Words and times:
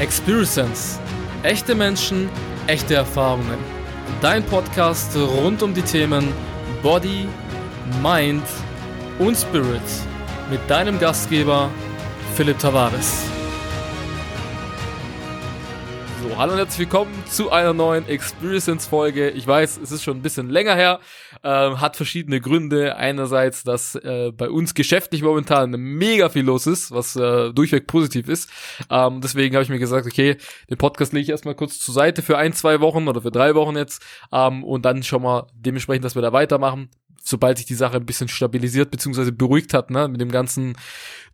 Experience. 0.00 0.98
Echte 1.42 1.74
Menschen, 1.74 2.30
echte 2.66 2.94
Erfahrungen. 2.94 3.58
Dein 4.22 4.42
Podcast 4.42 5.14
rund 5.14 5.62
um 5.62 5.74
die 5.74 5.82
Themen 5.82 6.26
Body, 6.82 7.28
Mind 8.02 8.42
und 9.18 9.36
Spirit. 9.36 9.82
Mit 10.50 10.60
deinem 10.70 10.98
Gastgeber 10.98 11.68
Philipp 12.34 12.58
Tavares. 12.58 13.24
Hallo 16.40 16.52
und 16.52 16.58
herzlich 16.58 16.90
willkommen 16.90 17.12
zu 17.26 17.50
einer 17.50 17.74
neuen 17.74 18.08
Experience-Folge. 18.08 19.28
Ich 19.28 19.46
weiß, 19.46 19.76
es 19.76 19.92
ist 19.92 20.02
schon 20.02 20.16
ein 20.16 20.22
bisschen 20.22 20.48
länger 20.48 20.74
her, 20.74 20.98
ähm, 21.44 21.82
hat 21.82 21.96
verschiedene 21.96 22.40
Gründe. 22.40 22.96
Einerseits, 22.96 23.62
dass 23.62 23.94
äh, 23.94 24.32
bei 24.34 24.48
uns 24.48 24.72
geschäftlich 24.72 25.22
momentan 25.22 25.72
mega 25.72 26.30
viel 26.30 26.46
los 26.46 26.66
ist, 26.66 26.92
was 26.92 27.14
äh, 27.14 27.52
durchweg 27.52 27.86
positiv 27.86 28.26
ist. 28.30 28.48
Ähm, 28.88 29.20
deswegen 29.20 29.54
habe 29.54 29.64
ich 29.64 29.68
mir 29.68 29.78
gesagt, 29.78 30.06
okay, 30.06 30.38
den 30.70 30.78
Podcast 30.78 31.12
lege 31.12 31.24
ich 31.24 31.28
erstmal 31.28 31.54
kurz 31.54 31.78
zur 31.78 31.92
Seite 31.92 32.22
für 32.22 32.38
ein, 32.38 32.54
zwei 32.54 32.80
Wochen 32.80 33.06
oder 33.06 33.20
für 33.20 33.30
drei 33.30 33.54
Wochen 33.54 33.76
jetzt 33.76 34.02
ähm, 34.32 34.64
und 34.64 34.86
dann 34.86 35.02
schon 35.02 35.20
mal 35.20 35.46
dementsprechend, 35.52 36.06
dass 36.06 36.14
wir 36.14 36.22
da 36.22 36.32
weitermachen 36.32 36.88
sobald 37.22 37.58
sich 37.58 37.66
die 37.66 37.74
Sache 37.74 37.96
ein 37.96 38.06
bisschen 38.06 38.28
stabilisiert 38.28 38.90
bzw. 38.90 39.30
beruhigt 39.30 39.74
hat, 39.74 39.90
ne, 39.90 40.08
mit 40.08 40.20
dem 40.20 40.30
ganzen 40.30 40.76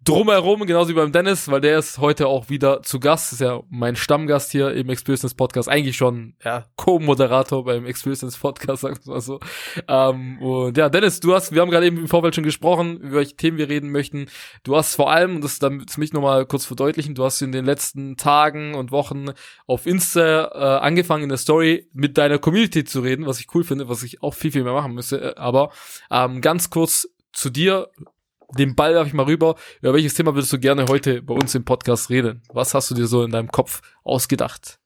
drumherum, 0.06 0.64
genauso 0.66 0.90
wie 0.90 0.94
beim 0.94 1.10
Dennis, 1.10 1.48
weil 1.50 1.60
der 1.60 1.78
ist 1.78 1.98
heute 1.98 2.28
auch 2.28 2.48
wieder 2.48 2.82
zu 2.82 3.00
Gast, 3.00 3.32
ist 3.32 3.40
ja 3.40 3.60
mein 3.70 3.96
Stammgast 3.96 4.52
hier 4.52 4.70
im 4.72 4.88
Experience 4.88 5.34
Podcast, 5.34 5.68
eigentlich 5.68 5.96
schon 5.96 6.34
ja, 6.44 6.64
Co-Moderator 6.76 7.64
beim 7.64 7.86
Experience 7.86 8.36
Podcast, 8.36 8.82
sagen 8.82 8.98
wir 9.02 9.14
mal 9.14 9.20
so. 9.20 9.40
Ähm, 9.88 10.40
und 10.40 10.76
ja, 10.76 10.88
Dennis, 10.88 11.18
du 11.18 11.34
hast, 11.34 11.52
wir 11.52 11.60
haben 11.60 11.70
gerade 11.70 11.86
eben 11.86 11.98
im 11.98 12.08
Vorfeld 12.08 12.36
schon 12.36 12.44
gesprochen, 12.44 12.98
über 12.98 13.16
welche 13.16 13.36
Themen 13.36 13.58
wir 13.58 13.68
reden 13.68 13.90
möchten. 13.90 14.26
Du 14.62 14.76
hast 14.76 14.94
vor 14.94 15.10
allem, 15.10 15.40
das 15.40 15.58
damit 15.58 15.96
mich 15.98 16.12
nochmal 16.12 16.46
kurz 16.46 16.64
verdeutlichen, 16.64 17.16
du 17.16 17.24
hast 17.24 17.42
in 17.42 17.50
den 17.50 17.64
letzten 17.64 18.16
Tagen 18.16 18.76
und 18.76 18.92
Wochen 18.92 19.30
auf 19.66 19.86
Insta 19.86 20.50
äh, 20.54 20.84
angefangen 20.84 21.24
in 21.24 21.30
der 21.30 21.38
Story 21.38 21.88
mit 21.92 22.16
deiner 22.16 22.38
Community 22.38 22.84
zu 22.84 23.00
reden, 23.00 23.26
was 23.26 23.40
ich 23.40 23.52
cool 23.54 23.64
finde, 23.64 23.88
was 23.88 24.04
ich 24.04 24.22
auch 24.22 24.34
viel, 24.34 24.52
viel 24.52 24.62
mehr 24.62 24.72
machen 24.72 24.94
müsste. 24.94 25.20
Äh, 25.20 25.34
aber 25.36 25.70
ähm, 26.10 26.40
ganz 26.40 26.70
kurz 26.70 27.08
zu 27.32 27.50
dir, 27.50 27.88
den 28.58 28.74
Ball 28.74 28.94
darf 28.94 29.06
ich 29.06 29.14
mal 29.14 29.26
rüber. 29.26 29.56
Über 29.80 29.94
welches 29.94 30.14
Thema 30.14 30.34
würdest 30.34 30.52
du 30.52 30.58
gerne 30.58 30.86
heute 30.88 31.22
bei 31.22 31.34
uns 31.34 31.54
im 31.54 31.64
Podcast 31.64 32.10
reden? 32.10 32.42
Was 32.48 32.74
hast 32.74 32.90
du 32.90 32.94
dir 32.94 33.06
so 33.06 33.22
in 33.22 33.32
deinem 33.32 33.48
Kopf 33.48 33.82
ausgedacht? 34.04 34.78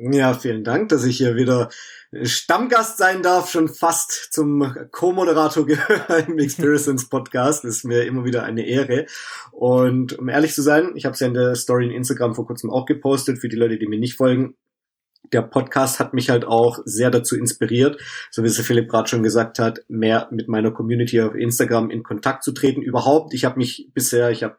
Ja, 0.00 0.32
vielen 0.32 0.62
Dank, 0.62 0.90
dass 0.90 1.04
ich 1.04 1.16
hier 1.16 1.34
wieder 1.34 1.70
Stammgast 2.22 2.98
sein 2.98 3.20
darf, 3.20 3.50
schon 3.50 3.68
fast 3.68 4.32
zum 4.32 4.72
Co-Moderator 4.92 5.66
gehören 5.66 6.26
im 6.28 6.38
Experience 6.38 7.08
Podcast. 7.08 7.64
Das 7.64 7.78
ist 7.78 7.84
mir 7.84 8.04
immer 8.04 8.24
wieder 8.24 8.44
eine 8.44 8.64
Ehre. 8.64 9.06
Und 9.50 10.16
um 10.16 10.28
ehrlich 10.28 10.54
zu 10.54 10.62
sein, 10.62 10.92
ich 10.94 11.04
habe 11.04 11.14
es 11.14 11.20
ja 11.20 11.26
in 11.26 11.34
der 11.34 11.56
Story 11.56 11.86
in 11.86 11.90
Instagram 11.90 12.36
vor 12.36 12.46
kurzem 12.46 12.70
auch 12.70 12.86
gepostet, 12.86 13.38
für 13.38 13.48
die 13.48 13.56
Leute, 13.56 13.76
die 13.76 13.88
mir 13.88 13.98
nicht 13.98 14.14
folgen 14.14 14.54
der 15.32 15.42
Podcast 15.42 16.00
hat 16.00 16.14
mich 16.14 16.30
halt 16.30 16.44
auch 16.44 16.78
sehr 16.84 17.10
dazu 17.10 17.36
inspiriert, 17.36 18.00
so 18.30 18.42
wie 18.42 18.46
es 18.46 18.58
Philipp 18.60 18.88
gerade 18.88 19.08
schon 19.08 19.22
gesagt 19.22 19.58
hat, 19.58 19.80
mehr 19.88 20.28
mit 20.30 20.48
meiner 20.48 20.70
Community 20.70 21.20
auf 21.20 21.34
Instagram 21.34 21.90
in 21.90 22.02
Kontakt 22.02 22.44
zu 22.44 22.52
treten. 22.52 22.82
Überhaupt, 22.82 23.34
ich 23.34 23.44
habe 23.44 23.58
mich 23.58 23.90
bisher, 23.92 24.30
ich 24.30 24.42
habe 24.42 24.56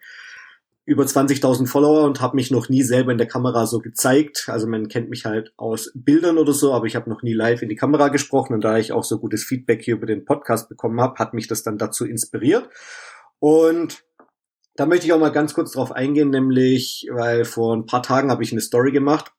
über 0.85 1.03
20.000 1.03 1.67
Follower 1.67 2.03
und 2.05 2.19
habe 2.19 2.35
mich 2.35 2.49
noch 2.49 2.67
nie 2.67 2.81
selber 2.81 3.11
in 3.11 3.19
der 3.19 3.27
Kamera 3.27 3.67
so 3.67 3.80
gezeigt. 3.80 4.45
Also 4.47 4.65
man 4.65 4.87
kennt 4.87 5.09
mich 5.09 5.25
halt 5.25 5.53
aus 5.55 5.91
Bildern 5.93 6.39
oder 6.39 6.52
so, 6.52 6.73
aber 6.73 6.87
ich 6.87 6.95
habe 6.95 7.09
noch 7.11 7.21
nie 7.21 7.33
live 7.33 7.61
in 7.61 7.69
die 7.69 7.75
Kamera 7.75 8.07
gesprochen 8.07 8.53
und 8.53 8.63
da 8.63 8.77
ich 8.77 8.91
auch 8.91 9.03
so 9.03 9.19
gutes 9.19 9.43
Feedback 9.43 9.83
hier 9.83 9.95
über 9.95 10.07
den 10.07 10.25
Podcast 10.25 10.67
bekommen 10.67 10.99
habe, 10.99 11.19
hat 11.19 11.35
mich 11.35 11.47
das 11.47 11.61
dann 11.61 11.77
dazu 11.77 12.05
inspiriert. 12.05 12.69
Und 13.37 14.03
da 14.75 14.87
möchte 14.87 15.05
ich 15.05 15.13
auch 15.13 15.19
mal 15.19 15.31
ganz 15.31 15.53
kurz 15.53 15.73
drauf 15.73 15.91
eingehen, 15.91 16.31
nämlich, 16.31 17.07
weil 17.11 17.45
vor 17.45 17.75
ein 17.75 17.85
paar 17.85 18.02
Tagen 18.02 18.31
habe 18.31 18.41
ich 18.41 18.52
eine 18.52 18.61
Story 18.61 18.91
gemacht 18.91 19.31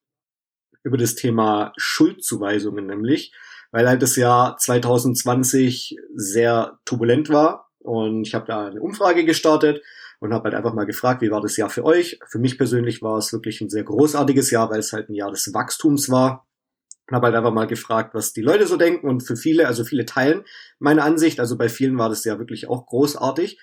über 0.83 0.97
das 0.97 1.15
Thema 1.15 1.73
Schuldzuweisungen 1.77 2.87
nämlich, 2.87 3.33
weil 3.71 3.89
halt 3.89 4.03
das 4.03 4.17
Jahr 4.17 4.57
2020 4.57 5.97
sehr 6.15 6.79
turbulent 6.85 7.29
war 7.29 7.71
und 7.79 8.27
ich 8.27 8.35
habe 8.35 8.47
da 8.47 8.67
eine 8.67 8.81
Umfrage 8.81 9.25
gestartet 9.25 9.83
und 10.21 10.35
habe 10.35 10.45
halt 10.45 10.55
einfach 10.55 10.75
mal 10.75 10.85
gefragt, 10.85 11.23
wie 11.23 11.31
war 11.31 11.41
das 11.41 11.57
Jahr 11.57 11.71
für 11.71 11.85
euch? 11.85 12.19
Für 12.29 12.39
mich 12.39 12.59
persönlich 12.59 13.03
war 13.03 13.17
es 13.17 13.33
wirklich 13.33 13.61
ein 13.61 13.71
sehr 13.71 13.85
großartiges 13.85 14.51
Jahr, 14.51 14.71
weil 14.71 14.79
es 14.79 14.93
halt 14.93 15.09
ein 15.09 15.15
Jahr 15.15 15.31
des 15.31 15.53
Wachstums 15.55 16.11
war. 16.11 16.47
Und 17.09 17.17
habe 17.17 17.27
halt 17.27 17.37
einfach 17.37 17.53
mal 17.53 17.67
gefragt, 17.67 18.15
was 18.15 18.33
die 18.33 18.43
Leute 18.43 18.67
so 18.67 18.77
denken 18.77 19.09
und 19.09 19.23
für 19.23 19.35
viele, 19.35 19.67
also 19.67 19.83
viele 19.83 20.05
teilen 20.05 20.45
meine 20.79 21.03
Ansicht, 21.03 21.41
also 21.41 21.59
bei 21.59 21.69
vielen 21.69 21.99
war 21.99 22.09
das 22.09 22.25
ja 22.25 22.39
wirklich 22.39 22.69
auch 22.69 22.87
großartig. 22.87 23.59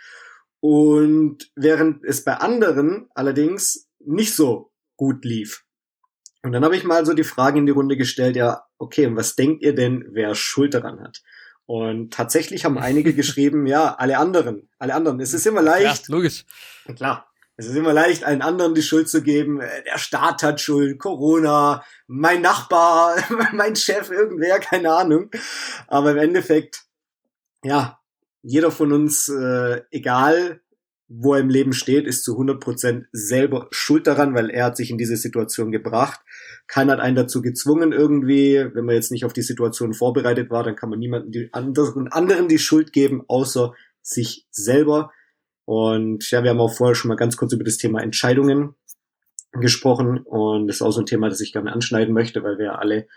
Und 0.60 1.50
während 1.56 2.04
es 2.04 2.24
bei 2.26 2.34
anderen 2.34 3.08
allerdings 3.14 3.88
nicht 4.00 4.36
so 4.36 4.72
gut 4.98 5.24
lief. 5.24 5.64
Und 6.48 6.54
dann 6.54 6.64
habe 6.64 6.78
ich 6.78 6.86
mal 6.86 7.06
so 7.06 7.14
die 7.14 7.26
Frage 7.26 7.60
in 7.60 7.66
die 7.66 7.74
Runde 7.74 7.98
gestellt, 7.98 8.38
ja, 8.38 8.64
okay, 8.78 9.06
und 9.06 9.18
was 9.18 9.36
denkt 9.36 9.64
ihr 9.64 9.76
denn, 9.76 10.06
wer 10.12 10.34
Schuld 10.34 10.74
daran 10.74 11.02
hat? 11.02 11.22
Und 11.66 12.14
tatsächlich 12.14 12.64
haben 12.64 12.78
einige 12.78 13.14
geschrieben, 13.16 13.68
ja, 13.68 13.96
alle 13.96 14.18
anderen, 14.18 14.70
alle 14.80 14.96
anderen. 14.96 15.20
Es 15.20 15.34
ist 15.34 15.46
immer 15.46 15.62
leicht. 15.62 16.08
Ja, 16.08 16.16
logisch. 16.16 16.46
Klar. 16.96 17.30
Es 17.58 17.66
ist 17.66 17.76
immer 17.76 17.92
leicht, 17.92 18.24
allen 18.24 18.42
anderen 18.42 18.76
die 18.76 18.82
Schuld 18.82 19.10
zu 19.10 19.22
geben. 19.22 19.60
Äh, 19.60 19.84
der 19.84 19.98
Staat 19.98 20.42
hat 20.42 20.62
Schuld, 20.62 21.00
Corona, 21.00 21.84
mein 22.08 22.42
Nachbar, 22.42 23.18
mein 23.52 23.76
Chef, 23.76 24.10
irgendwer, 24.10 24.60
keine 24.60 24.94
Ahnung. 24.94 25.30
Aber 25.88 26.12
im 26.12 26.18
Endeffekt, 26.18 26.86
ja, 27.62 28.00
jeder 28.42 28.72
von 28.72 28.94
uns, 28.94 29.28
äh, 29.28 29.82
egal 29.92 30.62
wo 31.10 31.34
er 31.34 31.40
im 31.40 31.50
Leben 31.50 31.72
steht, 31.72 32.06
ist 32.06 32.24
zu 32.24 32.38
100% 32.38 33.06
selber 33.12 33.68
schuld 33.72 34.08
daran, 34.08 34.36
weil 34.36 34.50
er 34.50 34.66
hat 34.66 34.78
sich 34.78 34.92
in 34.92 34.98
diese 34.98 35.16
Situation 35.16 35.72
gebracht. 35.72 36.20
Keiner 36.68 36.94
hat 36.94 37.00
einen 37.00 37.16
dazu 37.16 37.42
gezwungen 37.42 37.94
irgendwie. 37.94 38.66
Wenn 38.74 38.86
man 38.86 38.96
jetzt 38.96 39.12
nicht 39.12 39.24
auf 39.24 39.34
die 39.34 39.42
Situation 39.42 39.94
vorbereitet 39.94 40.50
war, 40.50 40.64
dann 40.64 40.76
kann 40.76 40.90
man 40.90 41.00
niemanden 41.00 41.32
die 41.32 41.50
anderen, 41.54 42.10
anderen 42.10 42.50
die 42.50 42.60
Schuld 42.60 42.92
geben, 42.92 43.24
außer 43.28 43.74
sich 44.02 44.46
selber. 44.52 45.12
Und 45.64 46.30
ja, 46.30 46.44
wir 46.44 46.50
haben 46.50 46.60
auch 46.60 46.74
vorher 46.74 46.96
schon 46.96 47.10
mal 47.10 47.16
ganz 47.16 47.38
kurz 47.38 47.54
über 47.54 47.64
das 47.64 47.78
Thema 47.78 48.02
Entscheidungen 48.02 48.76
gesprochen. 49.54 50.20
Und 50.20 50.68
das 50.68 50.78
ist 50.78 50.82
auch 50.82 50.92
so 50.92 51.02
ein 51.02 51.06
Thema, 51.06 51.30
das 51.30 51.40
ich 51.40 51.54
gerne 51.54 51.72
anschneiden 51.72 52.14
möchte, 52.14 52.44
weil 52.44 52.58
wir 52.58 52.80
alle, 52.80 53.08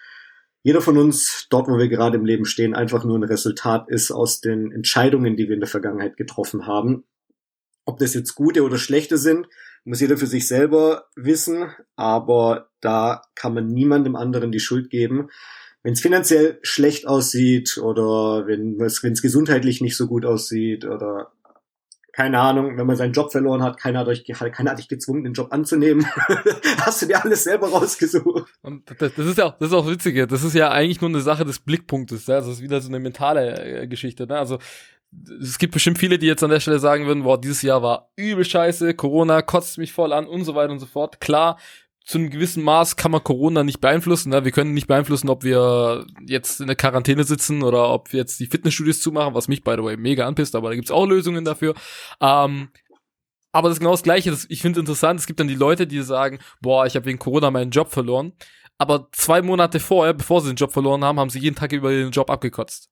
jeder 0.63 0.81
von 0.81 0.97
uns, 0.97 1.47
dort 1.51 1.69
wo 1.69 1.79
wir 1.79 1.89
gerade 1.89 2.19
im 2.19 2.25
Leben 2.25 2.45
stehen, 2.45 2.75
einfach 2.75 3.05
nur 3.05 3.19
ein 3.19 3.25
Resultat 3.25 3.89
ist 3.89 4.13
aus 4.13 4.41
den 4.41 4.71
Entscheidungen, 4.71 5.37
die 5.37 5.49
wir 5.49 5.55
in 5.55 5.61
der 5.61 5.69
Vergangenheit 5.69 6.17
getroffen 6.17 6.67
haben. 6.67 7.05
Ob 7.85 7.99
das 7.99 8.15
jetzt 8.15 8.35
gute 8.35 8.63
oder 8.63 8.79
schlechte 8.79 9.19
sind, 9.19 9.49
muss 9.85 10.01
jeder 10.01 10.17
für 10.17 10.27
sich 10.27 10.47
selber 10.47 11.07
wissen, 11.17 11.71
aber 11.97 12.69
da 12.81 13.23
kann 13.35 13.55
man 13.55 13.69
niemandem 13.69 14.17
anderen 14.17 14.53
die 14.53 14.61
Schuld 14.61 14.91
geben. 14.91 15.29
Wenn 15.83 15.95
es 15.95 16.01
finanziell 16.01 16.59
schlecht 16.63 17.07
aussieht 17.07 17.79
oder 17.79 18.47
wenn 18.47 18.79
es 18.81 19.01
gesundheitlich 19.01 19.81
nicht 19.81 19.97
so 19.97 20.07
gut 20.07 20.27
aussieht 20.27 20.85
oder 20.85 21.33
keine 22.13 22.39
Ahnung, 22.41 22.77
wenn 22.77 22.87
man 22.87 22.97
seinen 22.97 23.13
Job 23.13 23.33
verloren 23.33 23.63
hat, 23.63 23.79
keiner 23.79 24.01
hat, 24.01 24.09
euch, 24.09 24.25
keiner 24.25 24.73
hat 24.73 24.79
dich 24.79 24.89
gezwungen, 24.89 25.25
den 25.25 25.33
Job 25.33 25.53
anzunehmen. 25.53 26.07
Hast 26.81 27.01
du 27.01 27.07
dir 27.07 27.25
alles 27.25 27.45
selber 27.45 27.69
rausgesucht. 27.69 28.53
Und 28.63 28.91
das, 28.99 29.15
das 29.15 29.27
ist 29.27 29.39
ja 29.39 29.47
auch, 29.47 29.59
das 29.59 29.69
ist 29.69 29.75
auch 29.75 29.89
witzige. 29.89 30.27
Das 30.27 30.43
ist 30.43 30.55
ja 30.55 30.71
eigentlich 30.71 31.01
nur 31.01 31.09
eine 31.09 31.21
Sache 31.21 31.45
des 31.45 31.61
Blickpunktes. 31.61 32.27
Ja? 32.27 32.41
Das 32.41 32.49
ist 32.49 32.61
wieder 32.63 32.81
so 32.81 32.89
eine 32.89 33.01
mentale 33.01 33.83
äh, 33.83 33.87
Geschichte. 33.87 34.27
Ne? 34.27 34.37
Also 34.37 34.59
es 35.41 35.59
gibt 35.59 35.73
bestimmt 35.75 35.99
viele, 35.99 36.19
die 36.19 36.27
jetzt 36.27 36.43
an 36.43 36.51
der 36.51 36.61
Stelle 36.61 36.79
sagen 36.79 37.07
würden, 37.07 37.25
boah, 37.25 37.41
dieses 37.41 37.63
Jahr 37.63 37.83
war 37.83 38.11
übel 38.17 38.45
scheiße, 38.45 38.95
Corona 38.95 39.43
kotzt 39.43 39.79
mich 39.79 39.93
voll 39.93 40.13
an 40.13 40.27
und 40.27 40.45
so 40.45 40.55
weiter 40.55 40.73
und 40.73 40.79
so 40.79 40.87
fort. 40.87 41.21
Klar, 41.21 41.59
zu 42.05 42.19
einem 42.19 42.31
gewissen 42.31 42.63
Maß 42.63 42.97
kann 42.97 43.11
man 43.11 43.23
Corona 43.23 43.63
nicht 43.63 43.81
beeinflussen. 43.81 44.31
Ne? 44.31 44.45
Wir 44.45 44.53
können 44.53 44.75
nicht 44.75 44.87
beeinflussen, 44.87 45.29
ob 45.29 45.45
wir 45.45 46.07
jetzt 46.27 46.61
in 46.61 46.67
der 46.67 46.77
Quarantäne 46.77 47.25
sitzen 47.25 47.63
oder 47.63 47.91
ob 47.91 48.13
wir 48.13 48.21
jetzt 48.21 48.41
die 48.41 48.47
Fitnessstudios 48.47 49.01
zumachen, 49.01 49.35
was 49.35 49.49
mich, 49.49 49.63
by 49.63 49.75
the 49.77 49.85
way, 49.85 49.97
mega 49.97 50.27
anpisst, 50.27 50.55
aber 50.55 50.71
da 50.71 50.75
gibt's 50.75 50.91
auch 50.91 51.07
Lösungen 51.07 51.45
dafür. 51.45 51.75
Ähm, 52.21 52.71
aber 53.53 53.69
das 53.69 53.77
ist 53.77 53.81
genau 53.81 53.93
das 53.93 54.03
Gleiche. 54.03 54.31
Das, 54.31 54.47
ich 54.49 54.63
finde 54.63 54.79
es 54.79 54.83
interessant. 54.83 55.21
Es 55.21 55.27
gibt 55.27 55.41
dann 55.41 55.49
die 55.49 55.55
Leute, 55.55 55.87
die 55.87 56.01
sagen, 56.03 56.39
boah, 56.61 56.87
ich 56.87 56.95
habe 56.95 57.07
wegen 57.07 57.19
Corona 57.19 57.51
meinen 57.51 57.71
Job 57.71 57.91
verloren. 57.91 58.33
Aber 58.79 59.09
zwei 59.13 59.43
Monate 59.43 59.79
vorher, 59.79 60.15
bevor 60.15 60.41
sie 60.41 60.53
den 60.53 60.57
Job 60.57 60.73
verloren 60.73 61.05
haben, 61.05 61.19
haben 61.21 61.31
sie 61.31 61.41
jeden 61.41 61.57
Tag 61.57 61.73
über 61.73 61.91
den 61.91 62.13
Job 62.13 62.31
abgekotzt. 62.31 62.91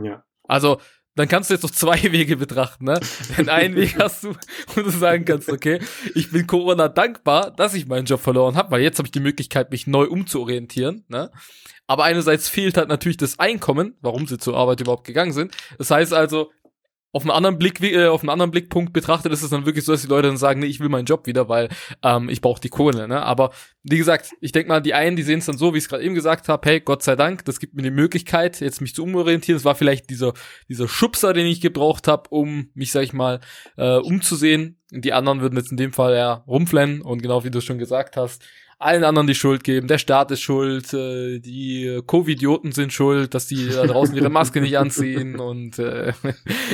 Ja. 0.00 0.24
Also 0.46 0.78
dann 1.16 1.28
kannst 1.28 1.50
du 1.50 1.54
jetzt 1.54 1.62
noch 1.62 1.70
zwei 1.70 2.02
Wege 2.12 2.36
betrachten, 2.36 2.84
ne? 2.84 3.00
Denn 3.36 3.48
einen 3.48 3.76
Weg 3.76 3.96
hast 3.98 4.24
du, 4.24 4.34
wo 4.74 4.80
du 4.80 4.90
sagen 4.90 5.24
kannst, 5.24 5.48
okay, 5.48 5.80
ich 6.14 6.30
bin 6.30 6.46
Corona 6.46 6.88
dankbar, 6.88 7.50
dass 7.50 7.74
ich 7.74 7.86
meinen 7.86 8.06
Job 8.06 8.20
verloren 8.20 8.56
habe, 8.56 8.70
weil 8.70 8.82
jetzt 8.82 8.98
habe 8.98 9.06
ich 9.06 9.12
die 9.12 9.20
Möglichkeit, 9.20 9.70
mich 9.70 9.86
neu 9.86 10.06
umzuorientieren, 10.06 11.04
ne? 11.08 11.30
Aber 11.86 12.04
einerseits 12.04 12.48
fehlt 12.48 12.78
halt 12.78 12.88
natürlich 12.88 13.18
das 13.18 13.38
Einkommen, 13.38 13.94
warum 14.00 14.26
sie 14.26 14.38
zur 14.38 14.56
Arbeit 14.56 14.80
überhaupt 14.80 15.06
gegangen 15.06 15.32
sind. 15.32 15.54
Das 15.76 15.90
heißt 15.90 16.14
also, 16.14 16.50
auf 17.14 17.22
einen 17.22 17.30
anderen 17.30 17.58
Blick, 17.58 17.80
äh, 17.82 18.08
auf 18.08 18.22
einen 18.22 18.30
anderen 18.30 18.50
Blickpunkt 18.50 18.92
betrachtet, 18.92 19.32
ist 19.32 19.42
es 19.42 19.50
dann 19.50 19.64
wirklich 19.64 19.84
so, 19.84 19.92
dass 19.92 20.02
die 20.02 20.08
Leute 20.08 20.28
dann 20.28 20.36
sagen, 20.36 20.60
nee, 20.60 20.66
ich 20.66 20.80
will 20.80 20.88
meinen 20.90 21.06
Job 21.06 21.26
wieder, 21.26 21.48
weil 21.48 21.68
ähm, 22.02 22.28
ich 22.28 22.40
brauche 22.40 22.60
die 22.60 22.68
Kohle. 22.68 23.08
Ne? 23.08 23.22
Aber 23.22 23.50
wie 23.82 23.98
gesagt, 23.98 24.32
ich 24.40 24.52
denke 24.52 24.68
mal, 24.68 24.80
die 24.80 24.94
einen, 24.94 25.16
die 25.16 25.22
sehen 25.22 25.38
es 25.38 25.46
dann 25.46 25.56
so, 25.56 25.72
wie 25.72 25.78
ich 25.78 25.84
es 25.84 25.88
gerade 25.88 26.02
eben 26.02 26.14
gesagt 26.14 26.48
habe, 26.48 26.68
hey, 26.68 26.80
Gott 26.80 27.02
sei 27.02 27.16
Dank, 27.16 27.44
das 27.44 27.60
gibt 27.60 27.74
mir 27.74 27.82
die 27.82 27.90
Möglichkeit, 27.90 28.60
jetzt 28.60 28.80
mich 28.80 28.94
zu 28.94 29.04
umorientieren. 29.04 29.56
Das 29.56 29.64
war 29.64 29.74
vielleicht 29.74 30.10
dieser 30.10 30.34
dieser 30.68 30.88
Schubser, 30.88 31.32
den 31.32 31.46
ich 31.46 31.60
gebraucht 31.60 32.08
habe, 32.08 32.28
um 32.30 32.70
mich, 32.74 32.92
sag 32.92 33.02
ich 33.02 33.12
mal, 33.12 33.40
äh, 33.76 33.96
umzusehen 33.96 34.78
Die 34.90 35.12
anderen 35.12 35.40
würden 35.40 35.56
jetzt 35.56 35.70
in 35.70 35.76
dem 35.76 35.92
Fall 35.92 36.14
ja 36.14 36.44
rumflennen 36.46 37.02
und 37.02 37.22
genau 37.22 37.44
wie 37.44 37.50
du 37.50 37.60
schon 37.60 37.78
gesagt 37.78 38.16
hast, 38.16 38.42
allen 38.78 39.04
anderen 39.04 39.26
die 39.26 39.34
Schuld 39.34 39.64
geben. 39.64 39.88
Der 39.88 39.98
Staat 39.98 40.30
ist 40.30 40.40
schuld, 40.40 40.92
äh, 40.92 41.38
die 41.38 42.00
Covid-Idioten 42.06 42.72
sind 42.72 42.92
schuld, 42.92 43.34
dass 43.34 43.46
die 43.46 43.68
da 43.68 43.86
draußen 43.86 44.14
ihre 44.14 44.30
Maske 44.30 44.60
nicht 44.60 44.78
anziehen 44.78 45.38
und 45.38 45.78
äh, 45.78 46.12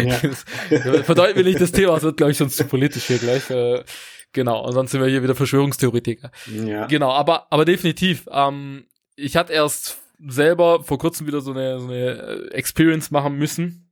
ja. 0.02 0.14
verdeuten 1.04 1.36
wir 1.36 1.44
nicht 1.44 1.60
das 1.60 1.72
Thema, 1.72 1.96
es 1.96 2.02
wird 2.02 2.16
glaube 2.16 2.32
ich 2.32 2.38
schon 2.38 2.50
zu 2.50 2.64
politisch 2.64 3.04
hier 3.04 3.18
gleich. 3.18 3.48
Äh, 3.50 3.84
genau, 4.32 4.66
und 4.66 4.72
sonst 4.72 4.92
sind 4.92 5.00
wir 5.00 5.08
hier 5.08 5.22
wieder 5.22 5.34
Verschwörungstheoretiker. 5.34 6.30
Ja. 6.66 6.86
Genau, 6.86 7.10
aber 7.12 7.46
aber 7.50 7.64
definitiv. 7.64 8.26
Ähm, 8.30 8.84
ich 9.16 9.36
hatte 9.36 9.52
erst 9.52 9.98
selber 10.26 10.82
vor 10.82 10.98
kurzem 10.98 11.26
wieder 11.26 11.40
so 11.40 11.52
eine, 11.52 11.80
so 11.80 11.88
eine 11.88 12.50
Experience 12.52 13.10
machen 13.10 13.36
müssen, 13.36 13.88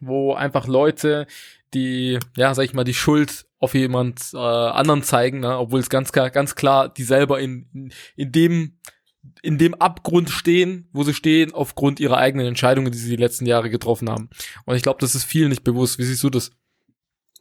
wo 0.00 0.34
einfach 0.34 0.66
Leute, 0.66 1.26
die, 1.74 2.18
ja, 2.36 2.54
sag 2.54 2.64
ich 2.64 2.74
mal, 2.74 2.84
die 2.84 2.94
Schuld 2.94 3.46
auf 3.58 3.74
jemand 3.74 4.30
äh, 4.32 4.38
anderen 4.38 5.02
zeigen, 5.02 5.40
ne? 5.40 5.58
obwohl 5.58 5.80
es 5.80 5.90
ganz 5.90 6.12
klar, 6.12 6.30
ganz 6.30 6.54
klar, 6.54 6.88
die 6.88 7.04
selber 7.04 7.40
in, 7.40 7.92
in, 8.16 8.32
dem 8.32 8.78
in 9.42 9.58
dem 9.58 9.74
Abgrund 9.74 10.30
stehen, 10.30 10.88
wo 10.92 11.04
sie 11.04 11.14
stehen, 11.14 11.52
aufgrund 11.52 12.00
ihrer 12.00 12.16
eigenen 12.16 12.46
Entscheidungen, 12.46 12.90
die 12.90 12.98
sie 12.98 13.10
die 13.10 13.22
letzten 13.22 13.44
Jahre 13.44 13.68
getroffen 13.68 14.08
haben. 14.08 14.30
Und 14.64 14.76
ich 14.76 14.82
glaube, 14.82 15.00
das 15.00 15.14
ist 15.14 15.24
vielen 15.24 15.50
nicht 15.50 15.62
bewusst. 15.62 15.98
Wie 15.98 16.04
siehst 16.04 16.22
du 16.22 16.30
das? 16.30 16.52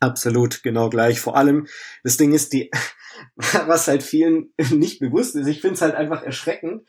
Absolut, 0.01 0.63
genau 0.63 0.89
gleich. 0.89 1.19
Vor 1.19 1.35
allem, 1.35 1.67
das 2.03 2.17
Ding 2.17 2.33
ist, 2.33 2.53
die, 2.53 2.69
was 3.35 3.87
halt 3.87 4.03
vielen 4.03 4.53
nicht 4.71 4.99
bewusst 4.99 5.35
ist, 5.35 5.47
ich 5.47 5.61
finde 5.61 5.75
es 5.75 5.81
halt 5.81 5.95
einfach 5.95 6.23
erschreckend, 6.23 6.83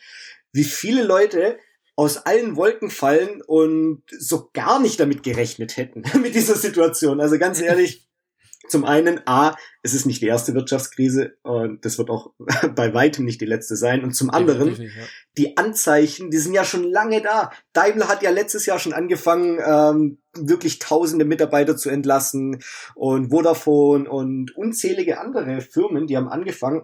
wie 0.52 0.64
viele 0.64 1.04
Leute 1.04 1.58
aus 1.96 2.18
allen 2.18 2.56
Wolken 2.56 2.90
fallen 2.90 3.42
und 3.42 4.02
so 4.18 4.50
gar 4.52 4.80
nicht 4.80 5.00
damit 5.00 5.22
gerechnet 5.22 5.76
hätten, 5.76 6.02
mit 6.22 6.34
dieser 6.34 6.56
Situation. 6.56 7.20
Also 7.20 7.38
ganz 7.38 7.60
ehrlich, 7.60 8.06
zum 8.70 8.84
einen, 8.84 9.20
A, 9.26 9.56
es 9.82 9.94
ist 9.94 10.06
nicht 10.06 10.22
die 10.22 10.26
erste 10.26 10.54
Wirtschaftskrise 10.54 11.36
und 11.42 11.84
das 11.84 11.98
wird 11.98 12.08
auch 12.08 12.32
bei 12.74 12.94
weitem 12.94 13.24
nicht 13.24 13.40
die 13.40 13.46
letzte 13.46 13.76
sein. 13.76 14.04
Und 14.04 14.14
zum 14.14 14.30
anderen, 14.30 14.70
nicht, 14.70 14.80
ja. 14.80 15.02
die 15.36 15.56
Anzeichen, 15.56 16.30
die 16.30 16.38
sind 16.38 16.54
ja 16.54 16.64
schon 16.64 16.84
lange 16.84 17.20
da. 17.20 17.50
Daimler 17.72 18.08
hat 18.08 18.22
ja 18.22 18.30
letztes 18.30 18.66
Jahr 18.66 18.78
schon 18.78 18.92
angefangen, 18.92 19.58
ähm, 19.64 20.18
wirklich 20.34 20.78
tausende 20.78 21.24
Mitarbeiter 21.24 21.76
zu 21.76 21.90
entlassen 21.90 22.62
und 22.94 23.30
Vodafone 23.30 24.08
und 24.08 24.56
unzählige 24.56 25.20
andere 25.20 25.60
Firmen, 25.60 26.06
die 26.06 26.16
haben 26.16 26.28
angefangen, 26.28 26.82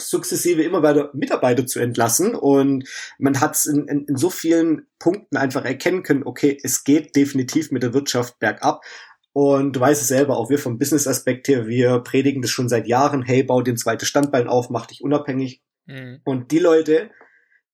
sukzessive 0.00 0.62
immer 0.62 0.82
weiter 0.82 1.10
Mitarbeiter 1.14 1.66
zu 1.66 1.80
entlassen 1.80 2.34
und 2.34 2.88
man 3.18 3.40
hat 3.40 3.54
es 3.56 3.66
in, 3.66 3.86
in, 3.86 4.04
in 4.06 4.16
so 4.16 4.30
vielen 4.30 4.86
Punkten 4.98 5.36
einfach 5.36 5.64
erkennen 5.64 6.02
können, 6.02 6.24
okay, 6.24 6.58
es 6.62 6.84
geht 6.84 7.16
definitiv 7.16 7.70
mit 7.70 7.82
der 7.82 7.94
Wirtschaft 7.94 8.38
bergab. 8.38 8.82
Und 9.32 9.76
du 9.76 9.80
weißt 9.80 10.02
es 10.02 10.08
selber, 10.08 10.36
auch 10.36 10.50
wir 10.50 10.58
vom 10.58 10.76
Business-Aspekt 10.78 11.46
her, 11.46 11.68
wir 11.68 12.00
predigen 12.00 12.42
das 12.42 12.50
schon 12.50 12.68
seit 12.68 12.88
Jahren, 12.88 13.22
hey, 13.22 13.44
bau 13.44 13.62
den 13.62 13.76
zweiten 13.76 14.04
Standbein 14.04 14.48
auf, 14.48 14.70
mach 14.70 14.86
dich 14.86 15.04
unabhängig. 15.04 15.62
Mhm. 15.86 16.20
Und 16.24 16.50
die 16.50 16.58
Leute, 16.58 17.10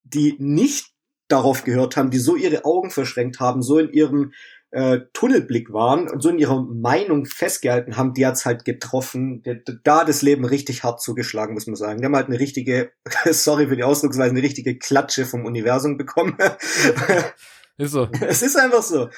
die 0.05 0.37
nicht 0.39 0.93
darauf 1.29 1.65
gehört 1.65 1.97
haben, 1.97 2.11
die 2.11 2.19
so 2.19 2.37
ihre 2.37 2.65
Augen 2.65 2.91
verschränkt 2.91 3.41
haben, 3.41 3.63
so 3.63 3.79
in 3.79 3.91
ihrem 3.91 4.33
äh, 4.71 5.01
Tunnelblick 5.13 5.73
waren 5.73 6.09
und 6.09 6.23
so 6.23 6.29
in 6.29 6.39
ihrer 6.39 6.63
Meinung 6.63 7.25
festgehalten 7.25 7.97
haben, 7.97 8.15
die 8.15 8.27
hat's 8.27 8.45
halt 8.45 8.65
getroffen. 8.65 9.43
Da 9.85 10.05
das 10.05 10.23
Leben 10.23 10.45
richtig 10.45 10.83
hart 10.83 11.01
zugeschlagen, 11.01 11.55
muss 11.55 11.67
man 11.67 11.77
sagen. 11.77 12.01
Die 12.01 12.05
haben 12.05 12.17
halt 12.17 12.29
eine 12.29 12.41
richtige, 12.41 12.91
sorry 13.31 13.69
für 13.69 13.77
die 13.77 13.85
Ausdrucksweise, 13.85 14.31
eine 14.31 14.43
richtige 14.43 14.79
Klatsche 14.79 15.25
vom 15.25 15.45
Universum 15.45 15.97
bekommen. 15.97 16.37
Ist 17.79 17.93
so. 17.93 18.09
Es 18.23 18.41
ist 18.41 18.57
einfach 18.57 18.83
so. 18.83 19.11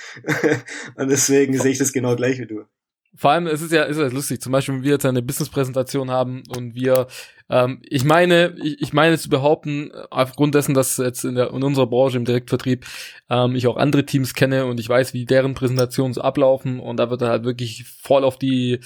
Und 0.96 1.08
deswegen 1.08 1.56
sehe 1.56 1.70
ich 1.70 1.78
das 1.78 1.92
genau 1.92 2.16
gleich 2.16 2.40
wie 2.40 2.46
du. 2.46 2.64
Vor 3.14 3.30
allem, 3.30 3.46
es 3.46 3.62
ist 3.62 3.72
ja, 3.72 3.84
ist 3.84 3.98
ja 3.98 4.08
lustig. 4.08 4.40
Zum 4.40 4.52
Beispiel, 4.52 4.74
wenn 4.74 4.82
wir 4.82 4.92
jetzt 4.92 5.06
eine 5.06 5.22
Business-Präsentation 5.22 6.10
haben 6.10 6.42
und 6.56 6.74
wir, 6.74 7.06
ähm, 7.50 7.80
ich 7.88 8.04
meine, 8.04 8.54
ich, 8.62 8.80
ich 8.82 8.92
meine 8.92 9.18
zu 9.18 9.28
behaupten, 9.28 9.90
aufgrund 10.10 10.54
dessen, 10.54 10.74
dass 10.74 10.96
jetzt 10.98 11.24
in, 11.24 11.34
der, 11.34 11.50
in 11.50 11.62
unserer 11.62 11.86
Branche 11.86 12.18
im 12.18 12.24
Direktvertrieb 12.24 12.84
ähm, 13.30 13.56
ich 13.56 13.66
auch 13.66 13.76
andere 13.76 14.04
Teams 14.04 14.34
kenne 14.34 14.66
und 14.66 14.80
ich 14.80 14.88
weiß, 14.88 15.14
wie 15.14 15.24
deren 15.24 15.54
Präsentationen 15.54 16.14
so 16.14 16.20
ablaufen 16.20 16.80
und 16.80 16.98
da 16.98 17.10
wird 17.10 17.22
dann 17.22 17.30
halt 17.30 17.44
wirklich 17.44 17.84
voll 17.84 18.24
auf 18.24 18.38
die 18.38 18.80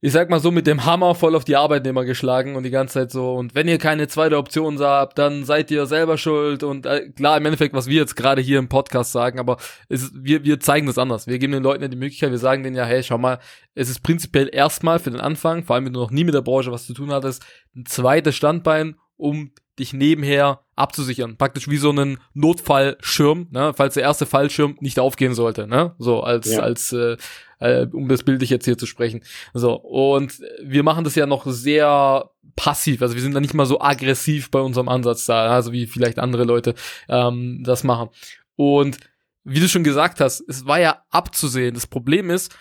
ich 0.00 0.12
sag 0.12 0.30
mal 0.30 0.38
so, 0.38 0.52
mit 0.52 0.68
dem 0.68 0.84
Hammer 0.84 1.16
voll 1.16 1.34
auf 1.34 1.44
die 1.44 1.56
Arbeitnehmer 1.56 2.04
geschlagen 2.04 2.54
und 2.54 2.62
die 2.62 2.70
ganze 2.70 2.94
Zeit 2.94 3.10
so, 3.10 3.34
und 3.34 3.56
wenn 3.56 3.66
ihr 3.66 3.78
keine 3.78 4.06
zweite 4.06 4.36
Option 4.36 4.78
habt, 4.78 5.18
dann 5.18 5.44
seid 5.44 5.72
ihr 5.72 5.86
selber 5.86 6.16
schuld 6.18 6.62
und 6.62 6.86
äh, 6.86 7.08
klar, 7.10 7.36
im 7.36 7.44
Endeffekt, 7.46 7.74
was 7.74 7.88
wir 7.88 7.96
jetzt 7.96 8.14
gerade 8.14 8.40
hier 8.40 8.60
im 8.60 8.68
Podcast 8.68 9.10
sagen, 9.10 9.40
aber 9.40 9.56
es, 9.88 10.12
wir, 10.14 10.44
wir 10.44 10.60
zeigen 10.60 10.86
das 10.86 10.98
anders. 10.98 11.26
Wir 11.26 11.40
geben 11.40 11.52
den 11.52 11.64
Leuten 11.64 11.82
ja 11.82 11.88
die 11.88 11.96
Möglichkeit, 11.96 12.30
wir 12.30 12.38
sagen 12.38 12.62
denen 12.62 12.76
ja, 12.76 12.84
hey, 12.84 13.02
schau 13.02 13.18
mal, 13.18 13.40
es 13.74 13.90
ist 13.90 14.04
prinzipiell 14.04 14.48
erstmal 14.52 15.00
für 15.00 15.10
den 15.10 15.20
Anfang, 15.20 15.64
vor 15.64 15.74
allem 15.74 15.86
wenn 15.86 15.92
du 15.92 16.00
noch 16.00 16.12
nie 16.12 16.24
mit 16.24 16.34
der 16.34 16.42
Branche 16.42 16.70
was 16.70 16.86
zu 16.86 16.94
tun 16.94 17.10
hattest, 17.10 17.44
ein 17.74 17.84
zweites 17.84 18.36
Standbein, 18.36 18.94
um 19.16 19.50
dich 19.78 19.92
nebenher 19.92 20.60
abzusichern. 20.76 21.36
Praktisch 21.36 21.68
wie 21.68 21.76
so 21.76 21.90
einen 21.90 22.18
Notfallschirm, 22.34 23.48
ne, 23.50 23.72
falls 23.74 23.94
der 23.94 24.04
erste 24.04 24.26
Fallschirm 24.26 24.76
nicht 24.80 24.98
aufgehen 24.98 25.34
sollte, 25.34 25.66
ne? 25.66 25.94
So 25.98 26.20
als, 26.22 26.52
ja. 26.52 26.60
als 26.60 26.92
äh, 26.92 27.16
äh, 27.60 27.86
um 27.92 28.08
das 28.08 28.22
bildlich 28.22 28.50
jetzt 28.50 28.64
hier 28.64 28.78
zu 28.78 28.86
sprechen. 28.86 29.22
So, 29.54 29.74
und 29.74 30.40
wir 30.62 30.82
machen 30.82 31.04
das 31.04 31.14
ja 31.14 31.26
noch 31.26 31.46
sehr 31.46 32.30
passiv, 32.56 33.02
also 33.02 33.14
wir 33.14 33.22
sind 33.22 33.34
da 33.34 33.40
nicht 33.40 33.54
mal 33.54 33.66
so 33.66 33.80
aggressiv 33.80 34.50
bei 34.50 34.60
unserem 34.60 34.88
Ansatz 34.88 35.26
da, 35.26 35.46
also 35.46 35.72
wie 35.72 35.86
vielleicht 35.86 36.18
andere 36.18 36.44
Leute 36.44 36.74
ähm, 37.08 37.62
das 37.64 37.84
machen. 37.84 38.08
Und 38.56 38.98
wie 39.44 39.60
du 39.60 39.68
schon 39.68 39.84
gesagt 39.84 40.20
hast, 40.20 40.42
es 40.48 40.66
war 40.66 40.80
ja 40.80 41.02
abzusehen. 41.10 41.74
Das 41.74 41.86
Problem 41.86 42.30
ist, 42.30 42.54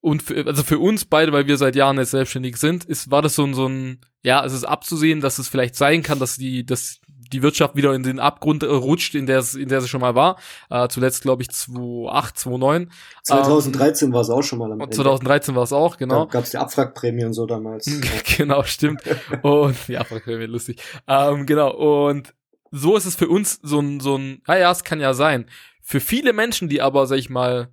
und 0.00 0.22
für, 0.22 0.46
also 0.46 0.62
für 0.62 0.78
uns 0.78 1.04
beide, 1.04 1.32
weil 1.32 1.46
wir 1.46 1.56
seit 1.56 1.76
Jahren 1.76 1.98
jetzt 1.98 2.12
selbstständig 2.12 2.56
sind, 2.56 2.84
ist, 2.84 3.10
war 3.10 3.22
das 3.22 3.34
so 3.34 3.44
ein, 3.44 3.54
so 3.54 3.66
ein, 3.66 4.00
ja, 4.22 4.44
es 4.44 4.52
ist 4.52 4.64
abzusehen, 4.64 5.20
dass 5.20 5.38
es 5.38 5.48
vielleicht 5.48 5.76
sein 5.76 6.02
kann, 6.02 6.18
dass 6.18 6.36
die, 6.36 6.64
dass 6.64 7.00
die 7.32 7.42
Wirtschaft 7.42 7.76
wieder 7.76 7.94
in 7.94 8.02
den 8.02 8.18
Abgrund 8.18 8.62
äh, 8.62 8.66
rutscht, 8.66 9.14
in 9.14 9.26
der 9.26 9.38
es, 9.38 9.54
in 9.54 9.68
der 9.68 9.80
sie 9.80 9.88
schon 9.88 10.00
mal 10.00 10.14
war. 10.14 10.36
Äh, 10.68 10.88
zuletzt, 10.88 11.22
glaube 11.22 11.42
ich, 11.42 11.50
2008, 11.50 12.38
2009. 12.38 12.90
2013 13.22 14.08
ähm, 14.08 14.14
war 14.14 14.20
es 14.22 14.30
auch 14.30 14.42
schon 14.42 14.58
mal 14.58 14.72
am 14.72 14.80
Ende. 14.80 14.96
2013 14.96 15.54
war 15.54 15.62
es 15.62 15.72
auch, 15.72 15.96
genau. 15.96 16.24
Da 16.24 16.30
gab 16.30 16.44
es 16.44 16.50
die 16.50 16.58
Abwrackprämie 16.58 17.24
und 17.24 17.34
so 17.34 17.46
damals. 17.46 17.90
genau, 18.36 18.62
stimmt. 18.64 19.02
und 19.42 19.76
die 19.86 19.98
Abwrackprämie, 19.98 20.46
lustig. 20.46 20.82
Ähm, 21.06 21.46
genau, 21.46 22.10
und 22.10 22.34
so 22.70 22.96
ist 22.96 23.06
es 23.06 23.16
für 23.16 23.28
uns 23.28 23.60
so 23.62 23.80
ein, 23.80 24.00
so 24.00 24.16
ein, 24.16 24.42
ah 24.46 24.56
ja, 24.56 24.70
es 24.70 24.84
kann 24.84 25.00
ja 25.00 25.14
sein. 25.14 25.46
Für 25.82 26.00
viele 26.00 26.32
Menschen, 26.32 26.68
die 26.68 26.82
aber, 26.82 27.06
sag 27.06 27.18
ich 27.18 27.30
mal, 27.30 27.68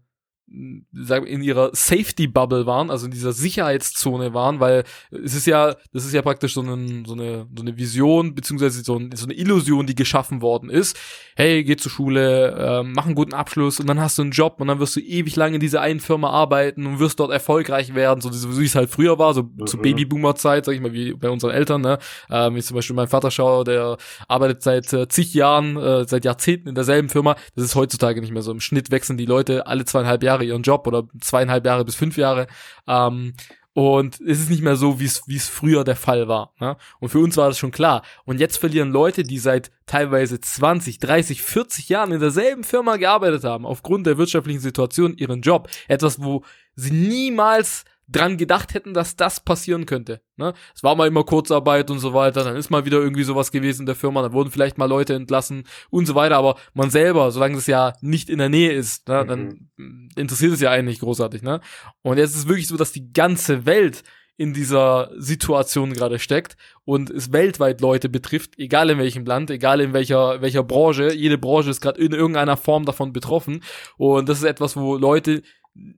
in 0.49 1.41
ihrer 1.41 1.71
Safety 1.73 2.27
Bubble 2.27 2.65
waren, 2.65 2.89
also 2.89 3.05
in 3.05 3.11
dieser 3.11 3.33
Sicherheitszone 3.33 4.33
waren, 4.33 4.59
weil 4.59 4.83
es 5.11 5.35
ist 5.35 5.45
ja, 5.45 5.75
das 5.91 6.05
ist 6.05 6.13
ja 6.13 6.21
praktisch 6.21 6.53
so, 6.53 6.61
ein, 6.61 7.05
so 7.05 7.13
eine 7.13 7.47
so 7.55 7.61
eine 7.61 7.77
Vision 7.77 8.35
beziehungsweise 8.35 8.83
so, 8.83 8.97
ein, 8.97 9.11
so 9.16 9.25
eine 9.25 9.33
Illusion, 9.33 9.87
die 9.87 9.95
geschaffen 9.95 10.42
worden 10.42 10.69
ist. 10.69 10.97
Hey, 11.35 11.63
geh 11.63 11.75
zur 11.75 11.92
Schule, 11.92 12.51
äh, 12.51 12.83
mach 12.83 13.06
einen 13.06 13.16
guten 13.16 13.33
Abschluss 13.33 13.80
und 13.80 13.87
dann 13.87 13.99
hast 13.99 14.18
du 14.18 14.23
einen 14.23 14.31
Job 14.31 14.56
und 14.59 14.68
dann 14.68 14.80
wirst 14.80 14.95
du 14.95 14.99
ewig 14.99 15.35
lang 15.35 15.54
in 15.54 15.59
dieser 15.59 15.81
einen 15.81 15.99
Firma 15.99 16.30
arbeiten 16.30 16.85
und 16.85 16.99
wirst 16.99 17.19
dort 17.19 17.31
erfolgreich 17.31 17.94
werden, 17.95 18.21
so 18.21 18.31
wie 18.59 18.66
es 18.66 18.75
halt 18.75 18.89
früher 18.89 19.19
war, 19.19 19.33
so 19.33 19.44
mhm. 19.44 19.68
zur 19.68 19.81
Babyboomer-Zeit, 19.81 20.66
sag 20.66 20.73
ich 20.73 20.81
mal, 20.81 20.94
wie 20.94 21.13
bei 21.13 21.30
unseren 21.30 21.51
Eltern. 21.51 21.81
Ne, 21.81 21.99
ähm, 22.30 22.56
ich 22.56 22.66
zum 22.66 22.75
Beispiel 22.75 22.95
mein 22.95 23.07
Vater 23.07 23.31
schaue, 23.31 23.63
der 23.63 23.97
arbeitet 24.27 24.63
seit 24.63 24.92
äh, 24.94 25.07
zig 25.07 25.33
Jahren, 25.33 25.77
äh, 25.77 26.07
seit 26.07 26.25
Jahrzehnten 26.25 26.69
in 26.69 26.75
derselben 26.75 27.09
Firma. 27.09 27.35
Das 27.56 27.66
ist 27.66 27.75
heutzutage 27.75 28.21
nicht 28.21 28.33
mehr 28.33 28.42
so. 28.42 28.51
Im 28.51 28.59
Schnitt 28.59 28.92
wechseln 28.92 29.18
die 29.18 29.25
Leute 29.25 29.68
alle 29.68 29.85
zweieinhalb 29.85 30.23
Jahre 30.23 30.36
Jahre 30.37 30.45
ihren 30.45 30.63
Job 30.63 30.87
oder 30.87 31.07
zweieinhalb 31.19 31.65
Jahre 31.65 31.85
bis 31.85 31.95
fünf 31.95 32.17
Jahre. 32.17 32.47
Ähm, 32.87 33.33
und 33.73 34.19
es 34.21 34.39
ist 34.39 34.49
nicht 34.49 34.63
mehr 34.63 34.75
so, 34.75 34.99
wie 34.99 35.06
es 35.06 35.47
früher 35.47 35.83
der 35.83 35.95
Fall 35.95 36.27
war. 36.27 36.51
Ne? 36.59 36.77
Und 36.99 37.09
für 37.09 37.19
uns 37.19 37.37
war 37.37 37.47
das 37.47 37.59
schon 37.59 37.69
klar. 37.69 38.01
Und 38.25 38.39
jetzt 38.39 38.57
verlieren 38.57 38.89
Leute, 38.89 39.21
die 39.21 39.37
seit 39.37 39.69
teilweise 39.85 40.39
20, 40.39 40.97
30, 40.97 41.44
40 41.44 41.89
Jahren 41.89 42.11
in 42.11 42.19
derselben 42.19 42.63
Firma 42.63 42.97
gearbeitet 42.97 43.44
haben, 43.44 43.67
aufgrund 43.67 44.07
der 44.07 44.17
wirtschaftlichen 44.17 44.61
Situation 44.61 45.15
ihren 45.15 45.41
Job. 45.41 45.69
Etwas, 45.87 46.23
wo 46.23 46.44
sie 46.75 46.91
niemals 46.91 47.85
dran 48.07 48.37
gedacht 48.37 48.73
hätten, 48.73 48.94
dass 48.94 49.16
das 49.16 49.42
passieren 49.42 49.85
könnte. 49.85 50.21
Ne? 50.37 50.54
Es 50.73 50.83
war 50.83 50.95
mal 50.95 51.07
immer 51.07 51.23
Kurzarbeit 51.23 51.92
und 51.92 51.99
so 51.99 52.14
weiter, 52.14 52.44
dann 52.44 52.56
ist 52.56 52.69
mal 52.69 52.85
wieder 52.85 52.99
irgendwie 52.99 53.23
sowas 53.23 53.52
gewesen 53.52 53.81
in 53.81 53.85
der 53.85 53.95
Firma, 53.95 54.21
dann 54.21 54.33
wurden 54.33 54.52
vielleicht 54.52 54.78
mal 54.78 54.85
Leute 54.85 55.14
entlassen 55.14 55.64
und 55.90 56.06
so 56.06 56.16
weiter, 56.16 56.37
aber 56.37 56.56
man 56.73 56.90
selber, 56.90 57.31
solange 57.31 57.57
es 57.57 57.68
ja 57.68 57.94
nicht 58.02 58.30
in 58.30 58.37
der 58.37 58.49
Nähe 58.49 58.71
ist, 58.71 59.07
ne, 59.09 59.26
dann 59.26 59.68
mhm. 59.76 60.09
interessiert 60.16 60.54
es 60.54 60.61
ja 60.61 60.71
eigentlich 60.71 60.99
großartig. 60.99 61.42
Ne? 61.42 61.59
Und 62.02 62.18
jetzt 62.18 62.31
ist 62.31 62.37
es 62.37 62.47
wirklich 62.47 62.68
so, 62.68 62.78
dass 62.78 62.94
die 62.94 63.11
ganze 63.11 63.66
Welt 63.66 64.04
in 64.37 64.54
dieser 64.54 65.09
Situation 65.18 65.94
gerade 65.94 66.19
steckt 66.19 66.57
und 66.85 67.09
es 67.09 67.33
weltweit 67.33 67.81
Leute 67.81 68.07
betrifft, 68.07 68.57
egal 68.59 68.92
in 68.92 68.99
welchem 68.99 69.26
Land, 69.26 69.49
egal 69.49 69.81
in 69.81 69.94
welcher 69.94 70.42
welcher 70.42 70.64
Branche, 70.64 71.11
jede 71.11 71.40
Branche 71.40 71.71
ist 71.71 71.81
gerade 71.81 71.99
in 71.99 72.14
irgendeiner 72.14 72.56
Form 72.56 72.85
davon 72.85 73.14
betroffen 73.14 73.64
und 73.97 74.30
das 74.30 74.37
ist 74.37 74.44
etwas, 74.44 74.78
wo 74.78 74.95
Leute 74.95 75.42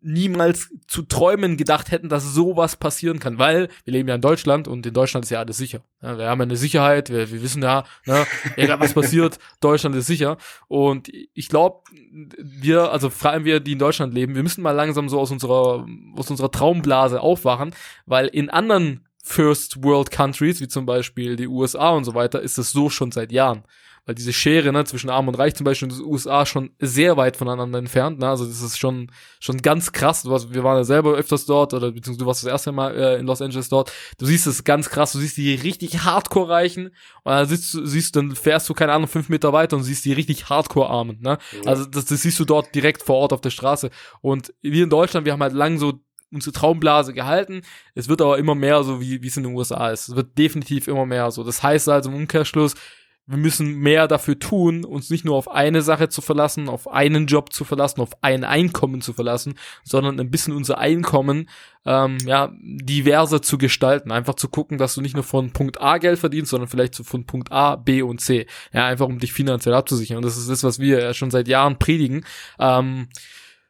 niemals 0.02 0.70
zu 0.88 1.04
träumen 1.04 1.58
gedacht 1.58 1.92
hätten, 1.92 2.10
dass 2.10 2.34
sowas 2.34 2.76
passieren 2.76 3.20
kann, 3.20 3.38
weil 3.38 3.70
wir 3.84 3.94
leben 3.94 4.10
ja 4.10 4.16
in 4.16 4.22
Deutschland 4.22 4.68
und 4.68 4.86
in 4.86 4.94
Deutschland 4.94 5.26
ist 5.26 5.30
ja 5.30 5.40
alles 5.40 5.58
sicher. 5.58 5.82
Ja, 6.02 6.18
wir 6.18 6.28
haben 6.28 6.40
ja 6.40 6.44
eine 6.44 6.56
Sicherheit, 6.56 7.10
wir, 7.10 7.32
wir 7.32 7.42
wissen 7.42 7.62
ja, 7.62 7.84
ne, 8.06 8.26
egal 8.56 8.80
was 8.80 8.94
passiert, 8.94 9.40
Deutschland 9.60 9.96
ist 9.96 10.08
sicher. 10.08 10.38
Und 10.68 11.10
ich 11.34 11.50
glaube, 11.50 11.82
wir, 12.38 12.92
also 12.92 13.10
vor 13.10 13.32
allem 13.32 13.46
wir, 13.46 13.60
die 13.60 13.74
in 13.74 13.80
Deutschland 13.80 14.14
leben, 14.14 14.36
wir 14.36 14.44
müssen 14.44 14.62
mal 14.62 14.72
langsam 14.72 15.10
so 15.10 15.20
aus 15.20 15.32
unserer, 15.32 15.86
aus 16.16 16.30
unserer 16.30 16.52
Traumblase 16.52 17.22
aufwachen, 17.22 17.74
weil 18.06 18.28
in 18.28 18.50
anderen 18.50 19.06
First 19.24 19.84
World 19.84 20.12
Countries, 20.12 20.60
wie 20.62 20.68
zum 20.68 20.86
Beispiel 20.86 21.36
die 21.36 21.48
USA 21.48 21.92
und 21.92 22.04
so 22.04 22.16
weiter, 22.16 22.42
ist 22.42 22.58
es 22.58 22.72
so 22.72 22.90
schon 22.90 23.12
seit 23.12 23.32
Jahren 23.32 23.64
weil 24.10 24.16
diese 24.16 24.34
Schere 24.34 24.74
ne, 24.74 24.84
zwischen 24.86 25.12
Arm 25.12 25.28
und 25.28 25.36
Reich 25.36 25.54
zum 25.54 25.66
Beispiel 25.66 25.88
in 25.88 25.96
den 25.96 26.04
USA 26.04 26.44
schon 26.44 26.72
sehr 26.80 27.16
weit 27.16 27.38
voneinander 27.38 27.78
entfernt. 27.78 28.18
Ne? 28.18 28.28
Also 28.28 28.44
das 28.44 28.60
ist 28.60 28.80
schon 28.80 29.12
schon 29.40 29.62
ganz 29.62 29.92
krass. 29.92 30.24
Du 30.24 30.32
warst, 30.32 30.52
wir 30.52 30.64
waren 30.64 30.78
ja 30.78 30.84
selber 30.84 31.14
öfters 31.14 31.46
dort 31.46 31.76
oder 31.76 31.92
beziehungsweise 31.92 32.18
du 32.18 32.26
warst 32.26 32.44
das 32.44 32.50
erste 32.50 32.72
Mal 32.72 32.96
äh, 32.96 33.20
in 33.20 33.28
Los 33.28 33.40
Angeles 33.40 33.70
dort. 33.70 33.92
Du 34.18 34.26
siehst 34.26 34.48
es 34.48 34.64
ganz 34.64 34.90
krass. 34.90 35.12
Du 35.12 35.20
siehst 35.20 35.38
die 35.38 35.54
richtig 35.54 36.06
Hardcore 36.06 36.50
Reichen 36.50 36.88
und 36.88 37.32
dann 37.32 37.46
siehst 37.46 37.72
du, 37.72 37.86
siehst, 37.86 38.16
dann 38.16 38.36
fährst 38.36 38.68
du 38.68 38.74
keine 38.74 38.94
Ahnung 38.94 39.08
fünf 39.08 39.30
Meter 39.30 39.54
weiter 39.54 39.78
und 39.78 39.84
siehst 39.84 40.06
die 40.06 40.14
richtig 40.14 40.50
Hardcore 40.50 40.90
Armen. 40.90 41.20
Ne? 41.22 41.38
Ja. 41.64 41.70
Also 41.70 41.86
das, 41.86 42.06
das 42.06 42.24
siehst 42.24 42.40
du 42.40 42.46
dort 42.46 42.74
direkt 42.74 43.04
vor 43.04 43.18
Ort 43.18 43.32
auf 43.32 43.42
der 43.42 43.52
Straße. 43.52 43.92
Und 44.22 44.56
wir 44.64 44.86
in 44.86 44.90
Deutschland, 44.90 45.28
wir 45.28 45.34
haben 45.34 45.44
halt 45.44 45.54
lang 45.54 45.78
so 45.78 46.00
unsere 46.32 46.52
Traumblase 46.54 47.14
gehalten. 47.14 47.62
Es 47.94 48.10
wird 48.10 48.24
aber 48.24 48.40
immer 48.40 48.56
mehr 48.56 48.84
so, 48.84 49.02
wie 49.02 49.22
wie 49.22 49.28
es 49.28 49.38
in 49.38 49.44
den 49.44 49.54
USA 49.54 49.92
ist. 49.92 50.10
Es 50.10 50.16
wird 50.16 50.36
definitiv 50.36 50.88
immer 50.88 51.06
mehr 51.06 51.30
so. 51.30 51.44
Das 51.44 51.62
heißt 51.62 51.88
also 51.90 52.10
im 52.10 52.16
Umkehrschluss, 52.16 52.74
wir 53.30 53.38
müssen 53.38 53.78
mehr 53.78 54.08
dafür 54.08 54.40
tun, 54.40 54.84
uns 54.84 55.12
nicht 55.12 55.24
nur 55.24 55.36
auf 55.36 55.52
eine 55.52 55.84
Sache 55.84 56.10
zu 56.10 56.20
verlassen, 56.20 56.68
auf 56.68 56.88
einen 56.88 57.28
Job 57.28 57.54
zu 57.54 57.64
verlassen, 57.64 58.02
auf 58.02 58.24
ein 58.24 58.44
Einkommen 58.44 59.02
zu 59.02 59.14
verlassen, 59.14 59.54
sondern 59.84 60.20
ein 60.20 60.32
bisschen 60.32 60.56
unser 60.56 60.80
Einkommen 60.80 61.48
ähm, 61.86 62.18
ja 62.26 62.52
diverser 62.60 63.44
zu 63.44 63.60
gestalten. 63.60 64.12
Einfach 64.12 64.34
zu 64.34 64.50
gucken, 64.50 64.80
dass 64.80 64.96
du 64.96 65.02
nicht 65.02 65.14
nur 65.14 65.24
von 65.24 65.54
Punkt 65.54 65.80
A 65.80 66.00
Geld 66.00 66.18
verdienst, 66.18 66.50
sondern 66.50 66.70
vielleicht 66.70 66.96
von 66.96 67.28
Punkt 67.28 67.52
A, 67.52 67.76
B 67.76 68.02
und 68.02 68.20
C. 68.20 68.48
Ja, 68.74 68.88
einfach 68.88 69.06
um 69.06 69.20
dich 69.20 69.32
finanziell 69.32 69.76
abzusichern. 69.76 70.18
Und 70.18 70.26
das 70.26 70.36
ist 70.36 70.50
das, 70.50 70.64
was 70.64 70.80
wir 70.80 71.00
ja 71.00 71.14
schon 71.14 71.30
seit 71.30 71.48
Jahren 71.48 71.78
predigen. 71.78 72.26
Ähm, 72.58 73.10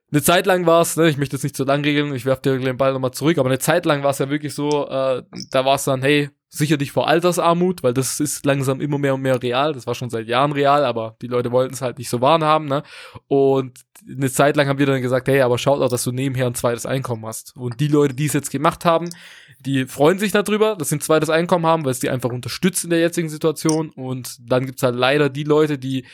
eine 0.10 0.22
Zeit 0.22 0.46
lang 0.46 0.66
war 0.66 0.82
es, 0.82 0.96
ne, 0.96 1.10
ich 1.10 1.18
möchte 1.18 1.36
jetzt 1.36 1.44
nicht 1.44 1.58
zu 1.58 1.66
lang 1.66 1.84
regeln, 1.84 2.16
ich 2.16 2.25
werfe 2.25 2.42
dir 2.42 2.58
den 2.58 2.78
Ball 2.78 2.94
nochmal 2.94 3.12
zurück, 3.12 3.38
aber 3.38 3.50
eine 3.50 3.60
Zeit 3.60 3.86
lang 3.86 4.04
war 4.04 4.12
es 4.12 4.20
ja 4.20 4.30
wirklich 4.30 4.56
so, 4.56 4.88
äh, 4.88 5.24
da 5.51 5.66
war 5.66 5.75
es 5.75 5.84
dann, 5.84 6.01
hey, 6.01 6.30
sicher 6.50 6.77
dich 6.77 6.91
vor 6.91 7.08
Altersarmut, 7.08 7.84
weil 7.84 7.94
das 7.94 8.20
ist 8.20 8.46
langsam 8.46 8.82
immer 8.82 8.98
mehr 8.98 9.13
und 9.13 9.22
mehr 9.22 9.41
real. 9.41 9.74
Das 9.74 9.86
war 9.86 9.94
schon 9.96 10.10
seit 10.10 10.27
Jahren 10.27 10.51
real, 10.51 10.84
aber 10.84 11.15
die 11.22 11.27
Leute 11.27 11.51
wollten 11.51 11.75
es 11.75 11.82
halt 11.82 12.00
nicht 12.00 12.10
so 12.10 12.22
wahrhaben, 12.22 12.65
ne? 12.65 12.84
Und 13.27 13.79
eine 14.08 14.32
Zeit 14.32 14.56
lang 14.56 14.68
haben 14.68 14.79
wir 14.79 14.86
dann 14.86 15.01
gesagt, 15.01 15.27
hey, 15.27 15.41
aber 15.41 15.58
schaut 15.58 15.82
auch, 15.82 15.89
dass 15.89 16.03
du 16.03 16.12
nebenher 16.12 16.48
ein 16.48 16.56
zweites 16.56 16.86
Einkommen 16.86 17.25
hast. 17.25 17.56
Und 17.56 17.79
die 17.79 17.88
Leute, 17.88 18.15
die 18.15 18.25
es 18.25 18.34
jetzt 18.34 18.50
gemacht 18.50 18.84
haben, 18.84 19.10
die 19.60 19.86
freuen 19.86 20.20
sich 20.20 20.32
darüber, 20.32 20.75
dass 20.75 20.89
sie 20.89 20.96
ein 20.96 21.01
zweites 21.01 21.29
Einkommen 21.29 21.65
haben, 21.65 21.86
weil 21.86 21.91
es 21.91 22.00
die 22.00 22.10
einfach 22.10 22.29
unterstützt 22.29 22.84
in 22.84 22.89
der 22.89 23.00
jetzigen 23.00 23.29
Situation. 23.29 23.89
Und 23.89 24.38
dann 24.50 24.65
gibt's 24.65 24.84
halt 24.84 24.96
leider 24.96 25.29
die 25.29 25.44
Leute, 25.44 25.77
die 25.77 26.06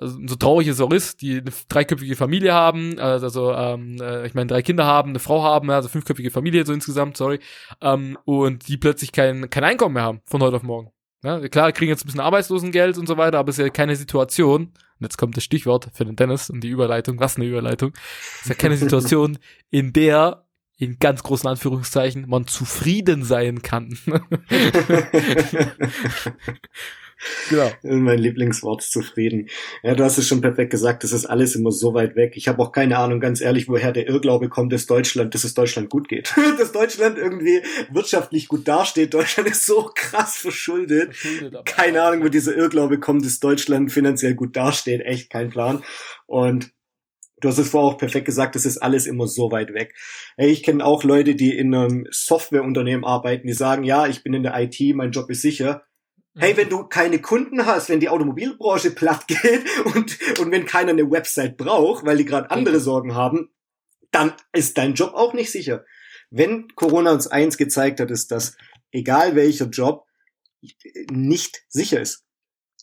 also 0.00 0.18
so 0.26 0.36
traurig 0.36 0.68
es 0.68 0.80
auch 0.80 0.92
ist, 0.92 1.22
die 1.22 1.38
eine 1.38 1.52
dreiköpfige 1.68 2.16
Familie 2.16 2.52
haben, 2.52 2.98
also 2.98 3.52
ähm, 3.52 3.96
äh, 4.00 4.26
ich 4.26 4.34
meine 4.34 4.46
drei 4.46 4.62
Kinder 4.62 4.84
haben, 4.84 5.10
eine 5.10 5.18
Frau 5.18 5.42
haben, 5.42 5.70
also 5.70 5.88
fünfköpfige 5.88 6.30
Familie 6.30 6.64
so 6.64 6.72
insgesamt, 6.72 7.16
sorry, 7.16 7.40
ähm, 7.80 8.18
und 8.24 8.68
die 8.68 8.76
plötzlich 8.76 9.12
kein, 9.12 9.50
kein 9.50 9.64
Einkommen 9.64 9.94
mehr 9.94 10.04
haben 10.04 10.20
von 10.24 10.42
heute 10.42 10.56
auf 10.56 10.62
morgen. 10.62 10.90
Ja, 11.22 11.40
klar, 11.48 11.72
kriegen 11.72 11.90
jetzt 11.90 12.04
ein 12.04 12.06
bisschen 12.06 12.20
Arbeitslosengeld 12.20 12.96
und 12.96 13.08
so 13.08 13.16
weiter, 13.16 13.38
aber 13.38 13.50
es 13.50 13.58
ist 13.58 13.64
ja 13.64 13.70
keine 13.70 13.96
Situation, 13.96 14.62
und 14.62 15.00
jetzt 15.00 15.18
kommt 15.18 15.36
das 15.36 15.44
Stichwort 15.44 15.90
für 15.92 16.04
den 16.04 16.16
Dennis 16.16 16.48
und 16.50 16.60
die 16.60 16.68
Überleitung, 16.68 17.18
was 17.20 17.36
eine 17.36 17.46
Überleitung, 17.46 17.92
es 17.94 18.42
ist 18.42 18.48
ja 18.48 18.54
keine 18.54 18.76
Situation, 18.76 19.38
in 19.70 19.92
der 19.92 20.44
in 20.80 20.98
ganz 21.00 21.24
großen 21.24 21.48
Anführungszeichen 21.48 22.28
man 22.28 22.46
zufrieden 22.46 23.24
sein 23.24 23.62
kann. 23.62 23.98
Genau. 27.50 27.70
Mein 27.82 28.18
Lieblingswort 28.18 28.82
zufrieden. 28.82 29.48
Ja, 29.82 29.94
du 29.94 30.04
hast 30.04 30.18
es 30.18 30.28
schon 30.28 30.40
perfekt 30.40 30.70
gesagt, 30.70 31.04
das 31.04 31.12
ist 31.12 31.26
alles 31.26 31.54
immer 31.54 31.72
so 31.72 31.94
weit 31.94 32.16
weg. 32.16 32.32
Ich 32.36 32.48
habe 32.48 32.62
auch 32.62 32.72
keine 32.72 32.98
Ahnung, 32.98 33.20
ganz 33.20 33.40
ehrlich, 33.40 33.68
woher 33.68 33.92
der 33.92 34.08
Irrglaube 34.08 34.48
kommt, 34.48 34.72
dass 34.72 34.86
Deutschland, 34.86 35.34
dass 35.34 35.44
es 35.44 35.54
Deutschland 35.54 35.90
gut 35.90 36.08
geht. 36.08 36.32
dass 36.58 36.72
Deutschland 36.72 37.18
irgendwie 37.18 37.62
wirtschaftlich 37.90 38.48
gut 38.48 38.66
dasteht. 38.68 39.14
Deutschland 39.14 39.48
ist 39.48 39.66
so 39.66 39.90
krass 39.94 40.36
verschuldet. 40.36 41.14
verschuldet 41.14 41.64
keine 41.64 42.02
Ahnung, 42.02 42.24
wo 42.24 42.28
dieser 42.28 42.56
Irrglaube 42.56 42.98
kommt, 42.98 43.24
dass 43.24 43.40
Deutschland 43.40 43.92
finanziell 43.92 44.34
gut 44.34 44.56
dasteht. 44.56 45.00
Echt 45.02 45.30
kein 45.30 45.50
Plan. 45.50 45.82
Und 46.26 46.72
Du 47.40 47.48
hast 47.48 47.58
es 47.58 47.70
vorher 47.70 47.94
auch 47.94 47.98
perfekt 47.98 48.26
gesagt, 48.26 48.56
das 48.56 48.66
ist 48.66 48.78
alles 48.78 49.06
immer 49.06 49.28
so 49.28 49.52
weit 49.52 49.72
weg. 49.72 49.94
Ich 50.36 50.64
kenne 50.64 50.84
auch 50.84 51.04
Leute, 51.04 51.36
die 51.36 51.56
in 51.56 51.72
einem 51.72 52.06
Softwareunternehmen 52.10 53.04
arbeiten, 53.04 53.46
die 53.46 53.52
sagen, 53.52 53.84
ja, 53.84 54.08
ich 54.08 54.24
bin 54.24 54.34
in 54.34 54.42
der 54.42 54.58
IT, 54.58 54.80
mein 54.96 55.12
Job 55.12 55.30
ist 55.30 55.42
sicher. 55.42 55.84
Hey, 56.38 56.56
wenn 56.56 56.68
du 56.68 56.84
keine 56.84 57.20
Kunden 57.20 57.66
hast, 57.66 57.88
wenn 57.88 58.00
die 58.00 58.08
Automobilbranche 58.08 58.92
platt 58.92 59.26
geht 59.26 59.64
und, 59.94 60.18
und 60.38 60.50
wenn 60.52 60.66
keiner 60.66 60.90
eine 60.90 61.10
Website 61.10 61.56
braucht, 61.56 62.04
weil 62.04 62.16
die 62.16 62.24
gerade 62.24 62.50
andere 62.50 62.80
Sorgen 62.80 63.14
haben, 63.14 63.50
dann 64.10 64.32
ist 64.52 64.78
dein 64.78 64.94
Job 64.94 65.14
auch 65.14 65.34
nicht 65.34 65.50
sicher. 65.50 65.84
Wenn 66.30 66.68
Corona 66.74 67.12
uns 67.12 67.26
eins 67.26 67.56
gezeigt 67.56 68.00
hat, 68.00 68.10
ist, 68.10 68.30
dass 68.30 68.56
egal 68.92 69.34
welcher 69.34 69.66
Job 69.66 70.06
nicht 71.10 71.64
sicher 71.68 72.00
ist. 72.00 72.24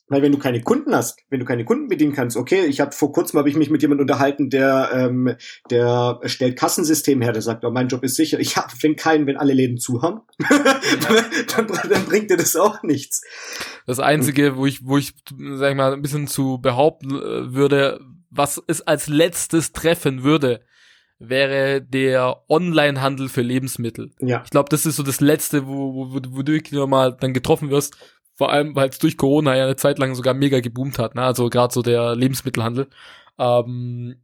Weil 0.08 0.22
wenn 0.22 0.32
du 0.32 0.38
keine 0.38 0.62
Kunden 0.62 0.94
hast, 0.96 1.18
wenn 1.30 1.40
du 1.40 1.46
keine 1.46 1.66
Kunden 1.66 1.88
bedienen 1.88 2.14
kannst, 2.14 2.38
okay, 2.38 2.66
ich 2.66 2.80
habe 2.80 2.92
vor 2.92 3.12
kurzem 3.12 3.40
habe 3.40 3.50
ich 3.50 3.56
mich 3.56 3.72
mit 3.72 3.82
jemandem 3.82 4.04
unterhalten, 4.04 4.50
der 4.52 4.90
ähm, 4.94 5.36
der 5.72 6.20
stellt 6.26 6.58
Kassensystem 6.58 7.22
her, 7.22 7.34
der 7.34 7.42
sagt, 7.42 7.66
oh, 7.66 7.72
mein 7.72 7.88
Job 7.88 8.04
ist 8.04 8.16
sicher. 8.16 8.40
Ich 8.40 8.56
habe 8.56 8.72
wenn 8.82 8.96
keinen, 8.96 9.26
wenn 9.26 9.38
alle 9.38 9.54
Läden 9.54 9.78
zu 9.78 10.04
haben, 10.04 10.22
dann, 11.58 11.68
dann 11.90 12.06
bringt 12.06 12.30
dir 12.30 12.38
das 12.38 12.56
auch 12.56 12.84
nichts. 12.84 13.24
Das 13.88 14.00
einzige, 14.00 14.58
wo 14.58 14.68
ich 14.68 14.86
wo 14.86 14.98
ich 14.98 15.14
sag 15.56 15.72
ich 15.72 15.78
mal 15.78 15.94
ein 15.94 16.02
bisschen 16.02 16.28
zu 16.28 16.60
behaupten 16.60 17.16
äh, 17.16 17.54
würde, 17.54 18.00
was 18.30 18.62
es 18.68 18.82
als 18.82 19.08
letztes 19.08 19.72
treffen 19.72 20.24
würde, 20.24 20.62
wäre 21.18 21.82
der 21.82 22.44
Onlinehandel 22.50 23.30
für 23.30 23.42
Lebensmittel. 23.42 24.12
Ja. 24.20 24.42
Ich 24.44 24.50
glaube, 24.50 24.70
das 24.70 24.86
ist 24.86 24.98
so 24.98 25.04
das 25.04 25.22
Letzte, 25.22 25.66
wo, 25.66 25.94
wo, 25.96 26.14
wo 26.14 26.20
du 26.20 26.36
wirklich 26.54 26.80
mal 26.88 27.16
dann 27.20 27.34
getroffen 27.34 27.70
wirst, 27.70 27.96
vor 28.36 28.51
allem, 28.51 28.75
weil 28.75 28.89
es 28.89 29.00
durch 29.00 29.18
Corona 29.18 29.56
ja 29.56 29.63
eine 29.63 29.77
Zeit 29.77 29.98
lang 29.98 30.13
sogar 30.13 30.34
mega 30.34 30.60
geboomt 30.60 31.00
hat, 31.00 31.15
ne? 31.15 31.24
Also 31.24 31.50
gerade 31.50 31.74
so 31.74 31.82
der 31.82 32.15
Lebensmittelhandel. 32.15 32.88
Ähm, 33.39 34.18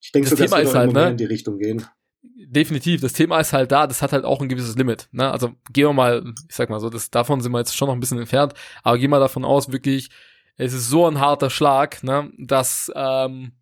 ich 0.00 0.12
denke, 0.12 0.30
das 0.30 0.38
so, 0.38 0.44
Thema 0.44 0.58
ist 0.58 0.74
halt, 0.74 0.92
ne? 0.92 1.10
in 1.10 1.16
die 1.16 1.24
Richtung 1.24 1.58
gehen. 1.58 1.84
Definitiv. 2.22 3.00
Das 3.00 3.12
Thema 3.12 3.40
ist 3.40 3.52
halt 3.52 3.72
da, 3.72 3.86
das 3.86 4.00
hat 4.00 4.12
halt 4.12 4.24
auch 4.24 4.40
ein 4.40 4.48
gewisses 4.48 4.76
Limit. 4.76 5.08
Ne? 5.10 5.30
Also 5.30 5.54
gehen 5.72 5.86
wir 5.86 5.92
mal, 5.92 6.24
ich 6.48 6.54
sag 6.54 6.70
mal 6.70 6.78
so, 6.78 6.88
das, 6.88 7.10
davon 7.10 7.40
sind 7.40 7.52
wir 7.52 7.58
jetzt 7.58 7.76
schon 7.76 7.88
noch 7.88 7.94
ein 7.94 8.00
bisschen 8.00 8.18
entfernt, 8.18 8.54
aber 8.84 8.96
gehen 8.96 9.10
wir 9.10 9.18
davon 9.18 9.44
aus, 9.44 9.72
wirklich, 9.72 10.10
es 10.56 10.72
ist 10.72 10.88
so 10.88 11.06
ein 11.06 11.18
harter 11.18 11.50
Schlag, 11.50 12.02
ne, 12.02 12.32
dass 12.38 12.92
ähm, 12.94 13.52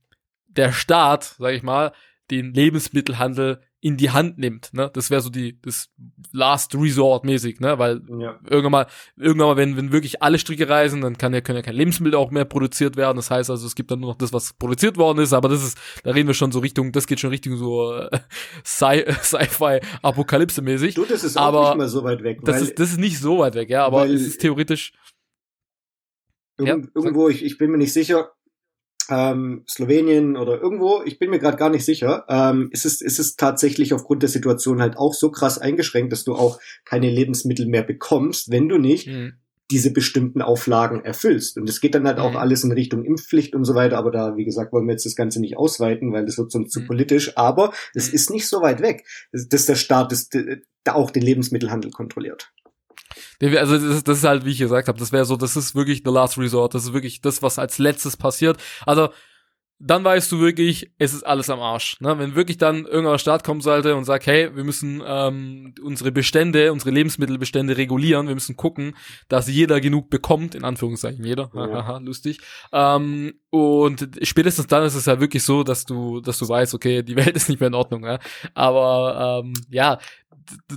der 0.48 0.72
Staat, 0.72 1.36
sag 1.38 1.52
ich 1.52 1.62
mal, 1.62 1.92
den 2.30 2.52
Lebensmittelhandel 2.52 3.60
in 3.86 3.96
die 3.96 4.10
Hand 4.10 4.36
nimmt, 4.36 4.74
ne? 4.74 4.90
Das 4.92 5.10
wäre 5.10 5.20
so 5.20 5.30
die 5.30 5.60
das 5.62 5.90
Last 6.32 6.74
Resort 6.74 7.24
mäßig, 7.24 7.60
ne? 7.60 7.78
Weil 7.78 8.02
ja. 8.18 8.36
irgendwann 8.50 8.72
mal 8.72 8.86
irgendwann 9.16 9.46
mal 9.46 9.56
wenn 9.56 9.76
wenn 9.76 9.92
wirklich 9.92 10.24
alle 10.24 10.40
Stricke 10.40 10.68
reisen, 10.68 11.02
dann 11.02 11.16
kann 11.18 11.32
ja 11.32 11.40
können 11.40 11.58
ja 11.58 11.62
kein 11.62 11.76
Lebensmittel 11.76 12.18
auch 12.18 12.32
mehr 12.32 12.44
produziert 12.44 12.96
werden. 12.96 13.16
Das 13.16 13.30
heißt 13.30 13.48
also, 13.48 13.64
es 13.64 13.76
gibt 13.76 13.92
dann 13.92 14.00
nur 14.00 14.10
noch 14.10 14.18
das, 14.18 14.32
was 14.32 14.54
produziert 14.54 14.96
worden 14.96 15.20
ist, 15.20 15.32
aber 15.32 15.48
das 15.48 15.62
ist 15.62 15.78
da 16.02 16.10
reden 16.10 16.26
wir 16.26 16.34
schon 16.34 16.50
so 16.50 16.58
Richtung, 16.58 16.90
das 16.90 17.06
geht 17.06 17.20
schon 17.20 17.30
Richtung 17.30 17.56
so 17.58 17.94
äh, 17.94 18.10
Sci-Fi 18.64 19.78
Apokalypse 20.02 20.62
mäßig. 20.62 20.96
Du, 20.96 21.04
das 21.04 21.22
ist 21.22 21.36
auch 21.36 21.42
aber 21.42 21.68
nicht 21.68 21.78
mehr 21.78 21.88
so 21.88 22.02
weit 22.02 22.24
weg, 22.24 22.40
das 22.42 22.60
ist 22.60 22.80
das 22.80 22.90
ist 22.90 22.98
nicht 22.98 23.20
so 23.20 23.38
weit 23.38 23.54
weg, 23.54 23.70
ja, 23.70 23.86
aber 23.86 24.06
es 24.08 24.26
ist 24.26 24.40
theoretisch 24.40 24.94
Irgend, 26.58 26.86
ja, 26.86 26.90
irgendwo, 26.94 27.28
ich, 27.28 27.44
ich 27.44 27.58
bin 27.58 27.70
mir 27.70 27.76
nicht 27.76 27.92
sicher, 27.92 28.32
ähm, 29.08 29.64
Slowenien 29.68 30.36
oder 30.36 30.60
irgendwo, 30.60 31.02
ich 31.04 31.18
bin 31.18 31.30
mir 31.30 31.38
gerade 31.38 31.56
gar 31.56 31.70
nicht 31.70 31.84
sicher, 31.84 32.24
ähm, 32.28 32.68
ist, 32.72 32.84
es, 32.84 33.00
ist 33.00 33.18
es 33.18 33.36
tatsächlich 33.36 33.94
aufgrund 33.94 34.22
der 34.22 34.28
Situation 34.28 34.80
halt 34.80 34.96
auch 34.96 35.14
so 35.14 35.30
krass 35.30 35.58
eingeschränkt, 35.58 36.12
dass 36.12 36.24
du 36.24 36.34
auch 36.34 36.58
keine 36.84 37.10
Lebensmittel 37.10 37.66
mehr 37.66 37.82
bekommst, 37.82 38.50
wenn 38.50 38.68
du 38.68 38.78
nicht 38.78 39.06
mhm. 39.06 39.34
diese 39.70 39.92
bestimmten 39.92 40.42
Auflagen 40.42 41.04
erfüllst. 41.04 41.56
Und 41.56 41.68
es 41.68 41.80
geht 41.80 41.94
dann 41.94 42.06
halt 42.06 42.18
mhm. 42.18 42.24
auch 42.24 42.34
alles 42.34 42.64
in 42.64 42.72
Richtung 42.72 43.04
Impfpflicht 43.04 43.54
und 43.54 43.64
so 43.64 43.74
weiter, 43.74 43.98
aber 43.98 44.10
da, 44.10 44.36
wie 44.36 44.44
gesagt, 44.44 44.72
wollen 44.72 44.86
wir 44.86 44.92
jetzt 44.92 45.06
das 45.06 45.16
Ganze 45.16 45.40
nicht 45.40 45.56
ausweiten, 45.56 46.12
weil 46.12 46.26
das 46.26 46.38
wird 46.38 46.50
sonst 46.50 46.68
mhm. 46.68 46.80
zu 46.80 46.86
politisch, 46.86 47.36
aber 47.36 47.72
es 47.94 48.08
mhm. 48.08 48.14
ist 48.14 48.30
nicht 48.30 48.48
so 48.48 48.60
weit 48.60 48.80
weg, 48.80 49.06
dass 49.32 49.66
der 49.66 49.76
Staat 49.76 50.10
das, 50.10 50.28
da 50.84 50.94
auch 50.94 51.10
den 51.10 51.22
Lebensmittelhandel 51.22 51.90
kontrolliert. 51.90 52.52
Also 53.42 53.74
das 53.74 53.82
ist, 53.82 54.08
das 54.08 54.18
ist 54.18 54.24
halt, 54.24 54.44
wie 54.44 54.52
ich 54.52 54.58
gesagt 54.58 54.88
habe, 54.88 54.98
das 54.98 55.12
wäre 55.12 55.24
so, 55.24 55.36
das 55.36 55.56
ist 55.56 55.74
wirklich 55.74 56.02
the 56.04 56.10
last 56.10 56.38
resort, 56.38 56.74
das 56.74 56.84
ist 56.84 56.92
wirklich 56.92 57.20
das, 57.20 57.42
was 57.42 57.58
als 57.58 57.78
letztes 57.78 58.16
passiert. 58.16 58.58
Also 58.86 59.10
dann 59.78 60.04
weißt 60.04 60.32
du 60.32 60.40
wirklich, 60.40 60.90
es 60.98 61.12
ist 61.12 61.24
alles 61.24 61.50
am 61.50 61.60
Arsch. 61.60 62.00
Ne? 62.00 62.18
Wenn 62.18 62.34
wirklich 62.34 62.56
dann 62.56 62.86
irgendein 62.86 63.18
Staat 63.18 63.44
kommen 63.44 63.60
sollte 63.60 63.94
und 63.94 64.04
sagt, 64.04 64.26
hey, 64.26 64.54
wir 64.56 64.64
müssen 64.64 65.02
ähm, 65.06 65.74
unsere 65.82 66.12
Bestände, 66.12 66.72
unsere 66.72 66.90
Lebensmittelbestände 66.92 67.76
regulieren, 67.76 68.26
wir 68.26 68.34
müssen 68.34 68.56
gucken, 68.56 68.96
dass 69.28 69.48
jeder 69.48 69.80
genug 69.80 70.08
bekommt, 70.08 70.54
in 70.54 70.64
Anführungszeichen 70.64 71.24
jeder, 71.24 71.50
ja. 71.54 71.98
lustig, 71.98 72.38
ähm, 72.72 73.34
Und 73.50 74.08
spätestens 74.22 74.66
dann 74.66 74.84
ist 74.84 74.94
es 74.94 75.04
ja 75.04 75.20
wirklich 75.20 75.42
so, 75.42 75.62
dass 75.62 75.84
du, 75.84 76.20
dass 76.20 76.38
du 76.38 76.48
weißt, 76.48 76.72
okay, 76.72 77.02
die 77.02 77.16
Welt 77.16 77.36
ist 77.36 77.50
nicht 77.50 77.60
mehr 77.60 77.68
in 77.68 77.74
Ordnung. 77.74 78.04
Ja? 78.04 78.18
Aber 78.54 79.42
ähm, 79.44 79.52
ja, 79.68 79.98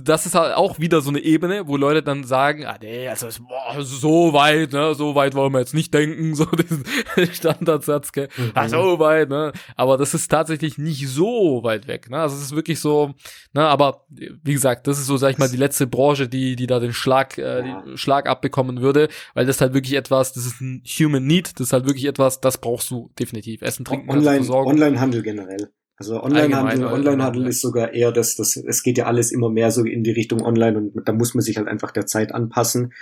das 0.02 0.26
ist 0.26 0.34
halt 0.34 0.54
auch 0.54 0.78
wieder 0.78 1.00
so 1.00 1.10
eine 1.10 1.20
Ebene, 1.20 1.66
wo 1.66 1.76
Leute 1.76 2.02
dann 2.02 2.24
sagen, 2.24 2.64
ah 2.66 2.76
nee, 2.80 3.08
also 3.08 3.28
boah, 3.42 3.82
so 3.82 4.32
weit, 4.32 4.72
ne, 4.72 4.94
so 4.94 5.14
weit 5.14 5.34
wollen 5.34 5.52
wir 5.52 5.60
jetzt 5.60 5.74
nicht 5.74 5.92
denken, 5.94 6.34
so 6.34 6.46
diesen 6.46 6.84
Standardsatz, 7.32 8.12
gell, 8.12 8.28
mhm. 8.36 8.52
ah, 8.54 8.68
so 8.68 8.98
weit, 8.98 9.28
ne, 9.28 9.52
aber 9.76 9.96
das 9.96 10.14
ist 10.14 10.28
tatsächlich 10.28 10.78
nicht 10.78 11.08
so 11.08 11.62
weit 11.62 11.86
weg, 11.86 12.10
ne, 12.10 12.18
also 12.18 12.36
es 12.36 12.42
ist 12.42 12.56
wirklich 12.56 12.80
so, 12.80 13.14
ne, 13.52 13.62
aber 13.62 14.04
wie 14.08 14.52
gesagt, 14.52 14.86
das 14.86 14.98
ist 14.98 15.06
so, 15.06 15.16
sag 15.16 15.30
ich 15.30 15.38
mal, 15.38 15.48
die 15.48 15.56
letzte 15.56 15.86
Branche, 15.86 16.28
die, 16.28 16.56
die 16.56 16.66
da 16.66 16.80
den 16.80 16.92
Schlag, 16.92 17.38
äh, 17.38 17.62
den 17.62 17.96
Schlag 17.96 18.28
abbekommen 18.28 18.80
würde, 18.80 19.08
weil 19.34 19.46
das 19.46 19.60
halt 19.60 19.74
wirklich 19.74 19.94
etwas, 19.94 20.32
das 20.32 20.46
ist 20.46 20.60
ein 20.60 20.82
Human 20.98 21.26
Need, 21.26 21.58
das 21.58 21.68
ist 21.68 21.72
halt 21.72 21.86
wirklich 21.86 22.06
etwas, 22.06 22.40
das 22.40 22.58
brauchst 22.58 22.90
du 22.90 23.10
definitiv, 23.18 23.62
Essen, 23.62 23.84
Trinken, 23.84 24.10
Online, 24.10 24.48
Onlinehandel 24.50 25.22
generell. 25.22 25.70
Also 26.00 26.22
Onlinehandel, 26.22 26.86
Onlinehandel 26.86 27.46
ist 27.46 27.60
sogar 27.60 27.92
eher 27.92 28.10
das, 28.10 28.34
das, 28.34 28.56
es 28.56 28.82
geht 28.82 28.96
ja 28.96 29.04
alles 29.04 29.32
immer 29.32 29.50
mehr 29.50 29.70
so 29.70 29.84
in 29.84 30.02
die 30.02 30.12
Richtung 30.12 30.40
Online 30.40 30.78
und 30.78 31.06
da 31.06 31.12
muss 31.12 31.34
man 31.34 31.42
sich 31.42 31.58
halt 31.58 31.68
einfach 31.68 31.90
der 31.90 32.06
Zeit 32.06 32.32
anpassen. 32.32 32.94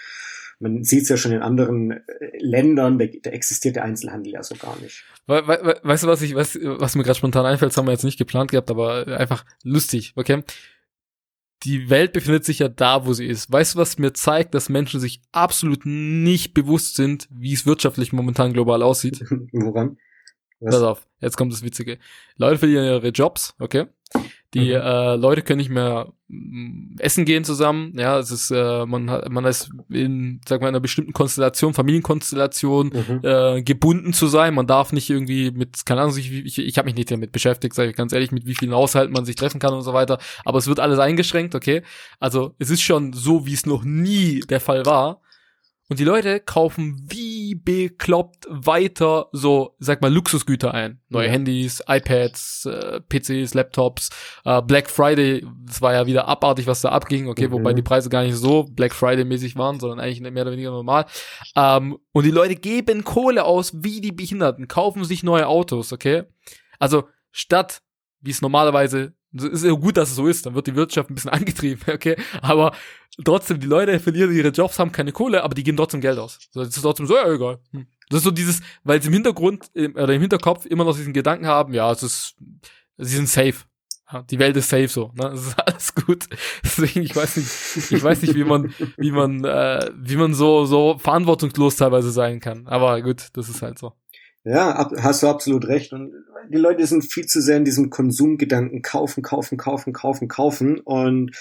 Man 0.59 0.83
sieht 0.83 1.05
es 1.05 1.09
ja 1.09 1.17
schon 1.17 1.31
in 1.31 1.41
anderen 1.41 1.93
äh, 1.93 2.01
Ländern, 2.41 2.99
da, 2.99 3.07
da 3.07 3.31
existiert 3.31 3.77
der 3.77 3.85
Einzelhandel 3.85 4.33
ja 4.33 4.43
so 4.43 4.57
gar 4.57 4.77
nicht. 4.81 5.05
We 5.29 5.47
we 5.47 5.79
weißt 5.81 6.03
du, 6.03 6.09
was 6.09 6.23
ich, 6.23 6.35
was, 6.35 6.59
was 6.61 6.97
mir 6.97 7.05
gerade 7.05 7.17
spontan 7.17 7.47
einfällt, 7.47 7.71
das 7.71 7.77
haben 7.77 7.87
wir 7.87 7.93
jetzt 7.93 8.03
nicht 8.03 8.19
geplant 8.19 8.51
gehabt, 8.51 8.69
aber 8.69 9.07
einfach 9.07 9.45
lustig, 9.63 10.15
okay? 10.17 10.43
Die 11.63 11.91
Welt 11.91 12.13
befindet 12.13 12.45
sich 12.45 12.59
ja 12.59 12.69
da, 12.69 13.07
wo 13.07 13.13
sie 13.13 13.27
ist. 13.27 13.53
Weißt 13.53 13.77
du, 13.77 13.79
was 13.79 13.99
mir 13.99 14.13
zeigt, 14.13 14.57
dass 14.57 14.69
Menschen 14.69 14.99
sich 14.99 15.23
absolut 15.31 15.87
nicht 15.87 16.53
bewusst 16.53 16.97
sind, 16.97 17.29
wie 17.31 17.53
es 17.53 17.65
wirtschaftlich 17.65 18.13
momentan 18.13 18.53
global 18.53 18.83
aussieht? 18.83 19.21
Woran? 19.53 19.99
Was? 20.61 20.75
Pass 20.75 20.83
auf, 20.83 21.07
jetzt 21.21 21.37
kommt 21.37 21.53
das 21.53 21.63
Witzige. 21.63 21.99
Leute 22.37 22.59
verlieren 22.59 22.85
ihre 22.85 23.09
Jobs, 23.09 23.55
okay? 23.61 23.87
Die 24.55 24.71
mhm. 24.71 24.81
äh, 24.81 25.15
Leute 25.17 25.43
können 25.43 25.59
nicht 25.59 25.69
mehr 25.69 26.11
mm, 26.29 26.97
essen 26.99 27.27
gehen 27.27 27.45
zusammen. 27.45 27.93
Ja, 27.99 28.19
es 28.19 28.31
ist, 28.31 28.51
äh, 28.51 28.87
man 28.87 29.11
hat, 29.11 29.29
man 29.29 29.45
ist 29.45 29.71
in, 29.91 30.41
sag 30.49 30.63
mal, 30.63 30.69
einer 30.69 30.81
bestimmten 30.81 31.13
Konstellation, 31.13 31.75
Familienkonstellation 31.75 32.87
mhm. 32.87 33.21
äh, 33.23 33.63
gebunden 33.63 34.15
zu 34.15 34.27
sein. 34.27 34.55
Man 34.55 34.67
darf 34.67 34.93
nicht 34.93 35.11
irgendwie 35.11 35.51
mit, 35.51 35.85
keine 35.85 36.01
Ahnung, 36.01 36.17
ich, 36.17 36.33
ich, 36.33 36.59
ich 36.59 36.79
habe 36.79 36.87
mich 36.87 36.95
nicht 36.95 37.11
damit 37.11 37.31
beschäftigt, 37.31 37.75
sage 37.75 37.91
ich 37.91 37.97
ganz 37.97 38.15
ehrlich, 38.15 38.33
mit 38.33 38.47
wie 38.47 38.55
vielen 38.55 38.73
Haushalten 38.73 39.13
man 39.13 39.27
sich 39.27 39.37
treffen 39.37 39.61
kann 39.61 39.75
und 39.75 39.83
so 39.83 39.93
weiter. 39.93 40.19
Aber 40.47 40.59
es 40.59 40.67
wird 40.67 40.81
alles 40.81 40.99
eingeschränkt, 40.99 41.55
okay? 41.55 41.83
Also 42.19 42.55
es 42.59 42.71
ist 42.71 42.81
schon 42.81 43.13
so, 43.13 43.45
wie 43.47 43.55
es 43.55 43.67
noch 43.67 43.85
nie 43.85 44.41
der 44.41 44.61
Fall 44.61 44.87
war. 44.87 45.21
Und 45.91 45.99
die 45.99 46.05
Leute 46.05 46.41
kaufen 46.41 47.03
wie 47.09 47.55
bekloppt 47.55 48.47
weiter 48.51 49.29
so, 49.33 49.75
sag 49.79 50.03
mal, 50.03 50.13
Luxusgüter 50.13 50.75
ein. 50.75 51.01
Neue. 51.09 51.31
Handys, 51.31 51.83
iPads, 51.89 52.67
äh, 52.67 53.01
PCs, 53.01 53.55
Laptops, 53.55 54.11
äh, 54.45 54.61
Black 54.61 54.91
Friday, 54.91 55.47
das 55.65 55.81
war 55.81 55.95
ja 55.95 56.07
wieder 56.07 56.29
abartig, 56.29 56.67
was 56.67 56.83
da 56.83 56.91
abging, 56.91 57.29
okay, 57.29 57.49
mhm. 57.49 57.53
wobei 57.53 57.73
die 57.73 57.83
Preise 57.83 58.11
gar 58.11 58.23
nicht 58.23 58.37
so 58.37 58.65
Black 58.65 58.95
Friday-mäßig 58.95 59.57
waren, 59.57 59.81
sondern 59.81 59.99
eigentlich 59.99 60.21
mehr 60.21 60.43
oder 60.43 60.53
weniger 60.53 60.71
normal. 60.73 61.07
Ähm, 61.57 61.99
und 62.13 62.25
die 62.25 62.31
Leute 62.31 62.57
geben 62.57 63.05
Kohle 63.05 63.45
aus 63.45 63.83
wie 63.83 64.03
die 64.03 64.13
Behinderten, 64.13 64.69
kaufen 64.69 65.05
sich 65.05 65.23
neue 65.23 65.47
Autos, 65.47 65.95
okay? 65.95 66.25
Also 66.79 67.09
statt, 67.33 67.81
wie 68.21 68.31
es 68.31 68.43
normalerweise 68.43 69.15
es 69.37 69.45
ist 69.45 69.65
ja 69.65 69.73
gut, 69.73 69.97
dass 69.97 70.11
es 70.11 70.17
so 70.17 70.27
ist, 70.27 70.47
dann 70.47 70.55
wird 70.55 70.67
die 70.67 70.75
Wirtschaft 70.75 71.11
ein 71.11 71.15
bisschen 71.15 71.31
angetrieben, 71.33 71.83
okay? 71.93 72.17
Aber 72.41 72.73
trotzdem, 73.25 73.61
die 73.61 73.67
Leute 73.67 74.01
verlieren 74.01 74.35
ihre 74.35 74.49
Jobs, 74.49 74.79
haben 74.79 74.93
keine 74.93 75.13
Kohle, 75.13 75.43
aber 75.43 75.55
die 75.55 75.63
geben 75.63 75.77
trotzdem 75.77 76.01
Geld 76.01 76.19
aus. 76.19 76.39
Das 76.55 76.69
ist 76.69 76.83
trotzdem 76.83 77.07
so, 77.07 77.17
ja, 77.17 77.31
egal. 77.31 77.59
Hm. 77.73 77.87
Das 78.09 78.19
ist 78.19 78.25
so 78.25 78.31
dieses, 78.31 78.61
weil 78.85 79.03
sie 79.03 79.09
im 79.09 79.15
Hintergrund 79.15 79.71
oder 79.75 80.15
im 80.15 80.21
Hinterkopf 80.21 80.65
immer 80.67 80.85
noch 80.85 80.97
diesen 80.97 81.13
Gedanken 81.13 81.47
haben, 81.47 81.75
ja, 81.75 81.91
es 81.93 82.03
ist, 82.03 82.37
sie 82.97 83.17
sind 83.17 83.29
safe. 83.29 83.65
die 84.31 84.39
Welt 84.39 84.57
ist 84.57 84.71
safe 84.71 84.89
so, 84.89 85.13
ne? 85.15 85.31
Das 85.31 85.47
ist 85.47 85.59
alles 85.59 85.95
gut. 85.95 86.25
Deswegen, 86.65 87.03
ich 87.03 87.15
weiß 87.15 87.37
nicht, 87.37 87.93
ich 87.93 88.03
weiß 88.03 88.23
nicht, 88.23 88.35
wie 88.35 88.45
man, 88.45 88.73
wie 88.97 89.13
man, 89.13 89.45
äh, 89.45 89.91
wie 89.95 90.17
man 90.17 90.33
so, 90.33 90.65
so 90.65 90.97
verantwortungslos 90.99 91.77
teilweise 91.77 92.11
sein 92.11 92.41
kann. 92.41 92.67
Aber 92.67 93.03
gut, 93.03 93.29
das 93.35 93.51
ist 93.51 93.61
halt 93.61 93.79
so. 93.79 93.93
Ja, 94.45 94.71
ab, 94.71 94.93
hast 95.01 95.23
du 95.23 95.29
absolut 95.29 95.67
recht. 95.67 95.93
Und 95.93 96.13
die 96.49 96.59
Leute 96.59 96.87
sind 96.87 97.05
viel 97.05 97.27
zu 97.27 97.41
sehr 97.41 97.57
in 97.57 97.65
diesem 97.65 97.91
Konsumgedanken 97.91 98.83
kaufen, 98.83 99.23
kaufen, 99.23 99.59
kaufen, 99.59 99.93
kaufen, 99.93 100.29
kaufen 100.29 100.81
und 100.81 101.37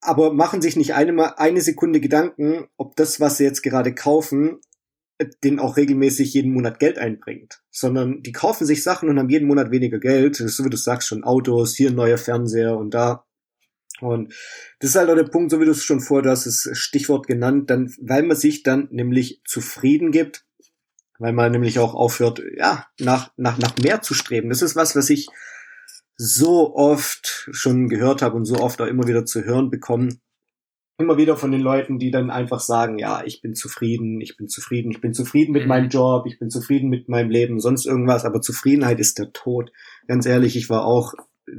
aber 0.00 0.34
machen 0.34 0.60
sich 0.60 0.76
nicht 0.76 0.94
eine, 0.94 1.38
eine 1.38 1.62
Sekunde 1.62 1.98
Gedanken, 1.98 2.66
ob 2.76 2.94
das, 2.96 3.20
was 3.20 3.38
sie 3.38 3.44
jetzt 3.44 3.62
gerade 3.62 3.94
kaufen, 3.94 4.58
den 5.42 5.58
auch 5.58 5.76
regelmäßig 5.76 6.34
jeden 6.34 6.52
Monat 6.52 6.78
Geld 6.78 6.98
einbringt, 6.98 7.62
sondern 7.70 8.22
die 8.22 8.32
kaufen 8.32 8.66
sich 8.66 8.82
Sachen 8.82 9.08
und 9.08 9.18
haben 9.18 9.30
jeden 9.30 9.48
Monat 9.48 9.70
weniger 9.70 9.98
Geld, 9.98 10.36
so 10.36 10.64
wie 10.64 10.70
du 10.70 10.76
sagst, 10.76 11.08
schon 11.08 11.24
Autos, 11.24 11.74
hier 11.74 11.90
ein 11.90 11.96
neuer 11.96 12.18
Fernseher 12.18 12.76
und 12.76 12.92
da. 12.92 13.24
Und 14.00 14.34
das 14.80 14.90
ist 14.90 14.96
halt 14.96 15.08
auch 15.08 15.14
der 15.14 15.24
Punkt, 15.24 15.52
so 15.52 15.60
wie 15.60 15.64
du 15.64 15.70
es 15.70 15.84
schon 15.84 16.00
vor, 16.00 16.20
du 16.20 16.30
hast 16.30 16.46
das 16.46 16.68
Stichwort 16.72 17.26
genannt, 17.26 17.70
dann, 17.70 17.94
weil 18.02 18.24
man 18.24 18.36
sich 18.36 18.62
dann 18.62 18.88
nämlich 18.90 19.40
zufrieden 19.46 20.10
gibt 20.10 20.44
weil 21.18 21.32
man 21.32 21.52
nämlich 21.52 21.78
auch 21.78 21.94
aufhört, 21.94 22.42
ja, 22.56 22.86
nach, 22.98 23.30
nach, 23.36 23.58
nach 23.58 23.76
mehr 23.76 24.02
zu 24.02 24.14
streben. 24.14 24.48
Das 24.48 24.62
ist 24.62 24.76
was, 24.76 24.96
was 24.96 25.10
ich 25.10 25.28
so 26.16 26.74
oft 26.74 27.48
schon 27.50 27.88
gehört 27.88 28.22
habe 28.22 28.36
und 28.36 28.44
so 28.44 28.56
oft 28.56 28.80
auch 28.80 28.86
immer 28.86 29.06
wieder 29.06 29.24
zu 29.24 29.44
hören 29.44 29.70
bekommen. 29.70 30.20
Immer 30.96 31.16
wieder 31.16 31.36
von 31.36 31.50
den 31.50 31.60
Leuten, 31.60 31.98
die 31.98 32.12
dann 32.12 32.30
einfach 32.30 32.60
sagen, 32.60 32.98
ja, 32.98 33.24
ich 33.24 33.42
bin 33.42 33.54
zufrieden, 33.54 34.20
ich 34.20 34.36
bin 34.36 34.48
zufrieden, 34.48 34.92
ich 34.92 35.00
bin 35.00 35.12
zufrieden 35.12 35.52
mit 35.52 35.62
mhm. 35.62 35.68
meinem 35.68 35.88
Job, 35.88 36.26
ich 36.26 36.38
bin 36.38 36.50
zufrieden 36.50 36.88
mit 36.88 37.08
meinem 37.08 37.30
Leben, 37.30 37.58
sonst 37.58 37.84
irgendwas, 37.84 38.24
aber 38.24 38.40
Zufriedenheit 38.40 39.00
ist 39.00 39.18
der 39.18 39.32
Tod. 39.32 39.72
Ganz 40.06 40.24
ehrlich, 40.24 40.56
ich 40.56 40.70
war 40.70 40.84
auch 40.84 41.14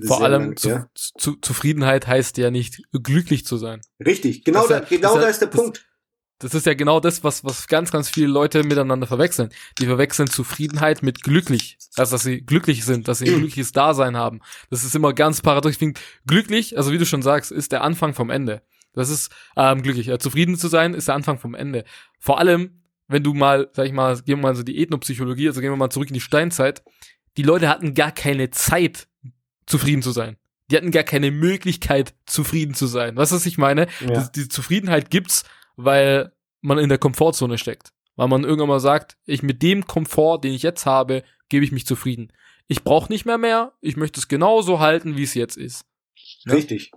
vor 0.06 0.24
allem 0.24 0.42
lang, 0.42 0.58
zu, 0.58 0.70
ja. 0.70 0.90
zu, 0.96 1.36
Zufriedenheit 1.36 2.08
heißt 2.08 2.38
ja 2.38 2.50
nicht 2.50 2.82
glücklich 2.92 3.46
zu 3.46 3.58
sein. 3.58 3.82
Richtig, 4.04 4.44
genau, 4.44 4.68
da, 4.68 4.80
genau 4.80 5.16
da 5.16 5.28
ist 5.28 5.42
der 5.42 5.48
Punkt. 5.48 5.86
Das 6.40 6.54
ist 6.54 6.66
ja 6.66 6.74
genau 6.74 7.00
das, 7.00 7.24
was, 7.24 7.46
was 7.46 7.68
ganz, 7.68 7.92
ganz 7.92 8.10
viele 8.10 8.28
Leute 8.28 8.64
miteinander 8.64 9.08
verwechseln. 9.08 9.50
Die 9.80 9.86
verwechseln 9.86 10.30
Zufriedenheit 10.30 11.02
mit 11.02 11.24
glücklich. 11.24 11.78
Also, 11.96 12.16
dass 12.16 12.24
sie 12.24 12.42
glücklich 12.42 12.84
sind, 12.84 13.08
dass 13.08 13.20
sie 13.20 13.30
ein 13.30 13.40
glückliches 13.40 13.72
Dasein 13.72 14.18
haben. 14.18 14.42
Das 14.70 14.84
ist 14.84 14.96
immer 14.96 15.14
ganz 15.14 15.42
paradox. 15.42 15.74
Ich 15.76 15.80
finde, 15.80 16.00
glücklich, 16.28 16.78
also 16.78 16.92
wie 16.92 16.98
du 16.98 17.06
schon 17.06 17.22
sagst, 17.22 17.52
ist 17.52 17.72
der 17.72 17.84
Anfang 17.84 18.14
vom 18.14 18.30
Ende. 18.30 18.62
Das 18.94 19.10
ist 19.10 19.32
ähm, 19.56 19.82
glücklich. 19.82 20.08
Ja, 20.08 20.20
zufrieden 20.20 20.58
zu 20.58 20.68
sein, 20.68 20.94
ist 20.94 21.08
der 21.08 21.16
Anfang 21.16 21.40
vom 21.40 21.56
Ende. 21.56 21.86
Vor 22.20 22.40
allem, 22.40 22.82
wenn 23.08 23.24
du 23.24 23.34
mal, 23.34 23.70
sag 23.74 23.86
ich 23.86 23.94
mal, 23.94 24.16
gehen 24.16 24.40
wir 24.40 24.44
mal 24.44 24.56
so 24.56 24.64
die 24.64 24.82
Ethnopsychologie, 24.82 25.48
also 25.48 25.62
gehen 25.62 25.72
wir 25.72 25.78
mal 25.78 25.90
zurück 25.90 26.10
in 26.10 26.16
die 26.16 26.22
Steinzeit. 26.22 26.84
Die 27.38 27.44
Leute 27.44 27.70
hatten 27.70 27.94
gar 27.94 28.12
keine 28.12 28.50
Zeit, 28.50 29.08
zufrieden 29.66 30.02
zu 30.02 30.12
sein. 30.12 30.38
Die 30.72 30.78
hatten 30.78 30.92
gar 30.92 31.04
keine 31.04 31.32
Möglichkeit, 31.32 32.14
zufrieden 32.26 32.74
zu 32.74 32.88
sein. 32.88 33.16
Weißt 33.16 33.32
du, 33.32 33.36
was 33.36 33.46
ich 33.46 33.58
meine? 33.58 33.88
Ja. 34.02 34.24
Die, 34.24 34.42
die 34.42 34.48
Zufriedenheit 34.48 35.12
gibt's, 35.12 35.44
weil 35.76 36.32
man 36.62 36.78
in 36.78 36.90
der 36.90 36.98
Komfortzone 36.98 37.58
steckt. 37.58 37.94
Weil 38.16 38.28
man 38.28 38.44
irgendwann 38.44 38.70
mal 38.70 38.80
sagt, 38.80 39.18
ich 39.26 39.44
mit 39.44 39.62
dem 39.62 39.86
Komfort, 39.88 40.40
den 40.40 40.54
ich 40.54 40.64
jetzt 40.64 40.86
habe, 40.86 41.24
gebe 41.50 41.66
ich 41.66 41.72
mich 41.72 41.86
zufrieden. 41.86 42.32
Ich 42.68 42.84
brauche 42.84 43.12
nicht 43.12 43.26
mehr 43.26 43.38
mehr, 43.38 43.74
ich 43.82 43.98
möchte 43.98 44.20
es 44.20 44.28
genauso 44.28 44.80
halten, 44.80 45.18
wie 45.18 45.24
es 45.24 45.34
jetzt 45.34 45.58
ist. 45.58 45.86
Ja? 46.46 46.54
Richtig, 46.54 46.92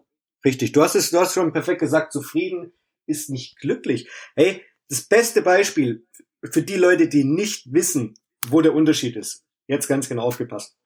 richtig. 0.45 0.73
Du 0.73 0.83
hast 0.83 0.95
es, 0.95 1.11
du 1.11 1.19
hast 1.19 1.35
schon 1.35 1.53
perfekt 1.53 1.81
gesagt, 1.81 2.13
zufrieden 2.13 2.73
ist 3.07 3.31
nicht 3.31 3.59
glücklich. 3.59 4.09
Hey, 4.37 4.65
das 4.89 5.03
beste 5.03 5.43
Beispiel 5.43 6.07
für 6.53 6.63
die 6.63 6.77
Leute, 6.77 7.09
die 7.09 7.25
nicht 7.25 7.73
wissen, 7.73 8.15
wo 8.47 8.61
der 8.61 8.75
Unterschied 8.75 9.17
ist. 9.17 9.45
Jetzt 9.67 9.89
ganz 9.89 10.09
genau 10.09 10.23
aufgepasst. 10.23 10.79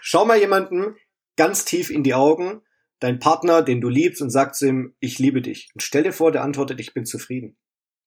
Schau 0.00 0.24
mal 0.24 0.38
jemanden 0.38 0.96
ganz 1.36 1.64
tief 1.64 1.90
in 1.90 2.02
die 2.02 2.14
Augen 2.14 2.62
dein 3.00 3.18
Partner, 3.18 3.62
den 3.62 3.80
du 3.80 3.88
liebst, 3.88 4.22
und 4.22 4.30
sagst 4.30 4.60
zu 4.60 4.68
ihm, 4.68 4.94
ich 5.00 5.18
liebe 5.18 5.42
dich. 5.42 5.70
Und 5.74 5.82
stell 5.82 6.04
dir 6.04 6.12
vor, 6.12 6.32
der 6.32 6.42
antwortet, 6.42 6.80
ich 6.80 6.94
bin 6.94 7.04
zufrieden. 7.04 7.56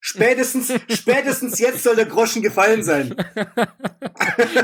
Spätestens, 0.06 0.73
spätestens 0.89 1.60
jetzt 1.60 1.84
soll 1.84 1.95
der 1.95 2.06
Groschen 2.06 2.41
gefallen 2.41 2.84
sein. 2.84 3.15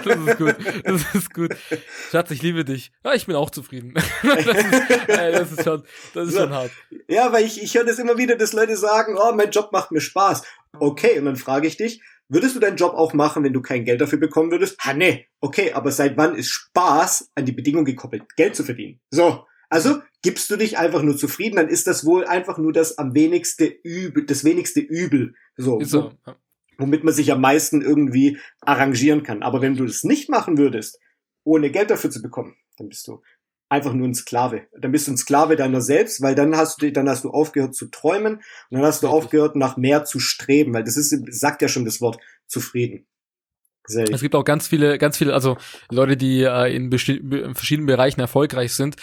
das 0.03 0.17
ist 0.17 0.37
gut. 0.37 0.55
Das 0.83 1.15
ist 1.15 1.33
gut. 1.33 1.55
Schatz, 2.11 2.31
ich 2.31 2.41
liebe 2.41 2.65
dich. 2.65 2.91
Ja, 3.05 3.13
ich 3.13 3.25
bin 3.25 3.37
auch 3.37 3.49
zufrieden. 3.49 3.93
Das 4.21 4.45
ist, 4.45 5.09
ey, 5.09 5.31
das 5.31 5.51
ist 5.53 5.63
schon, 5.63 5.83
das 6.13 6.27
ist 6.27 6.37
schon 6.37 6.53
hart. 6.53 6.71
Ja, 7.07 7.31
weil 7.31 7.45
ich, 7.45 7.61
ich 7.63 7.73
höre 7.73 7.85
das 7.85 7.99
immer 7.99 8.17
wieder, 8.17 8.35
dass 8.35 8.51
Leute 8.51 8.75
sagen, 8.75 9.15
oh, 9.17 9.33
mein 9.33 9.49
Job 9.49 9.71
macht 9.71 9.91
mir 9.91 10.01
Spaß. 10.01 10.43
Okay, 10.77 11.17
und 11.17 11.25
dann 11.25 11.37
frage 11.37 11.67
ich 11.67 11.77
dich, 11.77 12.01
würdest 12.27 12.55
du 12.55 12.59
deinen 12.59 12.75
Job 12.75 12.93
auch 12.93 13.13
machen, 13.13 13.43
wenn 13.45 13.53
du 13.53 13.61
kein 13.61 13.85
Geld 13.85 14.01
dafür 14.01 14.19
bekommen 14.19 14.51
würdest? 14.51 14.77
Ha, 14.85 14.93
nee. 14.93 15.27
Okay, 15.39 15.71
aber 15.71 15.91
seit 15.91 16.17
wann 16.17 16.35
ist 16.35 16.49
Spaß 16.49 17.31
an 17.35 17.45
die 17.45 17.53
Bedingung 17.53 17.85
gekoppelt, 17.85 18.23
Geld 18.35 18.57
zu 18.57 18.65
verdienen? 18.65 18.99
So. 19.09 19.45
Also 19.69 20.01
gibst 20.21 20.49
du 20.49 20.58
dich 20.58 20.77
einfach 20.77 21.03
nur 21.03 21.15
zufrieden, 21.15 21.55
dann 21.55 21.69
ist 21.69 21.88
das 21.88 22.05
wohl 22.05 22.25
einfach 22.25 22.58
nur 22.58 22.73
das 22.73 22.97
am 22.97 23.13
wenigste 23.13 23.65
Übel, 23.65 24.25
das 24.25 24.43
wenigste 24.43 24.79
Übel. 24.79 25.36
So, 25.55 25.79
so. 25.82 26.12
womit 26.77 27.03
man 27.03 27.13
sich 27.13 27.32
am 27.32 27.41
meisten 27.41 27.82
irgendwie 27.82 28.39
arrangieren 28.62 29.23
kann. 29.23 29.43
Aber 29.43 29.62
wenn 29.62 29.75
du 29.75 29.86
das 29.86 30.03
nicht 30.03 30.29
machen 30.29 30.58
würdest, 30.58 30.99
ohne 31.43 31.71
Geld 31.71 31.91
dafür 31.91 32.10
zu 32.10 32.21
bekommen, 32.21 32.55
dann 32.77 32.89
bist 32.89 33.08
du 33.08 33.21
einfach 33.69 33.93
nur 33.93 34.08
ein 34.08 34.15
Sklave. 34.15 34.63
Dann 34.77 34.91
bist 34.91 35.08
du 35.08 35.12
ein 35.12 35.17
Sklave 35.17 35.55
deiner 35.55 35.82
selbst, 35.82 36.21
weil 36.21 36.36
dann 36.36 36.58
hast 36.58 36.82
du, 36.82 36.91
dann 36.91 37.08
hast 37.08 37.23
du 37.23 37.29
aufgehört 37.29 37.75
zu 37.75 37.86
träumen 37.86 38.36
und 38.36 38.43
dann 38.71 38.84
hast 38.84 39.03
du 39.03 39.08
aufgehört 39.08 39.55
nach 39.55 39.77
mehr 39.77 40.05
zu 40.05 40.19
streben, 40.19 40.73
weil 40.73 40.84
das 40.84 40.97
ist, 40.97 41.15
sagt 41.32 41.62
ja 41.62 41.67
schon 41.67 41.86
das 41.86 42.01
Wort 42.01 42.19
zufrieden. 42.47 43.05
Sehr 43.86 44.10
es 44.10 44.21
gibt 44.21 44.36
auch 44.36 44.43
ganz 44.43 44.67
viele, 44.67 44.97
ganz 44.97 45.17
viele, 45.17 45.34
also 45.34 45.58
Leute, 45.89 46.17
die 46.17 46.43
äh, 46.43 46.75
in, 46.75 46.91
in 46.91 47.55
verschiedenen 47.55 47.88
Bereichen 47.88 48.19
erfolgreich 48.19 48.73
sind, 48.73 48.95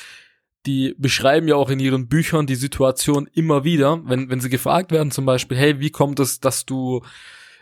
die 0.67 0.95
beschreiben 0.99 1.49
ja 1.49 1.57
auch 1.57 1.71
in 1.71 1.81
ihren 1.81 2.09
Büchern 2.09 2.47
die 2.47 2.57
Situation 2.57 3.29
immer 3.33 3.65
wieder, 3.65 4.01
wenn, 4.05 4.29
wenn 4.29 4.41
sie 4.41 4.51
gefragt 4.51 4.91
werden, 4.91 5.11
zum 5.11 5.25
Beispiel, 5.25 5.57
hey, 5.57 5.81
wie 5.81 5.91
kommt 5.91 6.21
es, 6.21 6.41
dass 6.41 6.67
du 6.67 7.03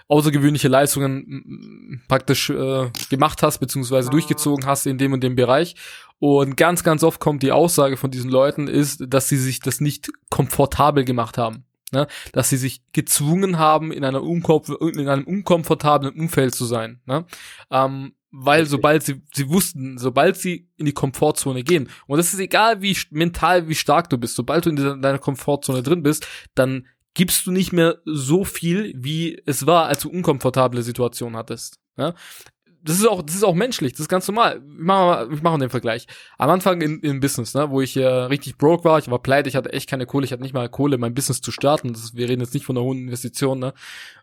außergewöhnliche 0.08 0.68
Leistungen 0.68 2.02
praktisch 2.08 2.50
äh, 2.50 2.90
gemacht 3.08 3.42
hast, 3.42 3.58
beziehungsweise 3.58 4.10
durchgezogen 4.10 4.66
hast 4.66 4.86
in 4.86 4.98
dem 4.98 5.12
und 5.12 5.22
dem 5.22 5.34
Bereich. 5.34 5.76
Und 6.18 6.56
ganz, 6.56 6.84
ganz 6.84 7.02
oft 7.02 7.20
kommt 7.20 7.42
die 7.42 7.52
Aussage 7.52 7.96
von 7.96 8.10
diesen 8.10 8.30
Leuten 8.30 8.68
ist, 8.68 9.04
dass 9.08 9.28
sie 9.28 9.36
sich 9.36 9.60
das 9.60 9.80
nicht 9.80 10.10
komfortabel 10.30 11.04
gemacht 11.04 11.38
haben. 11.38 11.64
Ne? 11.92 12.06
Dass 12.32 12.50
sie 12.50 12.56
sich 12.56 12.82
gezwungen 12.92 13.58
haben, 13.58 13.92
in, 13.92 14.04
einer 14.04 14.22
in 14.22 15.08
einem 15.08 15.24
unkomfortablen 15.24 16.18
Umfeld 16.18 16.54
zu 16.54 16.64
sein. 16.64 17.00
Ne? 17.06 17.24
Ähm, 17.70 18.12
weil 18.36 18.66
sobald 18.66 19.04
sie, 19.04 19.22
sie 19.32 19.48
wussten, 19.48 19.96
sobald 19.96 20.36
sie 20.36 20.68
in 20.76 20.86
die 20.86 20.92
Komfortzone 20.92 21.62
gehen, 21.62 21.88
und 22.06 22.18
es 22.18 22.34
ist 22.34 22.40
egal, 22.40 22.82
wie 22.82 22.96
mental, 23.10 23.68
wie 23.68 23.76
stark 23.76 24.10
du 24.10 24.18
bist, 24.18 24.34
sobald 24.34 24.66
du 24.66 24.70
in 24.70 24.76
deiner 24.76 25.18
Komfortzone 25.18 25.82
drin 25.82 26.02
bist, 26.02 26.26
dann 26.54 26.86
gibst 27.14 27.46
du 27.46 27.52
nicht 27.52 27.72
mehr 27.72 27.98
so 28.04 28.44
viel, 28.44 28.92
wie 28.96 29.40
es 29.46 29.66
war, 29.66 29.86
als 29.86 30.02
du 30.02 30.10
unkomfortable 30.10 30.82
Situationen 30.82 31.36
hattest. 31.36 31.78
Ja? 31.96 32.14
Das 32.82 32.98
ist 32.98 33.06
auch, 33.06 33.22
das 33.22 33.36
ist 33.36 33.44
auch 33.44 33.54
menschlich, 33.54 33.92
das 33.92 34.00
ist 34.00 34.08
ganz 34.08 34.26
normal. 34.26 34.56
Ich 34.56 34.78
mache 34.78 35.28
ich 35.32 35.40
mach 35.40 35.56
den 35.56 35.70
Vergleich. 35.70 36.06
Am 36.36 36.50
Anfang 36.50 36.80
in, 36.82 37.00
im 37.00 37.20
Business, 37.20 37.54
ne, 37.54 37.70
wo 37.70 37.80
ich 37.80 37.96
äh, 37.96 38.04
richtig 38.04 38.58
broke 38.58 38.84
war, 38.84 38.98
ich 38.98 39.08
war 39.08 39.20
pleite, 39.20 39.48
ich 39.48 39.56
hatte 39.56 39.72
echt 39.72 39.88
keine 39.88 40.06
Kohle, 40.06 40.26
ich 40.26 40.32
hatte 40.32 40.42
nicht 40.42 40.54
mal 40.54 40.68
Kohle, 40.68 40.98
mein 40.98 41.14
Business 41.14 41.40
zu 41.40 41.52
starten. 41.52 41.92
Das, 41.92 42.14
wir 42.14 42.28
reden 42.28 42.42
jetzt 42.42 42.52
nicht 42.52 42.66
von 42.66 42.76
einer 42.76 42.84
hohen 42.84 42.98
Investition, 42.98 43.60
ne. 43.60 43.74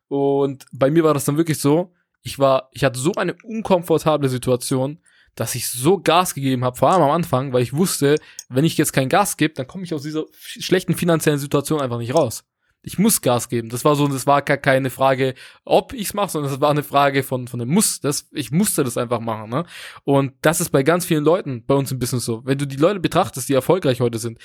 Und 0.10 0.66
bei 0.74 0.92
mir 0.92 1.06
war 1.06 1.14
das 1.14 1.26
dann 1.26 1.38
wirklich 1.38 1.60
so, 1.60 1.94
ich 2.22 2.40
war, 2.40 2.70
ich 2.72 2.84
hatte 2.84 3.00
so 3.00 3.14
eine 3.14 3.36
unkomfortable 3.44 4.30
Situation, 4.30 5.00
dass 5.36 5.56
ich 5.56 5.70
so 5.70 6.00
Gas 6.00 6.34
gegeben 6.34 6.66
habe, 6.66 6.78
vor 6.78 6.92
allem 6.92 7.04
am 7.04 7.12
Anfang, 7.12 7.54
weil 7.54 7.64
ich 7.64 7.74
wusste, 7.74 8.18
wenn 8.50 8.66
ich 8.66 8.78
jetzt 8.78 8.92
kein 8.94 9.10
Gas 9.10 9.38
gebe, 9.38 9.54
dann 9.54 9.68
komme 9.68 9.84
ich 9.84 9.94
aus 9.94 10.04
dieser 10.04 10.26
schlechten 10.34 10.94
finanziellen 10.94 11.40
Situation 11.40 11.82
einfach 11.82 11.98
nicht 11.98 12.14
raus 12.14 12.44
ich 12.84 12.98
muss 12.98 13.22
Gas 13.22 13.50
geben. 13.50 13.70
Das 13.70 13.86
war 13.86 13.96
so, 13.96 14.08
das 14.08 14.26
war 14.26 14.42
gar 14.42 14.58
keine 14.58 14.90
Frage, 14.90 15.36
ob 15.64 15.94
ich's 15.94 16.14
mache, 16.14 16.32
sondern 16.32 16.52
das 16.52 16.62
war 16.62 16.72
eine 16.72 16.84
Frage 16.84 17.24
von 17.24 17.48
von 17.48 17.60
dem 17.60 17.70
Muss. 17.70 18.00
Das, 18.00 18.28
ich 18.32 18.52
musste 18.52 18.84
das 18.84 18.98
einfach 18.98 19.20
machen. 19.20 19.50
Ne? 19.50 19.66
Und 20.04 20.34
das 20.42 20.62
ist 20.62 20.72
bei 20.72 20.84
ganz 20.84 21.06
vielen 21.06 21.24
Leuten 21.24 21.64
bei 21.66 21.76
uns 21.76 21.92
im 21.92 22.00
Business 22.00 22.26
so. 22.26 22.44
Wenn 22.46 22.58
du 22.58 22.66
die 22.66 22.78
Leute 22.78 23.00
betrachtest, 23.00 23.50
die 23.50 23.54
erfolgreich 23.54 24.02
heute 24.02 24.18
sind, 24.18 24.40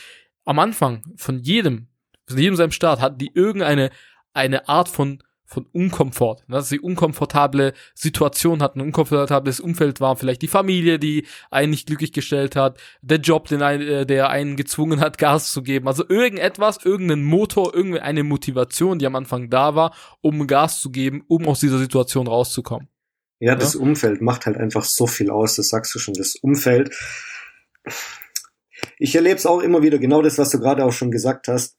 am 0.44 0.58
Anfang 0.58 1.02
von 1.16 1.38
jedem, 1.38 1.88
von 2.26 2.38
jedem 2.38 2.56
seinem 2.56 2.72
Start 2.72 3.00
hatten 3.00 3.18
die 3.18 3.32
irgendeine 3.34 3.90
eine 4.32 4.68
Art 4.68 4.88
von 4.88 5.22
von 5.46 5.66
Unkomfort, 5.72 6.42
dass 6.48 6.68
sie 6.68 6.80
unkomfortable 6.80 7.72
Situation 7.94 8.62
hatten, 8.62 8.80
ein 8.80 8.86
unkomfortables 8.86 9.60
Umfeld 9.60 10.00
war, 10.00 10.16
vielleicht 10.16 10.42
die 10.42 10.48
Familie, 10.48 10.98
die 10.98 11.26
einen 11.50 11.70
nicht 11.70 11.86
glücklich 11.86 12.12
gestellt 12.12 12.56
hat, 12.56 12.78
der 13.00 13.18
Job, 13.18 13.46
den 13.46 13.62
ein, 13.62 13.80
äh, 13.80 14.06
der 14.06 14.28
einen 14.28 14.56
gezwungen 14.56 15.00
hat, 15.00 15.18
Gas 15.26 15.52
zu 15.52 15.62
geben, 15.62 15.86
also 15.86 16.04
irgendetwas, 16.08 16.84
irgendein 16.84 17.22
Motor, 17.22 17.74
irgendeine 17.74 18.24
Motivation, 18.24 18.98
die 18.98 19.06
am 19.06 19.14
Anfang 19.14 19.48
da 19.48 19.74
war, 19.74 19.94
um 20.20 20.46
Gas 20.46 20.80
zu 20.80 20.90
geben, 20.90 21.22
um 21.28 21.46
aus 21.46 21.60
dieser 21.60 21.78
Situation 21.78 22.26
rauszukommen. 22.26 22.88
Ja, 23.38 23.54
das 23.54 23.74
ja? 23.74 23.80
Umfeld 23.80 24.20
macht 24.22 24.46
halt 24.46 24.56
einfach 24.56 24.84
so 24.84 25.06
viel 25.06 25.30
aus, 25.30 25.56
das 25.56 25.68
sagst 25.68 25.94
du 25.94 25.98
schon, 25.98 26.14
das 26.14 26.34
Umfeld. 26.34 26.94
Ich 28.98 29.14
erlebe 29.14 29.36
es 29.36 29.46
auch 29.46 29.60
immer 29.60 29.82
wieder, 29.82 29.98
genau 29.98 30.22
das, 30.22 30.38
was 30.38 30.50
du 30.50 30.58
gerade 30.58 30.84
auch 30.84 30.92
schon 30.92 31.10
gesagt 31.10 31.48
hast 31.48 31.76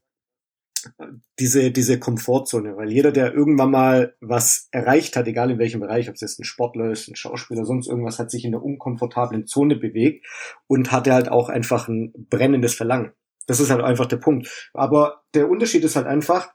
diese, 1.39 1.71
diese 1.71 1.99
Komfortzone, 1.99 2.77
weil 2.77 2.91
jeder, 2.91 3.11
der 3.11 3.33
irgendwann 3.33 3.71
mal 3.71 4.15
was 4.21 4.67
erreicht 4.71 5.15
hat, 5.15 5.27
egal 5.27 5.51
in 5.51 5.59
welchem 5.59 5.79
Bereich, 5.79 6.09
ob 6.09 6.15
es 6.15 6.21
jetzt 6.21 6.39
ein 6.39 6.45
Sportler 6.45 6.91
ist, 6.91 7.07
ein 7.07 7.15
Schauspieler, 7.15 7.65
sonst 7.65 7.87
irgendwas, 7.87 8.19
hat 8.19 8.31
sich 8.31 8.45
in 8.45 8.51
der 8.51 8.63
unkomfortablen 8.63 9.45
Zone 9.45 9.75
bewegt 9.75 10.25
und 10.67 10.91
hatte 10.91 11.13
halt 11.13 11.29
auch 11.29 11.49
einfach 11.49 11.87
ein 11.87 12.13
brennendes 12.29 12.75
Verlangen. 12.75 13.11
Das 13.45 13.59
ist 13.59 13.69
halt 13.69 13.81
einfach 13.81 14.07
der 14.07 14.17
Punkt. 14.17 14.69
Aber 14.73 15.23
der 15.33 15.49
Unterschied 15.49 15.83
ist 15.83 15.95
halt 15.95 16.07
einfach, 16.07 16.49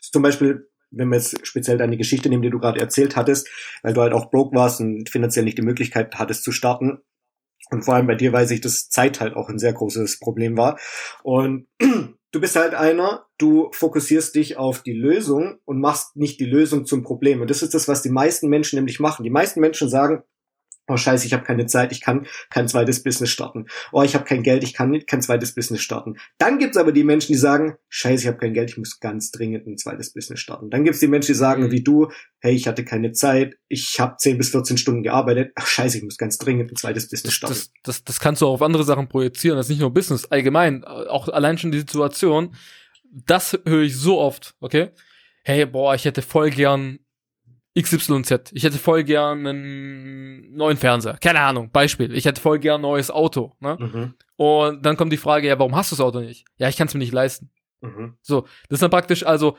zum 0.00 0.22
Beispiel, 0.22 0.68
wenn 0.90 1.08
wir 1.08 1.16
jetzt 1.16 1.46
speziell 1.46 1.76
deine 1.76 1.98
Geschichte 1.98 2.28
nehmen, 2.28 2.42
die 2.42 2.50
du 2.50 2.58
gerade 2.58 2.80
erzählt 2.80 3.16
hattest, 3.16 3.48
weil 3.82 3.92
du 3.92 4.00
halt 4.00 4.12
auch 4.12 4.30
broke 4.30 4.56
warst 4.56 4.80
und 4.80 5.10
finanziell 5.10 5.44
nicht 5.44 5.58
die 5.58 5.62
Möglichkeit 5.62 6.14
hattest 6.14 6.44
zu 6.44 6.52
starten. 6.52 6.98
Und 7.70 7.84
vor 7.84 7.94
allem 7.94 8.06
bei 8.06 8.14
dir 8.14 8.32
weiß 8.32 8.50
ich, 8.52 8.62
dass 8.62 8.88
Zeit 8.88 9.20
halt 9.20 9.36
auch 9.36 9.50
ein 9.50 9.58
sehr 9.58 9.74
großes 9.74 10.18
Problem 10.18 10.56
war. 10.56 10.78
Und 11.22 11.66
du 12.32 12.40
bist 12.40 12.56
halt 12.56 12.74
einer, 12.74 13.26
du 13.38 13.70
fokussierst 13.72 14.34
dich 14.34 14.56
auf 14.56 14.82
die 14.82 14.92
Lösung 14.92 15.58
und 15.64 15.80
machst 15.80 16.16
nicht 16.16 16.40
die 16.40 16.46
Lösung 16.46 16.86
zum 16.86 17.02
Problem. 17.02 17.40
Und 17.40 17.50
das 17.50 17.62
ist 17.62 17.74
das, 17.74 17.88
was 17.88 18.02
die 18.02 18.10
meisten 18.10 18.48
Menschen 18.48 18.76
nämlich 18.76 19.00
machen. 19.00 19.24
Die 19.24 19.30
meisten 19.30 19.60
Menschen 19.60 19.88
sagen, 19.88 20.22
oh 20.88 20.96
scheiße, 20.96 21.26
ich 21.26 21.32
habe 21.32 21.44
keine 21.44 21.66
Zeit, 21.66 21.92
ich 21.92 22.00
kann 22.00 22.26
kein 22.50 22.66
zweites 22.66 23.02
Business 23.02 23.30
starten. 23.30 23.66
Oh, 23.92 24.02
ich 24.02 24.14
habe 24.14 24.24
kein 24.24 24.42
Geld, 24.42 24.64
ich 24.64 24.74
kann 24.74 24.90
nicht 24.90 25.06
kein 25.06 25.22
zweites 25.22 25.54
Business 25.54 25.80
starten. 25.80 26.16
Dann 26.38 26.58
gibt's 26.58 26.76
aber 26.76 26.92
die 26.92 27.04
Menschen, 27.04 27.32
die 27.32 27.38
sagen, 27.38 27.76
scheiße, 27.88 28.22
ich 28.22 28.26
habe 28.26 28.38
kein 28.38 28.54
Geld, 28.54 28.70
ich 28.70 28.78
muss 28.78 28.98
ganz 29.00 29.30
dringend 29.30 29.66
ein 29.66 29.76
zweites 29.76 30.12
Business 30.12 30.40
starten. 30.40 30.70
Dann 30.70 30.84
gibt's 30.84 31.00
die 31.00 31.08
Menschen, 31.08 31.32
die 31.32 31.38
sagen, 31.38 31.64
mhm. 31.64 31.70
wie 31.70 31.82
du, 31.82 32.08
hey, 32.40 32.54
ich 32.54 32.66
hatte 32.66 32.84
keine 32.84 33.12
Zeit, 33.12 33.56
ich 33.68 34.00
habe 34.00 34.16
10 34.18 34.38
bis 34.38 34.50
14 34.50 34.78
Stunden 34.78 35.02
gearbeitet, 35.02 35.52
ach 35.54 35.66
scheiße, 35.66 35.98
ich 35.98 36.04
muss 36.04 36.16
ganz 36.16 36.38
dringend 36.38 36.72
ein 36.72 36.76
zweites 36.76 37.08
Business 37.08 37.34
starten. 37.34 37.54
Das, 37.54 37.70
das, 37.82 38.04
das 38.04 38.20
kannst 38.20 38.42
du 38.42 38.46
auch 38.46 38.54
auf 38.54 38.62
andere 38.62 38.84
Sachen 38.84 39.08
projizieren, 39.08 39.56
das 39.56 39.66
ist 39.66 39.70
nicht 39.70 39.80
nur 39.80 39.92
Business, 39.92 40.24
allgemein, 40.26 40.84
auch 40.84 41.28
allein 41.28 41.58
schon 41.58 41.72
die 41.72 41.78
Situation, 41.78 42.54
das 43.10 43.58
höre 43.64 43.82
ich 43.82 43.96
so 43.96 44.18
oft, 44.18 44.54
okay? 44.60 44.90
Hey, 45.42 45.64
boah, 45.66 45.94
ich 45.94 46.04
hätte 46.04 46.22
voll 46.22 46.50
gern 46.50 46.98
XYZ. 47.80 48.52
Ich 48.52 48.64
hätte 48.64 48.78
voll 48.78 49.04
gern 49.04 49.46
einen 49.46 50.54
neuen 50.54 50.76
Fernseher. 50.76 51.18
Keine 51.20 51.40
Ahnung, 51.40 51.70
Beispiel. 51.70 52.14
Ich 52.14 52.24
hätte 52.24 52.40
voll 52.40 52.58
gern 52.58 52.80
ein 52.80 52.82
neues 52.82 53.10
Auto. 53.10 53.54
Ne? 53.60 53.76
Mhm. 53.78 54.14
Und 54.36 54.84
dann 54.84 54.96
kommt 54.96 55.12
die 55.12 55.18
Frage, 55.18 55.48
ja, 55.48 55.58
warum 55.58 55.76
hast 55.76 55.92
du 55.92 55.96
das 55.96 56.00
Auto 56.00 56.20
nicht? 56.20 56.44
Ja, 56.56 56.68
ich 56.68 56.76
kann 56.76 56.88
es 56.88 56.94
mir 56.94 57.00
nicht 57.00 57.12
leisten. 57.12 57.50
Mhm. 57.80 58.14
So, 58.22 58.42
das 58.68 58.76
ist 58.76 58.82
dann 58.82 58.90
praktisch 58.90 59.24
also 59.24 59.56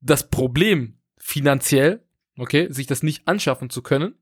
das 0.00 0.28
Problem 0.30 0.98
finanziell, 1.18 2.04
okay, 2.38 2.68
sich 2.70 2.86
das 2.86 3.02
nicht 3.02 3.26
anschaffen 3.26 3.70
zu 3.70 3.82
können, 3.82 4.14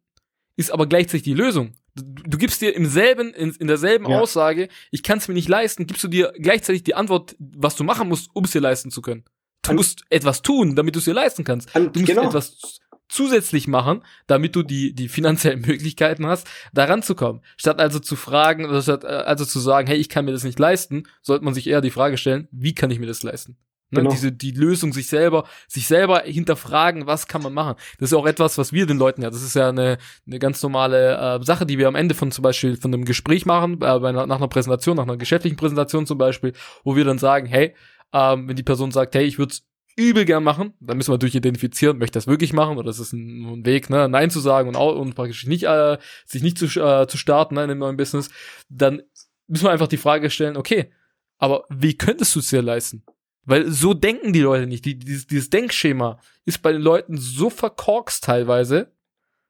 ist 0.57 0.71
aber 0.73 0.87
gleichzeitig 0.87 1.23
die 1.23 1.35
Lösung. 1.35 1.75
Du, 1.95 2.03
du 2.03 2.39
gibst 2.39 2.61
dir 2.63 2.75
im 2.75 2.87
selben, 2.87 3.33
in, 3.35 3.51
in 3.53 3.67
derselben 3.67 4.09
ja. 4.09 4.21
Aussage, 4.21 4.69
ich 4.91 5.03
kann 5.03 5.19
es 5.19 5.29
mir 5.29 5.35
nicht 5.35 5.49
leisten, 5.49 5.87
gibst 5.87 6.05
du 6.05 6.09
dir 6.09 6.33
gleichzeitig 6.39 6.85
die 6.85 6.95
Antwort, 6.95 7.37
was 7.39 7.77
du 7.77 7.85
machen 7.85 8.09
musst, 8.09 8.31
um 8.35 8.45
es 8.45 8.53
dir 8.53 8.61
leisten 8.61 8.91
zu 8.91 9.03
können. 9.03 9.25
Du 9.63 9.75
musst 9.75 10.05
etwas 10.11 10.43
tun, 10.43 10.77
damit 10.77 10.95
du 10.95 10.99
es 10.99 11.05
dir 11.05 11.15
leisten 11.15 11.45
kannst. 11.45 11.75
du 11.75 11.81
musst 11.81 12.07
genau. 12.07 12.29
etwas 12.29 12.79
zusätzlich 13.09 13.69
machen, 13.69 14.03
damit 14.27 14.57
du 14.57 14.63
die, 14.63 14.95
die 14.95 15.09
finanziellen 15.09 15.61
Möglichkeiten 15.67 16.27
hast, 16.27 16.47
daran 16.73 17.03
zu 17.03 17.15
kommen. 17.15 17.41
Statt 17.57 17.81
also 17.81 17.99
zu 17.99 18.17
fragen, 18.17 18.83
statt 18.83 19.05
äh, 19.05 19.09
also 19.09 19.45
zu 19.45 19.59
sagen, 19.61 19.87
hey, 19.87 19.97
ich 19.97 20.09
kann 20.09 20.25
mir 20.25 20.33
das 20.33 20.45
nicht 20.45 20.59
leisten, 20.59 21.05
sollte 21.23 21.45
man 21.45 21.55
sich 21.55 21.67
eher 21.67 21.81
die 21.81 21.91
Frage 21.91 22.19
stellen, 22.19 22.49
wie 22.51 22.75
kann 22.75 22.91
ich 22.91 22.99
mir 22.99 23.07
das 23.07 23.23
leisten? 23.23 23.57
Ne, 23.91 24.01
genau. 24.01 24.11
Diese, 24.11 24.33
die 24.33 24.51
Lösung 24.51 24.93
sich 24.93 25.07
selber, 25.07 25.45
sich 25.69 25.87
selber 25.87 26.23
hinterfragen, 26.23 27.07
was 27.07 27.29
kann 27.29 27.43
man 27.43 27.53
machen. 27.53 27.77
Das 28.01 28.11
ist 28.11 28.15
auch 28.15 28.27
etwas, 28.27 28.59
was 28.59 28.73
wir 28.73 28.85
den 28.85 28.99
Leuten 28.99 29.23
ja, 29.23 29.31
das 29.31 29.43
ist 29.43 29.55
ja 29.55 29.69
eine, 29.69 29.99
eine 30.27 30.39
ganz 30.41 30.61
normale 30.63 31.39
äh, 31.41 31.45
Sache, 31.45 31.67
die 31.67 31.79
wir 31.79 31.87
am 31.87 31.95
Ende 31.95 32.17
von 32.17 32.33
zum 32.33 32.43
Beispiel 32.43 32.77
von 32.77 32.93
einem 32.93 33.05
Gespräch 33.05 33.47
machen, 33.47 33.75
äh, 33.75 33.77
bei 33.77 34.09
einer, 34.09 34.27
nach 34.27 34.39
einer 34.39 34.49
Präsentation, 34.49 34.97
nach 34.97 35.05
einer 35.05 35.17
geschäftlichen 35.17 35.57
Präsentation 35.57 36.05
zum 36.05 36.19
Beispiel, 36.19 36.53
wo 36.83 36.97
wir 36.97 37.05
dann 37.05 37.19
sagen, 37.19 37.47
hey, 37.47 37.77
ähm, 38.13 38.49
wenn 38.49 38.57
die 38.57 38.65
Person 38.65 38.91
sagt, 38.91 39.15
hey, 39.15 39.25
ich 39.25 39.39
würde 39.39 39.55
übel 39.97 40.25
gern 40.25 40.45
machen. 40.45 40.75
Dann 40.81 40.97
müssen 40.97 41.09
wir 41.09 41.15
natürlich 41.15 41.35
identifizieren, 41.35 41.99
möchte 41.99 42.17
das 42.17 42.27
wirklich 42.27 42.53
machen 42.53 42.79
oder 42.79 42.91
ist 42.91 42.99
es 42.99 43.13
ein, 43.13 43.47
ein, 43.47 43.67
Weg, 43.67 43.91
ne, 43.91 44.09
Nein 44.09 44.31
zu 44.31 44.41
sagen 44.41 44.69
und, 44.69 44.77
und 44.77 45.15
praktisch 45.15 45.47
nicht, 45.47 45.65
äh, 45.65 45.99
sich 46.25 46.43
nicht 46.43 46.59
zu, 46.59 46.67
äh, 46.67 47.07
zu 47.09 47.17
starten 47.17 47.55
ne, 47.55 47.63
in 47.63 47.71
dem 47.71 47.79
neuen 47.79 47.97
Business. 47.97 48.29
Dann 48.69 49.03
müssen 49.49 49.65
wir 49.65 49.71
einfach 49.71 49.89
die 49.89 49.97
Frage 49.97 50.31
stellen, 50.31 50.57
okay, 50.57 50.91
aber 51.39 51.65
wie 51.69 51.97
könntest 51.97 52.35
du 52.35 52.41
es 52.41 52.49
dir 52.49 52.63
leisten? 52.63 53.03
Weil 53.45 53.71
so 53.71 53.95
denken 53.95 54.33
die 54.33 54.41
Leute 54.41 54.67
nicht. 54.67 54.85
Die, 54.85 54.99
dieses, 54.99 55.27
dieses 55.27 55.51
Denkschema 55.51 56.21
ist 56.45 56.63
bei 56.63 56.73
den 56.73 56.83
Leuten 56.83 57.17
so 57.17 57.49
verkorkst 57.49 58.25
teilweise, 58.25 58.93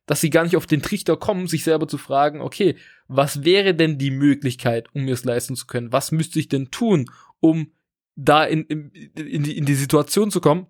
dass 0.05 0.21
sie 0.21 0.31
gar 0.31 0.45
nicht 0.45 0.57
auf 0.57 0.67
den 0.67 0.83
Trichter 0.83 1.17
kommen, 1.17 1.49
sich 1.49 1.65
selber 1.65 1.89
zu 1.89 1.99
fragen, 1.99 2.41
okay, 2.41 2.77
was 3.09 3.45
wäre 3.45 3.75
denn 3.75 3.99
die 3.99 4.11
Möglichkeit, 4.11 4.89
um 4.95 5.05
mir 5.05 5.15
es 5.15 5.25
leisten 5.25 5.57
zu 5.57 5.67
können? 5.67 5.93
Was 5.93 6.13
müsste 6.13 6.39
ich 6.39 6.49
denn 6.49 6.71
tun, 6.71 7.11
um 7.41 7.73
da 8.17 8.45
in, 8.45 8.65
in, 8.65 8.91
in, 8.91 9.43
die, 9.43 9.57
in 9.57 9.67
die 9.67 9.75
Situation 9.75 10.31
zu 10.31 10.41
kommen, 10.41 10.67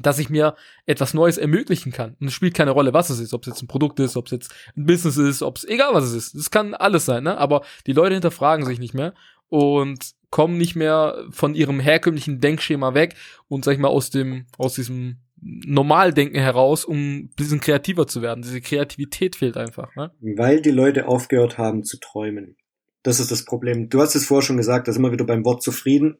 dass 0.00 0.18
ich 0.18 0.30
mir 0.30 0.54
etwas 0.86 1.14
Neues 1.14 1.38
ermöglichen 1.38 1.92
kann. 1.92 2.16
Und 2.20 2.28
es 2.28 2.34
spielt 2.34 2.54
keine 2.54 2.70
Rolle, 2.70 2.92
was 2.92 3.10
es 3.10 3.18
ist, 3.18 3.34
ob 3.34 3.42
es 3.42 3.48
jetzt 3.48 3.62
ein 3.62 3.68
Produkt 3.68 3.98
ist, 4.00 4.16
ob 4.16 4.26
es 4.26 4.32
jetzt 4.32 4.54
ein 4.76 4.86
Business 4.86 5.16
ist, 5.16 5.42
ob 5.42 5.56
es 5.56 5.64
egal 5.64 5.92
was 5.92 6.04
es 6.04 6.12
ist. 6.12 6.34
Es 6.34 6.50
kann 6.50 6.74
alles 6.74 7.04
sein, 7.04 7.24
ne? 7.24 7.36
Aber 7.36 7.62
die 7.86 7.92
Leute 7.92 8.14
hinterfragen 8.14 8.64
sich 8.64 8.78
nicht 8.78 8.94
mehr 8.94 9.14
und 9.48 10.12
kommen 10.30 10.58
nicht 10.58 10.76
mehr 10.76 11.24
von 11.30 11.54
ihrem 11.54 11.80
herkömmlichen 11.80 12.40
Denkschema 12.40 12.94
weg 12.94 13.14
und 13.48 13.64
sag 13.64 13.72
ich 13.72 13.78
mal 13.78 13.88
aus 13.88 14.10
dem 14.10 14.46
aus 14.58 14.74
diesem 14.74 15.16
Normaldenken 15.40 16.40
heraus, 16.40 16.84
um 16.84 16.96
ein 16.96 17.30
bisschen 17.36 17.60
kreativer 17.60 18.06
zu 18.06 18.22
werden. 18.22 18.42
Diese 18.42 18.60
Kreativität 18.60 19.36
fehlt 19.36 19.56
einfach, 19.56 19.94
ne? 19.96 20.12
Weil 20.20 20.60
die 20.60 20.70
Leute 20.70 21.08
aufgehört 21.08 21.58
haben 21.58 21.84
zu 21.84 21.98
träumen. 21.98 22.56
Das 23.04 23.20
ist 23.20 23.30
das 23.30 23.44
Problem. 23.44 23.88
Du 23.88 24.00
hast 24.00 24.16
es 24.16 24.26
vorher 24.26 24.42
schon 24.42 24.56
gesagt, 24.56 24.88
dass 24.88 24.96
immer 24.96 25.12
wieder 25.12 25.24
beim 25.24 25.44
Wort 25.44 25.62
zufrieden 25.62 26.18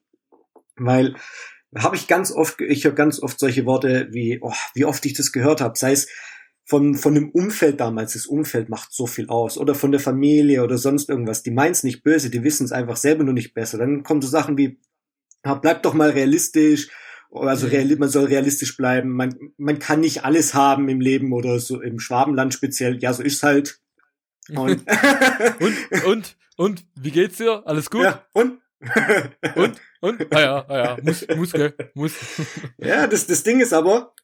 weil 0.79 1.15
habe 1.77 1.97
ich 1.97 2.09
ganz 2.09 2.33
oft, 2.33 2.61
ich 2.61 2.85
höre 2.85 2.93
ganz 2.93 3.23
oft 3.23 3.39
solche 3.39 3.67
Worte 3.67 4.09
wie, 4.11 4.39
oh, 4.41 4.55
wie 4.75 4.85
oft 4.85 5.05
ich 5.05 5.15
das 5.15 5.33
gehört 5.33 5.61
habe, 5.61 5.79
sei 5.79 5.93
es 5.93 6.09
von, 6.65 6.95
von 6.95 7.15
dem 7.15 7.31
Umfeld 7.31 7.81
damals, 7.81 8.13
das 8.13 8.27
Umfeld 8.27 8.69
macht 8.69 8.93
so 8.93 9.07
viel 9.07 9.29
aus, 9.29 9.57
oder 9.57 9.75
von 9.75 9.91
der 9.91 10.01
Familie 10.01 10.63
oder 10.63 10.77
sonst 10.77 11.09
irgendwas, 11.09 11.43
die 11.43 11.51
meint's 11.51 11.83
nicht 11.83 12.03
böse, 12.03 12.31
die 12.31 12.45
wissen 12.45 12.65
es 12.65 12.73
einfach 12.73 12.97
selber 12.97 13.25
nur 13.25 13.33
nicht 13.33 13.55
besser. 13.55 13.79
Dann 13.79 14.03
kommen 14.03 14.21
so 14.21 14.29
Sachen 14.29 14.59
wie, 14.59 14.79
ja, 15.45 15.55
bleib 15.55 15.83
doch 15.83 15.95
mal 15.95 16.11
realistisch, 16.11 16.89
also 17.31 17.67
mhm. 17.67 17.73
reali 17.73 17.97
man 17.97 18.09
soll 18.09 18.25
realistisch 18.25 18.77
bleiben, 18.77 19.11
man, 19.11 19.35
man 19.57 19.79
kann 19.79 20.01
nicht 20.01 20.25
alles 20.25 20.53
haben 20.53 20.89
im 20.89 21.01
Leben 21.01 21.33
oder 21.33 21.59
so 21.59 21.81
im 21.81 21.99
Schwabenland 21.99 22.53
speziell, 22.53 22.99
ja, 23.03 23.13
so 23.13 23.23
ist's 23.23 23.43
halt. 23.43 23.81
Und, 24.57 24.83
und, 25.61 26.05
und, 26.07 26.37
und, 26.57 26.87
wie 26.99 27.11
geht's 27.11 27.37
dir? 27.37 27.65
Alles 27.67 27.91
gut? 27.91 28.05
Ja, 28.05 28.25
und? 28.33 28.63
Und? 29.57 29.81
Und? 30.01 30.35
Ah 30.35 30.41
ja, 30.41 30.65
ah 30.69 30.79
ja, 30.79 30.97
muss, 31.03 31.27
muss, 31.37 31.53
gell, 31.53 31.75
muss. 31.95 32.13
Ja, 32.79 33.07
das, 33.07 33.27
das 33.27 33.43
Ding 33.43 33.61
ist 33.61 33.73
aber, 33.73 34.15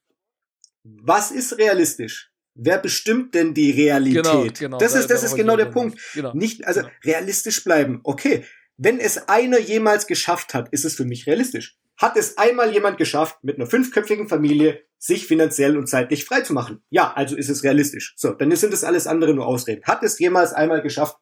was 0.84 1.30
ist 1.30 1.58
realistisch? 1.58 2.30
Wer 2.54 2.78
bestimmt 2.78 3.34
denn 3.34 3.52
die 3.52 3.72
Realität? 3.72 4.24
Genau, 4.24 4.46
genau, 4.56 4.78
das 4.78 4.94
ist, 4.94 5.10
das 5.10 5.24
ist 5.24 5.34
genau 5.34 5.56
der 5.56 5.66
Punkt. 5.66 5.98
Genau, 6.14 6.32
Nicht, 6.34 6.64
also 6.66 6.80
genau. 6.80 6.92
realistisch 7.04 7.64
bleiben. 7.64 8.00
Okay, 8.04 8.44
wenn 8.76 9.00
es 9.00 9.28
einer 9.28 9.58
jemals 9.58 10.06
geschafft 10.06 10.54
hat, 10.54 10.68
ist 10.70 10.84
es 10.84 10.94
für 10.94 11.04
mich 11.04 11.26
realistisch. 11.26 11.76
Hat 11.96 12.16
es 12.16 12.38
einmal 12.38 12.72
jemand 12.72 12.98
geschafft, 12.98 13.38
mit 13.42 13.56
einer 13.56 13.66
fünfköpfigen 13.66 14.28
Familie 14.28 14.82
sich 14.98 15.26
finanziell 15.26 15.76
und 15.76 15.88
zeitlich 15.88 16.24
frei 16.24 16.40
zu 16.40 16.52
machen? 16.52 16.82
Ja, 16.90 17.12
also 17.12 17.36
ist 17.36 17.48
es 17.48 17.62
realistisch. 17.62 18.14
So, 18.16 18.32
dann 18.32 18.54
sind 18.56 18.72
das 18.72 18.84
alles 18.84 19.06
andere 19.06 19.34
nur 19.34 19.46
Ausreden. 19.46 19.84
Hat 19.84 20.02
es 20.02 20.18
jemals 20.18 20.52
einmal 20.52 20.82
geschafft, 20.82 21.16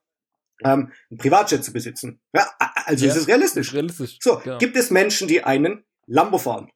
ähm, 0.65 0.93
ein 1.11 1.17
Privatjet 1.19 1.65
zu 1.65 1.73
besitzen? 1.73 2.21
Ja, 2.35 2.47
also 2.59 3.05
ja, 3.05 3.13
ist 3.13 3.19
es 3.19 3.29
realistisch. 3.29 3.73
realistisch. 3.73 4.19
So, 4.21 4.39
genau. 4.39 4.59
gibt 4.59 4.77
es 4.77 4.91
Menschen, 4.91 5.29
die 5.29 5.43
einen 5.45 5.85
Lambo 6.07 6.39
fahren? 6.39 6.71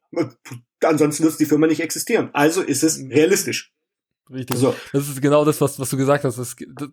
Ansonsten 0.83 1.23
wird 1.23 1.39
die 1.39 1.45
Firma 1.45 1.67
nicht 1.67 1.81
existieren. 1.81 2.29
Also 2.33 2.61
ist 2.61 2.83
es 2.83 2.97
mhm. 2.99 3.11
realistisch. 3.11 3.73
Richtig. 4.29 4.57
So. 4.57 4.75
Das 4.91 5.07
ist 5.07 5.21
genau 5.21 5.45
das, 5.45 5.61
was, 5.61 5.79
was 5.79 5.89
du 5.89 5.97
gesagt 5.97 6.23
hast. 6.23 6.37
Das, 6.37 6.55
das, 6.75 6.89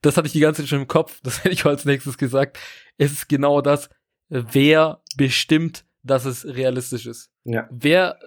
das 0.00 0.16
hatte 0.16 0.26
ich 0.26 0.32
die 0.32 0.40
ganze 0.40 0.62
Zeit 0.62 0.68
schon 0.68 0.80
im 0.80 0.88
Kopf. 0.88 1.20
Das 1.22 1.44
hätte 1.44 1.52
ich 1.52 1.64
als 1.64 1.84
nächstes 1.84 2.16
gesagt. 2.18 2.58
Es 2.96 3.12
ist 3.12 3.28
genau 3.28 3.60
das. 3.60 3.90
Wer 4.28 5.02
bestimmt, 5.16 5.84
dass 6.02 6.24
es 6.24 6.44
realistisch 6.46 7.06
ist? 7.06 7.30
Ja. 7.44 7.68
Wer, 7.70 8.18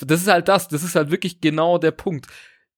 das 0.00 0.22
ist 0.22 0.28
halt 0.28 0.48
das. 0.48 0.68
Das 0.68 0.82
ist 0.82 0.94
halt 0.94 1.10
wirklich 1.10 1.40
genau 1.40 1.78
der 1.78 1.92
Punkt. 1.92 2.26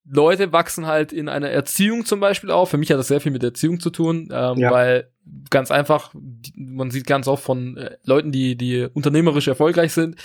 Leute 0.06 0.52
wachsen 0.52 0.86
halt 0.86 1.12
in 1.12 1.28
einer 1.28 1.48
Erziehung 1.48 2.04
zum 2.04 2.20
Beispiel 2.20 2.50
auf. 2.50 2.70
Für 2.70 2.78
mich 2.78 2.90
hat 2.90 2.98
das 2.98 3.08
sehr 3.08 3.20
viel 3.20 3.32
mit 3.32 3.42
Erziehung 3.42 3.80
zu 3.80 3.90
tun, 3.90 4.28
ähm, 4.30 4.58
ja. 4.58 4.70
weil 4.70 5.10
ganz 5.50 5.70
einfach, 5.70 6.14
man 6.54 6.90
sieht 6.90 7.06
ganz 7.06 7.26
oft 7.26 7.42
von 7.42 7.76
äh, 7.76 7.96
Leuten, 8.04 8.30
die, 8.30 8.56
die 8.56 8.86
unternehmerisch 8.92 9.48
erfolgreich 9.48 9.92
sind, 9.92 10.16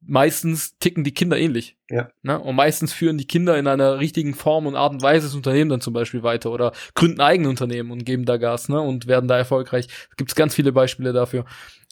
meistens 0.00 0.78
ticken 0.78 1.04
die 1.04 1.12
Kinder 1.12 1.38
ähnlich. 1.38 1.76
Ja. 1.88 2.08
Ne? 2.22 2.38
Und 2.40 2.56
meistens 2.56 2.92
führen 2.92 3.18
die 3.18 3.26
Kinder 3.26 3.58
in 3.58 3.66
einer 3.66 4.00
richtigen 4.00 4.34
Form 4.34 4.66
und 4.66 4.74
Art 4.74 4.92
und 4.92 5.02
Weise 5.02 5.26
das 5.26 5.36
Unternehmen 5.36 5.70
dann 5.70 5.80
zum 5.80 5.92
Beispiel 5.92 6.22
weiter 6.22 6.50
oder 6.50 6.72
gründen 6.94 7.20
eigene 7.20 7.48
Unternehmen 7.48 7.90
und 7.90 8.04
geben 8.04 8.24
da 8.24 8.36
Gas 8.36 8.68
ne? 8.68 8.80
und 8.80 9.06
werden 9.06 9.28
da 9.28 9.36
erfolgreich. 9.36 9.86
Gibt 10.16 10.30
es 10.30 10.34
ganz 10.34 10.54
viele 10.54 10.72
Beispiele 10.72 11.12
dafür. 11.12 11.44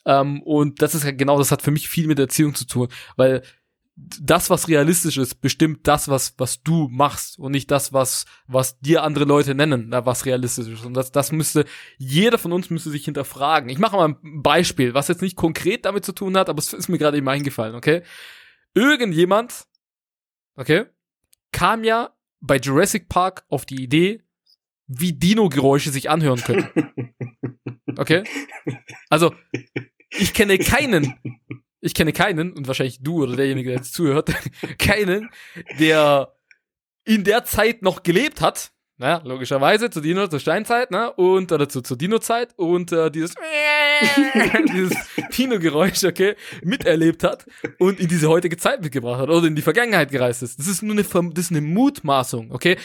Ähm, 0.07 0.43
und 0.43 0.81
das 0.81 0.95
ist 0.95 1.05
genau, 1.19 1.39
das 1.39 1.53
hat 1.53 1.63
für 1.63 1.71
mich 1.71 1.89
viel 1.89 2.07
mit 2.07 2.19
Erziehung 2.19 2.55
zu 2.55 2.67
tun, 2.67 2.89
weil 3.17 3.43
das, 4.21 4.49
was 4.49 4.69
realistisch 4.69 5.17
ist, 5.17 5.41
bestimmt 5.41 5.87
das, 5.87 6.09
was, 6.09 6.35
was 6.39 6.63
du 6.63 6.89
machst 6.89 7.39
und 7.39 7.53
nicht 7.53 7.71
das, 7.71 7.93
was, 7.93 8.27
was 8.47 8.79
dir 8.79 9.03
andere 9.03 9.25
Leute 9.25 9.55
nennen, 9.55 9.91
was 9.91 10.25
realistisch 10.25 10.69
ist. 10.69 10.85
Und 10.85 10.95
das, 10.95 11.11
das 11.11 11.33
müsste, 11.33 11.65
jeder 11.97 12.39
von 12.39 12.53
uns 12.53 12.71
müsste 12.71 12.91
sich 12.91 13.05
hinterfragen. 13.05 13.69
Ich 13.69 13.79
mache 13.79 13.97
mal 13.97 14.09
ein 14.09 14.43
Beispiel, 14.43 14.95
was 14.95 15.09
jetzt 15.09 15.23
nicht 15.23 15.37
konkret 15.37 15.85
damit 15.85 16.05
zu 16.05 16.13
tun 16.13 16.37
hat, 16.37 16.49
aber 16.49 16.59
es 16.61 16.73
ist 16.73 16.89
mir 16.89 16.99
gerade 16.99 17.17
eben 17.17 17.29
eingefallen, 17.29 17.75
okay? 17.75 18.03
Irgendjemand, 18.75 19.67
okay, 20.55 20.87
kam 21.51 21.83
ja 21.83 22.15
bei 22.41 22.59
Jurassic 22.59 23.09
Park 23.09 23.45
auf 23.49 23.67
die 23.67 23.83
Idee, 23.83 24.23
wie 24.87 25.13
Dino-Geräusche 25.13 25.91
sich 25.91 26.11
anhören 26.11 26.41
können. 26.41 26.69
Okay? 27.97 28.23
Also, 29.09 29.35
ich 30.11 30.33
kenne 30.33 30.57
keinen, 30.59 31.19
ich 31.81 31.95
kenne 31.95 32.13
keinen, 32.13 32.53
und 32.53 32.67
wahrscheinlich 32.67 33.03
du 33.03 33.23
oder 33.23 33.37
derjenige, 33.37 33.71
der 33.71 33.79
jetzt 33.79 33.95
zuhört, 33.95 34.33
keinen, 34.79 35.31
der 35.79 36.35
in 37.05 37.25
der 37.25 37.45
Zeit 37.45 37.83
noch 37.83 38.03
gelebt 38.03 38.41
hat, 38.41 38.73
na, 38.99 39.23
logischerweise 39.25 39.91
zur 39.91 40.03
Dino, 40.03 40.27
zur 40.27 40.41
Steinzeit, 40.41 40.91
ne, 40.91 41.13
und, 41.13 41.53
oder 41.53 41.69
zu, 41.69 41.83
zur 41.83 41.97
Dino-Zeit, 41.97 42.51
und 42.57 42.91
äh, 42.91 43.11
dieses, 43.11 43.35
dieses 44.73 44.97
Dino-Geräusch, 45.37 46.03
okay, 46.05 46.35
miterlebt 46.63 47.23
hat 47.23 47.47
und 47.79 48.01
in 48.01 48.09
diese 48.09 48.29
heutige 48.29 48.57
Zeit 48.57 48.83
mitgebracht 48.83 49.21
hat 49.21 49.29
oder 49.29 49.47
in 49.47 49.55
die 49.55 49.63
Vergangenheit 49.63 50.11
gereist 50.11 50.43
ist. 50.43 50.59
Das 50.59 50.67
ist 50.67 50.83
nur 50.83 50.93
eine, 50.95 51.03
das 51.05 51.45
ist 51.45 51.51
eine 51.53 51.61
Mutmaßung, 51.61 52.51
okay? 52.51 52.77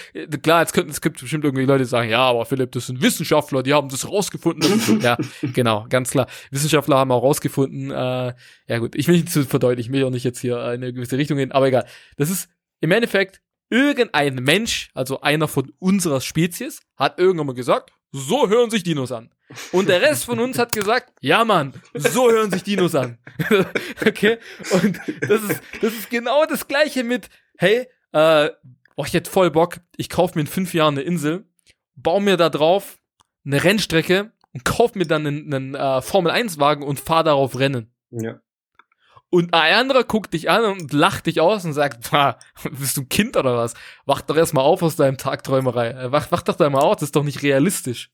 Klar, 0.44 0.62
jetzt 0.62 0.74
könnten, 0.74 0.92
es 0.92 1.02
gibt 1.02 1.20
bestimmt 1.20 1.46
irgendwie 1.46 1.66
Leute, 1.66 1.84
die 1.84 1.90
sagen, 1.90 2.10
ja, 2.10 2.22
aber 2.22 2.46
Philipp, 2.46 2.72
das 2.74 2.88
sind 2.88 3.02
Wissenschaftler, 3.02 3.64
die 3.64 3.74
haben 3.74 3.90
das 3.90 4.08
rausgefunden. 4.08 5.02
ja, 5.02 5.18
genau, 5.42 5.88
ganz 5.90 6.12
klar. 6.12 6.28
Wissenschaftler 6.52 6.98
haben 6.98 7.12
auch 7.12 7.24
rausgefunden, 7.24 7.90
äh, 7.90 8.34
ja 8.68 8.78
gut, 8.78 8.96
ich 8.96 9.08
will 9.08 9.16
nicht 9.16 9.32
zu 9.32 9.46
verdeutlichen, 9.46 9.92
ich 9.92 10.00
will 10.00 10.06
auch 10.06 10.12
nicht 10.12 10.24
jetzt 10.24 10.40
hier 10.40 10.58
in 10.58 10.84
eine 10.84 10.94
gewisse 10.94 11.18
Richtung 11.18 11.38
gehen, 11.38 11.52
aber 11.52 11.68
egal. 11.68 11.86
Das 12.18 12.30
ist 12.30 12.50
im 12.82 12.92
Endeffekt 12.92 13.42
irgendein 13.74 14.36
Mensch, 14.36 14.92
also 14.94 15.22
einer 15.22 15.48
von 15.48 15.74
unserer 15.80 16.22
Spezies, 16.22 16.82
hat 16.96 17.18
irgendwann 17.18 17.48
mal 17.48 17.54
gesagt, 17.56 17.92
so 18.12 18.48
hören 18.48 18.70
sich 18.70 18.84
Dinos 18.84 19.12
an. 19.12 19.32
Und 19.72 19.90
der 19.90 20.02
Rest 20.02 20.26
von 20.26 20.40
uns 20.40 20.60
hat 20.60 20.74
gesagt, 20.74 21.12
ja 21.22 21.44
Mann, 21.44 21.74
so 21.96 22.30
hören 22.30 22.52
sich 22.52 22.62
Dinos 22.62 22.94
an. 22.94 23.18
okay? 24.06 24.38
Und 24.72 25.00
das 25.22 25.42
ist, 25.42 25.62
das 25.82 25.94
ist 25.94 26.10
genau 26.12 26.46
das 26.46 26.68
gleiche 26.68 27.04
mit, 27.04 27.30
hey, 27.58 27.88
äh, 28.12 28.52
oh, 28.96 29.06
ich 29.06 29.14
hätte 29.14 29.32
voll 29.32 29.50
Bock, 29.50 29.80
ich 29.98 30.08
kaufe 30.08 30.36
mir 30.36 30.42
in 30.42 30.48
fünf 30.48 30.76
Jahren 30.76 30.94
eine 30.94 31.02
Insel, 31.02 31.46
baue 31.96 32.22
mir 32.22 32.38
da 32.38 32.50
drauf 32.50 33.00
eine 33.44 33.64
Rennstrecke 33.64 34.32
und 34.54 34.66
kaufe 34.66 35.00
mir 35.00 35.08
dann 35.08 35.26
einen, 35.26 35.52
einen 35.52 35.76
äh, 35.76 36.02
Formel-1-Wagen 36.04 36.84
und 36.84 37.00
fahre 37.00 37.24
darauf 37.24 37.58
Rennen. 37.58 37.92
Ja. 38.12 38.40
Und 39.34 39.56
ein 39.56 39.74
anderer 39.74 40.04
guckt 40.04 40.32
dich 40.36 40.52
an 40.52 40.64
und 40.64 40.94
lacht 40.94 41.26
dich 41.26 41.42
aus 41.42 41.66
und 41.66 41.74
sagt, 41.74 42.12
bist 42.80 42.98
du 42.98 43.02
ein 43.02 43.10
Kind 43.10 43.36
oder 43.36 43.58
was? 43.58 43.74
Wach 44.06 44.22
doch 44.22 44.38
erstmal 44.38 44.64
auf 44.64 44.84
aus 44.84 44.96
deinem 44.96 45.18
Tagträumerei. 45.18 45.90
Äh, 45.90 46.12
wach, 46.12 46.32
wach 46.32 46.44
doch 46.44 46.56
da 46.56 46.70
mal 46.70 46.82
auf, 46.82 46.98
das 46.98 47.06
ist 47.06 47.16
doch 47.16 47.24
nicht 47.24 47.42
realistisch. 47.42 48.12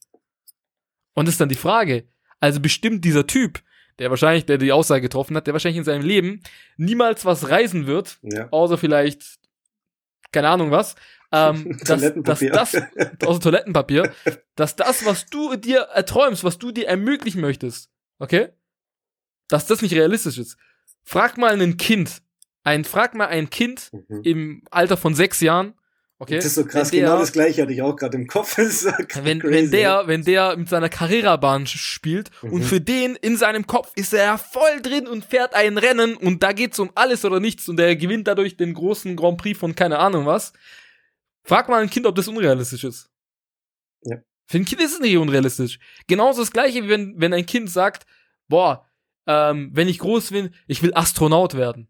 Und 1.15 1.27
das 1.27 1.34
ist 1.34 1.41
dann 1.41 1.49
die 1.49 1.55
Frage. 1.55 2.08
Also 2.39 2.62
bestimmt 2.62 3.03
dieser 3.03 3.27
Typ, 3.27 3.62
der 3.99 4.10
wahrscheinlich, 4.10 4.45
der 4.45 4.58
die 4.58 4.71
Aussage 4.71 5.01
getroffen 5.01 5.36
hat, 5.36 5.45
der 5.45 5.53
wahrscheinlich 5.53 5.79
in 5.79 5.84
seinem 5.84 6.05
Leben 6.05 6.41
niemals 6.77 7.25
was 7.25 7.49
reisen 7.49 7.86
wird, 7.86 8.17
ja. 8.21 8.47
außer 8.51 8.77
vielleicht, 8.77 9.39
keine 10.32 10.47
Ahnung 10.47 10.71
was, 10.71 10.95
ähm, 11.34 11.77
dass, 11.84 12.13
dass 12.15 12.39
das, 12.39 12.77
außer 13.25 13.41
Toilettenpapier, 13.41 14.13
dass 14.55 14.77
das, 14.77 15.05
was 15.05 15.25
du 15.25 15.58
dir 15.58 15.79
erträumst, 15.79 16.45
was 16.45 16.60
du 16.60 16.71
dir 16.71 16.88
ermöglichen 16.88 17.41
möchtest, 17.41 17.91
okay, 18.19 18.53
dass 19.49 19.65
das 19.67 19.82
nicht 19.82 19.95
realistisch 19.95 20.38
ist. 20.38 20.58
Frag 21.10 21.39
mal 21.39 21.60
ein 21.60 21.78
Kind, 21.78 22.22
ein, 22.63 22.86
frag 22.86 23.15
mal 23.15 23.30
ein 23.30 23.50
Kind 23.50 23.89
mhm. 23.91 24.22
im 24.24 24.63
Alter 24.69 24.95
von 24.95 25.15
sechs 25.15 25.41
Jahren, 25.41 25.74
Okay. 26.22 26.36
Das 26.36 26.45
ist 26.45 26.56
so 26.56 26.65
krass, 26.65 26.91
der, 26.91 27.00
genau 27.00 27.17
das 27.17 27.32
gleiche 27.32 27.62
hatte 27.62 27.72
ich 27.72 27.82
auch 27.82 27.95
gerade 27.95 28.17
im 28.17 28.28
Kopf. 28.28 28.58
So 28.69 28.89
wenn, 29.24 29.41
wenn 29.41 29.72
der, 29.72 30.06
wenn 30.06 30.26
der 30.26 30.58
mit 30.58 30.67
seiner 30.67 30.89
Carrera-Bahn 30.89 31.65
spielt 31.65 32.30
mhm. 32.41 32.52
und 32.52 32.63
für 32.63 32.82
den 32.82 33.15
in 33.15 33.38
seinem 33.38 33.65
Kopf 33.65 33.93
ist 33.95 34.13
er 34.13 34.38
voll 34.38 34.82
drin 34.82 35.08
und 35.08 35.24
fährt 35.24 35.56
ein 35.56 35.78
Rennen 35.78 36.17
und 36.17 36.43
da 36.43 36.52
geht's 36.52 36.78
um 36.78 36.91
alles 36.93 37.24
oder 37.24 37.39
nichts 37.39 37.69
und 37.69 37.80
er 37.80 37.95
gewinnt 37.95 38.28
dadurch 38.28 38.58
den 38.58 38.74
großen 38.74 39.15
Grand 39.15 39.38
Prix 39.38 39.58
von 39.58 39.76
keine 39.76 39.98
Ahnung 39.98 40.26
was. 40.26 40.52
Frag 41.43 41.69
mal 41.69 41.82
ein 41.82 41.89
Kind, 41.89 42.06
ob 42.06 42.15
das 42.15 42.28
unrealistisch 42.28 42.84
ist. 42.84 43.10
Ja. 44.04 44.17
Für 44.45 44.58
ein 44.58 44.65
Kind 44.65 44.82
ist 44.82 44.95
es 44.95 45.00
nicht 45.00 45.15
unrealistisch. 45.15 45.80
Genauso 46.08 46.41
das 46.41 46.52
gleiche, 46.52 46.84
wie 46.84 46.89
wenn, 46.89 47.13
wenn 47.17 47.34
ein 47.34 47.45
Kind 47.45 47.69
sagt, 47.69 48.06
boah, 48.50 48.88
ähm, 49.30 49.70
wenn 49.74 49.88
ich 49.88 50.00
groß 50.00 50.32
bin, 50.32 50.50
ich 50.65 50.82
will 50.82 50.92
Astronaut 50.96 51.54
werden. 51.54 51.88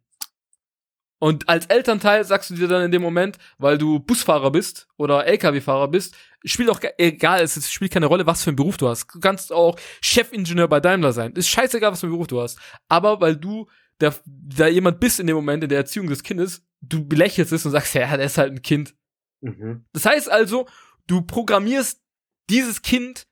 Und 1.19 1.47
als 1.47 1.67
Elternteil 1.67 2.25
sagst 2.25 2.49
du 2.49 2.55
dir 2.55 2.67
dann 2.67 2.83
in 2.83 2.91
dem 2.91 3.01
Moment, 3.01 3.37
weil 3.57 3.77
du 3.77 3.99
Busfahrer 3.99 4.51
bist 4.51 4.87
oder 4.97 5.25
LKW-Fahrer 5.25 5.87
bist, 5.87 6.15
spielt 6.43 6.69
auch 6.69 6.81
egal, 6.97 7.41
es 7.41 7.71
spielt 7.71 7.93
keine 7.93 8.07
Rolle, 8.07 8.25
was 8.25 8.43
für 8.43 8.49
einen 8.49 8.57
Beruf 8.57 8.75
du 8.75 8.89
hast. 8.89 9.07
Du 9.13 9.19
kannst 9.21 9.53
auch 9.53 9.79
Chefingenieur 10.01 10.67
bei 10.67 10.81
Daimler 10.81 11.13
sein. 11.13 11.31
Ist 11.33 11.49
scheißegal, 11.49 11.93
was 11.93 12.01
für 12.01 12.07
einen 12.07 12.13
Beruf 12.13 12.27
du 12.27 12.41
hast. 12.41 12.59
Aber 12.89 13.21
weil 13.21 13.37
du 13.37 13.67
der, 14.01 14.15
da 14.25 14.67
jemand 14.67 14.99
bist 14.99 15.19
in 15.19 15.27
dem 15.27 15.35
Moment 15.35 15.63
in 15.63 15.69
der 15.69 15.79
Erziehung 15.79 16.07
des 16.07 16.23
Kindes, 16.23 16.65
du 16.81 17.05
belächelst 17.05 17.53
es 17.53 17.65
und 17.65 17.71
sagst, 17.71 17.93
ja, 17.93 18.15
der 18.17 18.25
ist 18.25 18.37
halt 18.37 18.51
ein 18.51 18.61
Kind. 18.61 18.95
Mhm. 19.41 19.85
Das 19.93 20.05
heißt 20.05 20.29
also, 20.29 20.67
du 21.07 21.21
programmierst 21.21 22.01
dieses 22.49 22.81
Kind 22.81 23.27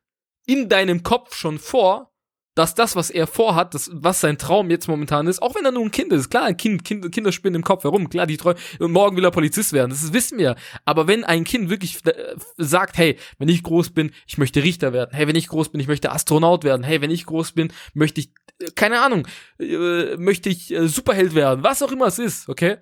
in 0.45 0.69
deinem 0.69 1.03
Kopf 1.03 1.35
schon 1.35 1.59
vor, 1.59 2.13
dass 2.57 2.73
das, 2.73 2.95
was 2.95 3.11
er 3.11 3.27
vorhat, 3.27 3.75
das, 3.75 3.91
was 3.93 4.19
sein 4.19 4.39
Traum 4.39 4.71
jetzt 4.71 4.87
momentan 4.87 5.27
ist, 5.27 5.41
auch 5.41 5.53
wenn 5.53 5.63
er 5.63 5.71
nur 5.71 5.83
ein 5.83 5.91
Kind 5.91 6.11
ist, 6.11 6.29
klar, 6.29 6.45
ein 6.45 6.57
Kind, 6.57 6.83
kind 6.83 7.11
Kinder 7.11 7.31
spinnen 7.31 7.55
im 7.55 7.63
Kopf 7.63 7.83
herum, 7.83 8.09
klar, 8.09 8.25
die 8.25 8.37
träumen, 8.37 8.59
morgen 8.79 9.15
will 9.15 9.23
er 9.23 9.31
Polizist 9.31 9.73
werden, 9.73 9.91
das 9.91 10.11
wissen 10.11 10.39
wir. 10.39 10.55
Aber 10.83 11.07
wenn 11.07 11.23
ein 11.23 11.43
Kind 11.43 11.69
wirklich 11.69 12.03
äh, 12.05 12.35
sagt, 12.57 12.97
hey, 12.97 13.17
wenn 13.37 13.47
ich 13.47 13.61
groß 13.61 13.91
bin, 13.91 14.11
ich 14.25 14.39
möchte 14.39 14.63
Richter 14.63 14.91
werden, 14.91 15.11
hey, 15.13 15.27
wenn 15.27 15.35
ich 15.35 15.47
groß 15.47 15.69
bin, 15.69 15.79
ich 15.79 15.87
möchte 15.87 16.11
Astronaut 16.11 16.63
werden, 16.63 16.83
hey, 16.83 16.99
wenn 16.99 17.11
ich 17.11 17.27
groß 17.27 17.51
bin, 17.51 17.71
möchte 17.93 18.21
ich, 18.21 18.31
äh, 18.59 18.71
keine 18.75 19.01
Ahnung, 19.01 19.27
äh, 19.59 20.17
möchte 20.17 20.49
ich 20.49 20.73
Superheld 20.85 21.35
werden, 21.35 21.63
was 21.63 21.83
auch 21.83 21.91
immer 21.91 22.07
es 22.07 22.17
ist, 22.17 22.49
okay? 22.49 22.77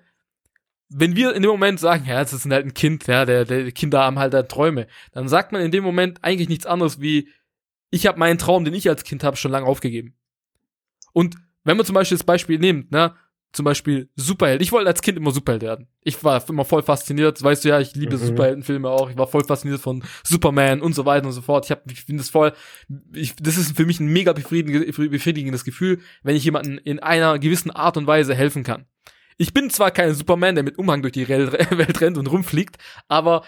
wenn 0.88 1.16
wir 1.16 1.34
in 1.34 1.42
dem 1.42 1.50
Moment 1.50 1.80
sagen, 1.80 2.04
ja, 2.06 2.20
das 2.20 2.32
ist 2.32 2.48
halt 2.48 2.64
ein 2.64 2.72
Kind, 2.72 3.08
ja, 3.08 3.24
der, 3.24 3.44
der 3.44 3.72
Kinder 3.72 4.04
haben 4.04 4.20
halt 4.20 4.48
Träume, 4.48 4.86
dann 5.10 5.28
sagt 5.28 5.50
man 5.50 5.60
in 5.60 5.72
dem 5.72 5.82
Moment 5.82 6.22
eigentlich 6.22 6.48
nichts 6.48 6.64
anderes 6.64 7.00
wie, 7.00 7.28
ich 7.90 8.06
habe 8.06 8.18
meinen 8.18 8.38
Traum, 8.38 8.64
den 8.64 8.74
ich 8.74 8.88
als 8.88 9.04
Kind 9.04 9.24
habe, 9.24 9.36
schon 9.36 9.50
lange 9.50 9.66
aufgegeben. 9.66 10.14
Und 11.12 11.36
wenn 11.64 11.76
man 11.76 11.86
zum 11.86 11.94
Beispiel 11.94 12.18
das 12.18 12.24
Beispiel 12.24 12.58
nimmt, 12.58 12.92
ne, 12.92 13.14
zum 13.56 13.64
Beispiel 13.64 14.10
Superheld. 14.16 14.60
Ich 14.60 14.70
wollte 14.70 14.88
als 14.88 15.00
Kind 15.00 15.16
immer 15.16 15.30
Superheld 15.30 15.62
werden. 15.62 15.88
Ich 16.02 16.22
war 16.22 16.46
immer 16.48 16.64
voll 16.64 16.82
fasziniert. 16.82 17.42
Weißt 17.42 17.64
du 17.64 17.70
ja, 17.70 17.80
ich 17.80 17.94
liebe 17.94 18.16
mhm. 18.16 18.20
Superheldenfilme 18.20 18.88
auch. 18.88 19.08
Ich 19.10 19.16
war 19.16 19.26
voll 19.26 19.44
fasziniert 19.44 19.80
von 19.80 20.04
Superman 20.22 20.82
und 20.82 20.94
so 20.94 21.06
weiter 21.06 21.26
und 21.26 21.32
so 21.32 21.40
fort. 21.40 21.64
Ich, 21.64 21.70
hab, 21.70 21.90
ich 21.90 22.02
finde 22.02 22.22
das 22.22 22.28
voll, 22.28 22.52
ich, 23.14 23.34
das 23.36 23.56
ist 23.56 23.76
für 23.76 23.86
mich 23.86 23.98
ein 23.98 24.08
mega 24.08 24.34
befriedigendes 24.34 25.64
Gefühl, 25.64 26.00
wenn 26.22 26.36
ich 26.36 26.44
jemanden 26.44 26.78
in 26.78 26.98
einer 26.98 27.38
gewissen 27.38 27.70
Art 27.70 27.96
und 27.96 28.06
Weise 28.06 28.34
helfen 28.34 28.62
kann. 28.62 28.84
Ich 29.38 29.52
bin 29.52 29.70
zwar 29.70 29.90
kein 29.90 30.14
Superman, 30.14 30.54
der 30.54 30.64
mit 30.64 30.78
Umhang 30.78 31.02
durch 31.02 31.12
die 31.12 31.28
Welt 31.28 32.00
rennt 32.00 32.18
und 32.18 32.26
rumfliegt, 32.26 32.76
aber 33.08 33.42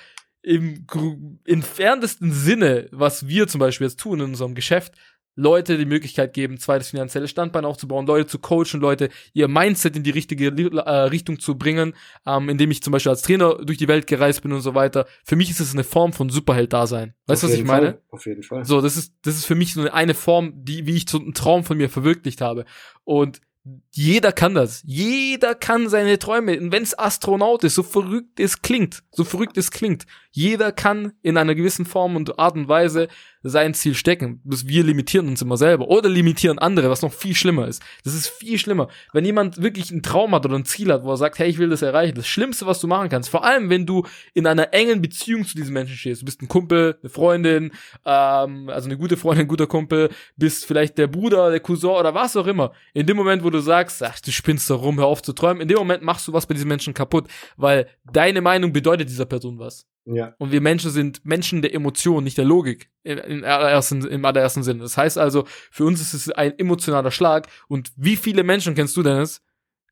im 0.49 1.39
entferntesten 1.45 2.33
Sinne, 2.33 2.89
was 2.91 3.29
wir 3.29 3.49
zum 3.49 3.59
Beispiel 3.59 3.87
jetzt 3.87 4.01
tun 4.01 4.21
in 4.21 4.27
unserem 4.27 4.55
Geschäft, 4.55 4.95
Leute 5.35 5.79
die 5.79 5.85
Möglichkeit 5.85 6.33
geben, 6.35 6.59
zweites 6.59 6.89
finanzielle 6.89 7.29
Standbein 7.29 7.65
aufzubauen, 7.65 8.07
Leute 8.07 8.27
zu 8.27 8.41
coachen, 8.41 8.81
Leute 8.81 9.09
ihr 9.35 9.47
Mindset 9.47 9.95
in 9.95 10.03
die 10.03 10.11
richtige 10.11 10.47
äh, 10.47 10.91
Richtung 10.91 11.39
zu 11.39 11.57
bringen, 11.57 11.95
ähm, 12.27 12.49
indem 12.49 12.73
ich 12.73 12.83
zum 12.83 12.93
Beispiel 12.93 13.11
als 13.11 13.23
Trainer 13.23 13.55
durch 13.63 13.79
die 13.79 13.87
Welt 13.87 14.09
gereist 14.09 14.43
bin 14.43 14.53
und 14.53 14.63
so 14.63 14.75
weiter. 14.75 15.07
Für 15.23 15.37
mich 15.37 15.49
ist 15.51 15.61
es 15.61 15.75
eine 15.75 15.85
Form 15.85 16.13
von 16.13 16.29
Superheld-Dasein. 16.29 17.15
Weißt 17.27 17.45
du, 17.45 17.47
was 17.47 17.55
ich 17.55 17.63
meine? 17.63 17.87
Fall. 17.87 18.03
Auf 18.09 18.27
jeden 18.27 18.43
Fall. 18.43 18.65
So, 18.65 18.81
das 18.81 18.97
ist, 18.97 19.15
das 19.23 19.37
ist 19.37 19.45
für 19.45 19.55
mich 19.55 19.75
so 19.75 19.89
eine 19.89 20.15
Form, 20.15 20.55
die, 20.57 20.87
wie 20.87 20.97
ich 20.97 21.09
so 21.09 21.21
einen 21.21 21.35
Traum 21.35 21.63
von 21.63 21.77
mir 21.77 21.89
verwirklicht 21.89 22.41
habe. 22.41 22.65
Und 23.05 23.41
jeder 23.91 24.33
kann 24.33 24.55
das. 24.55 24.83
Jeder 24.87 25.55
kann 25.55 25.89
seine 25.89 26.19
Träume. 26.19 26.59
Und 26.61 26.73
wenn 26.73 26.83
es 26.83 26.99
Astronaut 26.99 27.65
ist, 27.65 27.75
so 27.75 27.83
verrückt 27.83 28.39
es 28.39 28.63
klingt, 28.63 29.03
so 29.11 29.25
verrückt 29.25 29.57
es 29.57 29.71
klingt, 29.71 30.07
jeder 30.31 30.73
kann 30.73 31.13
in 31.23 31.37
einer 31.37 31.55
gewissen 31.55 31.87
Form 31.87 32.17
und 32.17 32.39
Art 32.39 32.55
und 32.55 32.69
Weise 32.69 33.09
sein 33.49 33.75
Ziel 33.75 33.95
stecken. 33.95 34.41
Das 34.45 34.67
wir 34.67 34.85
limitieren 34.85 35.29
uns 35.29 35.43
immer 35.43 35.57
selber 35.57 35.89
oder 35.89 36.09
limitieren 36.09 36.59
andere, 36.59 36.91
was 36.91 37.03
noch 37.03 37.13
viel 37.13 37.35
schlimmer 37.35 37.67
ist. 37.67 37.83
Das 38.05 38.15
ist 38.15 38.29
viel 38.29 38.59
schlimmer. 38.59 38.89
Wenn 39.13 39.25
jemand 39.25 39.63
wirklich 39.63 39.91
einen 39.91 40.03
Traum 40.03 40.35
hat 40.35 40.45
oder 40.45 40.57
ein 40.57 40.65
Ziel 40.65 40.93
hat, 40.93 41.05
wo 41.05 41.11
er 41.11 41.17
sagt, 41.17 41.39
hey, 41.39 41.49
ich 41.49 41.59
will 41.59 41.69
das 41.69 41.83
erreichen, 41.83 42.15
das 42.15 42.29
Schlimmste, 42.29 42.67
was 42.67 42.81
du 42.81 42.87
machen 42.87 43.09
kannst, 43.09 43.31
vor 43.31 43.45
allem 43.45 43.71
wenn 43.71 43.87
du 43.87 44.05
in 44.35 44.47
einer 44.47 44.73
engen 44.73 45.03
Beziehung 45.03 45.45
zu 45.45 45.57
diesem 45.57 45.75
Menschen 45.75 45.97
stehst, 45.97 46.23
du 46.23 46.27
bist 46.27 46.43
ein 46.43 46.49
Kumpel, 46.49 46.99
eine 47.01 47.11
Freundin, 47.11 47.73
ähm, 48.05 48.69
also 48.69 48.89
eine 48.89 48.99
gute 48.99 49.17
Freundin, 49.17 49.47
ein 49.47 49.49
guter 49.49 49.67
Kumpel, 49.67 50.11
bist 50.37 50.67
vielleicht 50.67 50.99
der 50.99 51.07
Bruder, 51.07 51.51
der 51.51 51.61
Cousin 51.61 51.91
oder 51.91 52.15
was 52.15 52.37
auch 52.37 52.47
immer. 52.47 52.73
In 52.95 53.07
dem 53.07 53.17
Moment, 53.17 53.43
wo 53.43 53.51
du 53.51 53.61
sagst, 53.61 54.03
ach, 54.03 54.21
du 54.21 54.31
spinnst 54.31 54.69
da 54.71 54.75
rum, 54.75 54.99
hör 54.99 55.07
auf 55.07 55.23
zu 55.23 55.33
träumen, 55.33 55.63
in 55.63 55.69
dem 55.69 55.79
Moment 55.79 56.03
machst 56.03 56.29
du 56.29 56.33
was 56.33 56.47
bei 56.47 56.55
diesem 56.55 56.69
Menschen 56.69 56.95
kaputt, 56.95 57.29
weil 57.57 57.89
deine 58.13 58.41
Meinung 58.41 58.73
bedeutet 58.73 59.09
dieser 59.09 59.27
Person 59.27 59.59
was. 59.59 59.88
Ja. 60.11 60.35
Und 60.39 60.53
wir 60.53 60.61
Menschen 60.61 60.91
sind 60.91 61.25
Menschen 61.25 61.61
der 61.61 61.75
Emotion, 61.75 62.25
nicht 62.25 62.39
der 62.39 62.47
Logik 62.47 62.91
in, 63.03 63.19
in 63.19 63.45
allerersten, 63.45 64.07
im 64.07 64.25
allerersten 64.25 64.63
Sinne. 64.63 64.81
Das 64.81 64.97
heißt 64.97 65.19
also, 65.19 65.45
für 65.71 65.85
uns 65.85 66.01
ist 66.01 66.15
es 66.15 66.31
ein 66.31 66.59
emotionaler 66.59 67.11
Schlag. 67.11 67.49
Und 67.69 67.93
wie 67.97 68.17
viele 68.17 68.43
Menschen 68.43 68.75
kennst 68.75 68.97
du, 68.97 69.03
Dennis, 69.03 69.43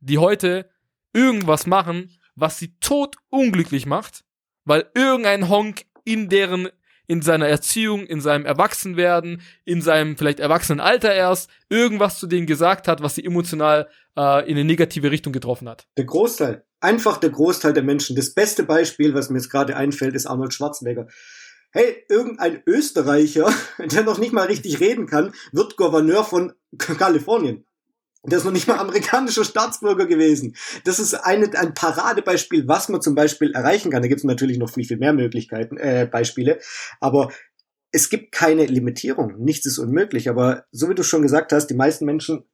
die 0.00 0.18
heute 0.18 0.70
irgendwas 1.12 1.66
machen, 1.66 2.10
was 2.34 2.58
sie 2.58 2.74
tot 2.80 3.16
unglücklich 3.28 3.84
macht, 3.84 4.24
weil 4.64 4.86
irgendein 4.94 5.48
Honk 5.48 5.82
in 6.04 6.28
deren 6.28 6.68
in 7.08 7.22
seiner 7.22 7.46
Erziehung, 7.46 8.04
in 8.04 8.20
seinem 8.20 8.44
Erwachsenwerden, 8.46 9.40
in 9.64 9.80
seinem 9.80 10.16
vielleicht 10.16 10.40
Erwachsenenalter 10.40 11.14
erst 11.14 11.48
irgendwas 11.68 12.18
zu 12.18 12.26
denen 12.26 12.46
gesagt 12.46 12.88
hat, 12.88 13.00
was 13.00 13.14
sie 13.14 13.24
emotional 13.24 13.88
äh, 14.16 14.44
in 14.50 14.56
eine 14.56 14.64
negative 14.64 15.10
Richtung 15.12 15.32
getroffen 15.32 15.68
hat. 15.68 15.86
Der 15.96 16.04
Großteil 16.04 16.65
einfach 16.80 17.18
der 17.18 17.30
Großteil 17.30 17.72
der 17.72 17.82
Menschen. 17.82 18.16
Das 18.16 18.34
beste 18.34 18.62
Beispiel, 18.62 19.14
was 19.14 19.30
mir 19.30 19.38
jetzt 19.38 19.50
gerade 19.50 19.76
einfällt, 19.76 20.14
ist 20.14 20.26
Arnold 20.26 20.54
Schwarzenegger. 20.54 21.06
Hey, 21.72 22.04
irgendein 22.08 22.62
Österreicher, 22.66 23.52
der 23.78 24.02
noch 24.02 24.18
nicht 24.18 24.32
mal 24.32 24.46
richtig 24.46 24.80
reden 24.80 25.06
kann, 25.06 25.32
wird 25.52 25.76
Gouverneur 25.76 26.24
von 26.24 26.52
Kalifornien. 26.78 27.66
Der 28.24 28.38
ist 28.38 28.44
noch 28.44 28.52
nicht 28.52 28.66
mal 28.66 28.78
amerikanischer 28.78 29.44
Staatsbürger 29.44 30.06
gewesen. 30.06 30.56
Das 30.84 30.98
ist 30.98 31.14
eine, 31.14 31.52
ein 31.58 31.74
Paradebeispiel, 31.74 32.66
was 32.66 32.88
man 32.88 33.00
zum 33.00 33.14
Beispiel 33.14 33.52
erreichen 33.52 33.90
kann. 33.90 34.02
Da 34.02 34.08
gibt 34.08 34.20
es 34.20 34.24
natürlich 34.24 34.58
noch 34.58 34.70
viel, 34.70 34.84
viel 34.84 34.98
mehr 34.98 35.12
Möglichkeiten, 35.12 35.76
äh, 35.76 36.08
Beispiele. 36.10 36.58
Aber 37.00 37.30
es 37.92 38.10
gibt 38.10 38.32
keine 38.32 38.66
Limitierung. 38.66 39.36
Nichts 39.38 39.66
ist 39.66 39.78
unmöglich. 39.78 40.28
Aber 40.28 40.64
so 40.72 40.88
wie 40.88 40.94
du 40.94 41.02
schon 41.02 41.22
gesagt 41.22 41.52
hast, 41.52 41.68
die 41.68 41.74
meisten 41.74 42.04
Menschen 42.04 42.44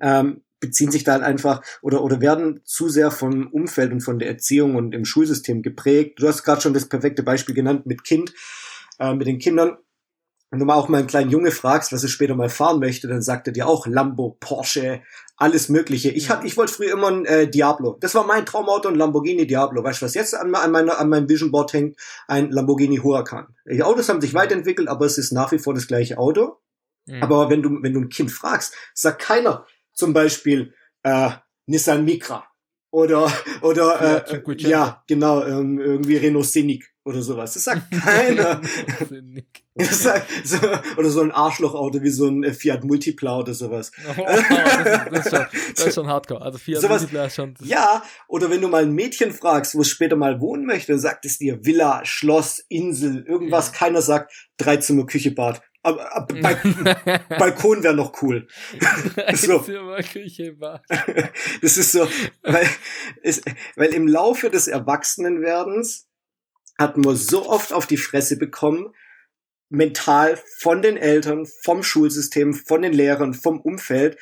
ähm, 0.00 0.42
beziehen 0.60 0.90
sich 0.90 1.04
dann 1.04 1.22
einfach 1.22 1.62
oder, 1.82 2.02
oder 2.04 2.20
werden 2.20 2.60
zu 2.64 2.88
sehr 2.88 3.10
vom 3.10 3.48
Umfeld 3.48 3.92
und 3.92 4.02
von 4.02 4.18
der 4.18 4.28
Erziehung 4.28 4.76
und 4.76 4.94
im 4.94 5.04
Schulsystem 5.04 5.62
geprägt. 5.62 6.20
Du 6.20 6.28
hast 6.28 6.44
gerade 6.44 6.60
schon 6.60 6.74
das 6.74 6.88
perfekte 6.88 7.22
Beispiel 7.22 7.54
genannt 7.54 7.86
mit 7.86 8.04
Kind, 8.04 8.32
äh, 8.98 9.14
mit 9.14 9.26
den 9.26 9.38
Kindern. 9.38 9.78
Wenn 10.50 10.58
du 10.58 10.64
mal 10.64 10.74
auch 10.74 10.88
mal 10.88 10.98
einen 10.98 11.06
kleinen 11.06 11.30
Junge 11.30 11.52
fragst, 11.52 11.92
was 11.92 12.02
er 12.02 12.08
später 12.08 12.34
mal 12.34 12.48
fahren 12.48 12.80
möchte, 12.80 13.06
dann 13.06 13.22
sagt 13.22 13.46
er 13.46 13.52
dir 13.52 13.68
auch 13.68 13.86
Lambo, 13.86 14.36
Porsche, 14.40 15.00
alles 15.36 15.68
Mögliche. 15.68 16.10
Ich 16.10 16.28
hatte, 16.28 16.44
ich 16.44 16.56
wollte 16.56 16.72
früher 16.72 16.92
immer 16.92 17.06
ein 17.06 17.24
äh, 17.24 17.48
Diablo. 17.48 17.96
Das 18.00 18.16
war 18.16 18.26
mein 18.26 18.44
Traumauto, 18.44 18.88
ein 18.88 18.96
Lamborghini 18.96 19.46
Diablo. 19.46 19.84
Weißt 19.84 20.02
du, 20.02 20.06
was 20.06 20.14
jetzt 20.14 20.34
an, 20.34 20.52
an, 20.54 20.72
meiner, 20.72 20.98
an 20.98 21.08
meinem 21.08 21.28
Vision 21.28 21.52
Board 21.52 21.72
hängt? 21.72 21.96
Ein 22.26 22.50
Lamborghini 22.50 22.96
Huracan. 22.96 23.54
Die 23.64 23.82
Autos 23.84 24.08
haben 24.08 24.20
sich 24.20 24.34
weiterentwickelt, 24.34 24.88
aber 24.88 25.06
es 25.06 25.18
ist 25.18 25.30
nach 25.30 25.52
wie 25.52 25.58
vor 25.58 25.72
das 25.72 25.86
gleiche 25.86 26.18
Auto. 26.18 26.58
Mhm. 27.06 27.22
Aber 27.22 27.48
wenn 27.48 27.62
du, 27.62 27.78
wenn 27.82 27.94
du 27.94 28.00
ein 28.00 28.08
Kind 28.08 28.32
fragst, 28.32 28.74
sagt 28.92 29.22
keiner, 29.22 29.66
zum 29.92 30.12
Beispiel 30.12 30.74
äh, 31.02 31.30
Nissan 31.66 32.04
Micra 32.04 32.46
oder 32.90 33.32
oder 33.62 34.24
äh, 34.26 34.42
ja, 34.58 34.68
ja 34.68 35.04
genau 35.06 35.44
ähm, 35.44 35.78
irgendwie 35.78 36.16
Renault 36.16 36.46
Scenic 36.46 36.90
oder 37.04 37.22
sowas. 37.22 37.54
Das 37.54 37.64
sagt 37.64 37.90
keiner. 38.04 38.60
das 39.74 40.02
sagt, 40.02 40.26
so, 40.44 40.58
oder 40.96 41.10
so 41.10 41.20
ein 41.20 41.30
Arschlochauto 41.30 42.02
wie 42.02 42.10
so 42.10 42.26
ein 42.26 42.42
äh, 42.44 42.52
Fiat 42.52 42.84
Multipla 42.84 43.38
oder 43.38 43.54
sowas. 43.54 43.90
Oh, 44.16 44.24
das, 44.26 44.40
ist, 44.40 44.50
das, 44.50 45.26
ist 45.26 45.30
schon, 45.30 45.46
das 45.74 45.86
ist 45.86 45.94
schon 45.94 46.06
hardcore. 46.06 46.42
Also 46.42 46.58
Fiat 46.58 46.82
sowas, 46.82 47.02
Multipla 47.02 47.24
ist 47.26 47.34
schon. 47.34 47.54
Ja, 47.62 48.02
oder 48.28 48.50
wenn 48.50 48.60
du 48.60 48.68
mal 48.68 48.82
ein 48.82 48.92
Mädchen 48.92 49.32
fragst, 49.32 49.74
wo 49.74 49.80
es 49.80 49.88
später 49.88 50.16
mal 50.16 50.40
wohnen 50.40 50.66
möchte, 50.66 50.98
sagt 50.98 51.24
es 51.24 51.38
dir 51.38 51.64
Villa, 51.64 52.02
Schloss, 52.04 52.64
Insel, 52.68 53.24
irgendwas. 53.26 53.68
Ja. 53.68 53.72
Keiner 53.72 54.02
sagt 54.02 54.32
Dreizimmer, 54.56 55.06
Küche, 55.06 55.30
Bad. 55.30 55.62
Aber, 55.82 56.14
aber 56.14 56.34
Balkon 57.38 57.82
wäre 57.82 57.94
noch 57.94 58.22
cool. 58.22 58.46
so. 59.34 59.64
das 61.62 61.76
ist 61.76 61.92
so, 61.92 62.06
weil, 62.42 62.68
ist, 63.22 63.44
weil 63.76 63.94
im 63.94 64.06
Laufe 64.06 64.50
des 64.50 64.68
Erwachsenenwerdens 64.68 66.06
hat 66.78 66.96
man 66.96 67.16
so 67.16 67.48
oft 67.48 67.72
auf 67.72 67.86
die 67.86 67.96
Fresse 67.96 68.36
bekommen, 68.36 68.94
mental 69.70 70.38
von 70.58 70.82
den 70.82 70.96
Eltern, 70.96 71.46
vom 71.62 71.82
Schulsystem, 71.82 72.54
von 72.54 72.82
den 72.82 72.92
Lehrern, 72.92 73.34
vom 73.34 73.60
Umfeld. 73.60 74.18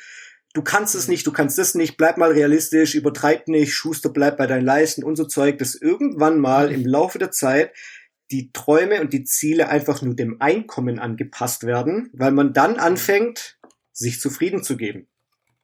Du 0.53 0.61
kannst 0.61 0.95
es 0.95 1.07
nicht, 1.07 1.27
du 1.27 1.31
kannst 1.31 1.57
das 1.57 1.75
nicht, 1.75 1.97
bleib 1.97 2.17
mal 2.17 2.31
realistisch, 2.31 2.95
übertreib 2.95 3.47
nicht, 3.47 3.73
Schuster, 3.73 4.09
bleib 4.09 4.37
bei 4.37 4.47
deinen 4.47 4.65
Leisten 4.65 5.03
und 5.03 5.15
so 5.15 5.25
Zeug, 5.25 5.57
dass 5.57 5.75
irgendwann 5.75 6.39
mal 6.39 6.71
im 6.71 6.85
Laufe 6.85 7.19
der 7.19 7.31
Zeit 7.31 7.71
die 8.31 8.51
Träume 8.51 9.01
und 9.01 9.13
die 9.13 9.23
Ziele 9.23 9.69
einfach 9.69 10.01
nur 10.01 10.15
dem 10.15 10.39
Einkommen 10.39 10.99
angepasst 10.99 11.65
werden, 11.65 12.09
weil 12.13 12.31
man 12.31 12.53
dann 12.53 12.77
anfängt, 12.77 13.59
sich 13.91 14.19
zufrieden 14.19 14.63
zu 14.63 14.77
geben. 14.77 15.07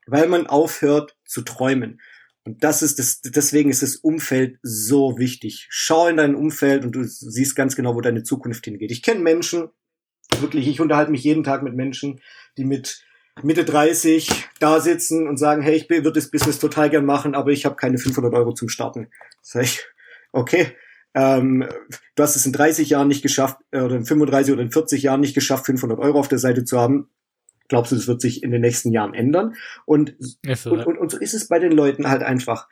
Weil 0.08 0.28
man 0.28 0.48
aufhört 0.48 1.18
zu 1.26 1.42
träumen. 1.42 2.02
Und 2.44 2.64
das 2.64 2.84
ist 2.84 3.00
das, 3.00 3.22
deswegen 3.22 3.72
ist 3.72 3.82
das 3.82 3.96
Umfeld 3.96 4.60
so 4.62 5.18
wichtig. 5.18 5.68
Schau 5.70 6.08
in 6.08 6.18
dein 6.18 6.36
Umfeld 6.36 6.86
und 6.86 6.92
du 6.92 7.04
siehst 7.04 7.56
ganz 7.56 7.76
genau, 7.76 7.96
wo 7.96 8.02
deine 8.02 8.24
Zukunft 8.24 8.66
hingeht. 8.66 8.92
Ich 8.92 9.02
kenne 9.02 9.22
Menschen, 9.22 9.70
wirklich, 10.40 10.68
ich 10.68 10.80
unterhalte 10.80 11.12
mich 11.12 11.24
jeden 11.24 11.44
Tag 11.44 11.64
mit 11.64 11.76
Menschen, 11.76 12.22
die 12.58 12.66
mit 12.66 13.04
Mitte 13.42 13.66
30 13.66 14.30
da 14.60 14.80
sitzen 14.80 15.28
und 15.28 15.38
sagen, 15.38 15.62
hey, 15.62 15.76
ich 15.76 15.90
würde 15.90 16.12
das 16.12 16.30
Business 16.30 16.60
total 16.60 16.90
gern 16.90 17.06
machen, 17.06 17.36
aber 17.36 17.52
ich 17.52 17.66
habe 17.66 17.76
keine 17.76 17.98
500 17.98 18.34
Euro 18.34 18.54
zum 18.54 18.70
Starten. 18.70 19.10
Sag 19.42 19.64
ich, 19.64 19.84
okay, 20.32 20.76
ähm, 21.16 21.66
du 22.16 22.24
hast 22.24 22.36
es 22.36 22.46
in 22.46 22.52
30 22.52 22.90
Jahren 22.90 23.08
nicht 23.08 23.22
geschafft, 23.22 23.58
äh, 23.72 23.80
oder 23.80 23.96
in 23.96 24.06
35 24.06 24.54
oder 24.54 24.62
in 24.62 24.72
40 24.72 25.02
Jahren 25.02 25.22
nicht 25.22 25.34
geschafft, 25.34 25.66
500 25.66 25.98
Euro 25.98 26.20
auf 26.20 26.28
der 26.28 26.40
Seite 26.40 26.66
zu 26.66 26.80
haben. 26.80 27.10
Glaubst 27.70 27.92
du, 27.92 27.96
das 27.96 28.08
wird 28.08 28.22
sich 28.22 28.44
in 28.44 28.52
den 28.52 28.62
nächsten 28.62 28.92
Jahren 28.92 29.14
ändern? 29.14 29.56
Und, 29.86 30.16
so, 30.20 30.72
und, 30.72 30.86
und, 30.86 30.98
und 30.98 31.12
so 31.12 31.18
ist 31.18 31.34
es 31.34 31.48
bei 31.48 31.58
den 31.58 31.72
Leuten 31.72 32.10
halt 32.10 32.22
einfach. 32.22 32.68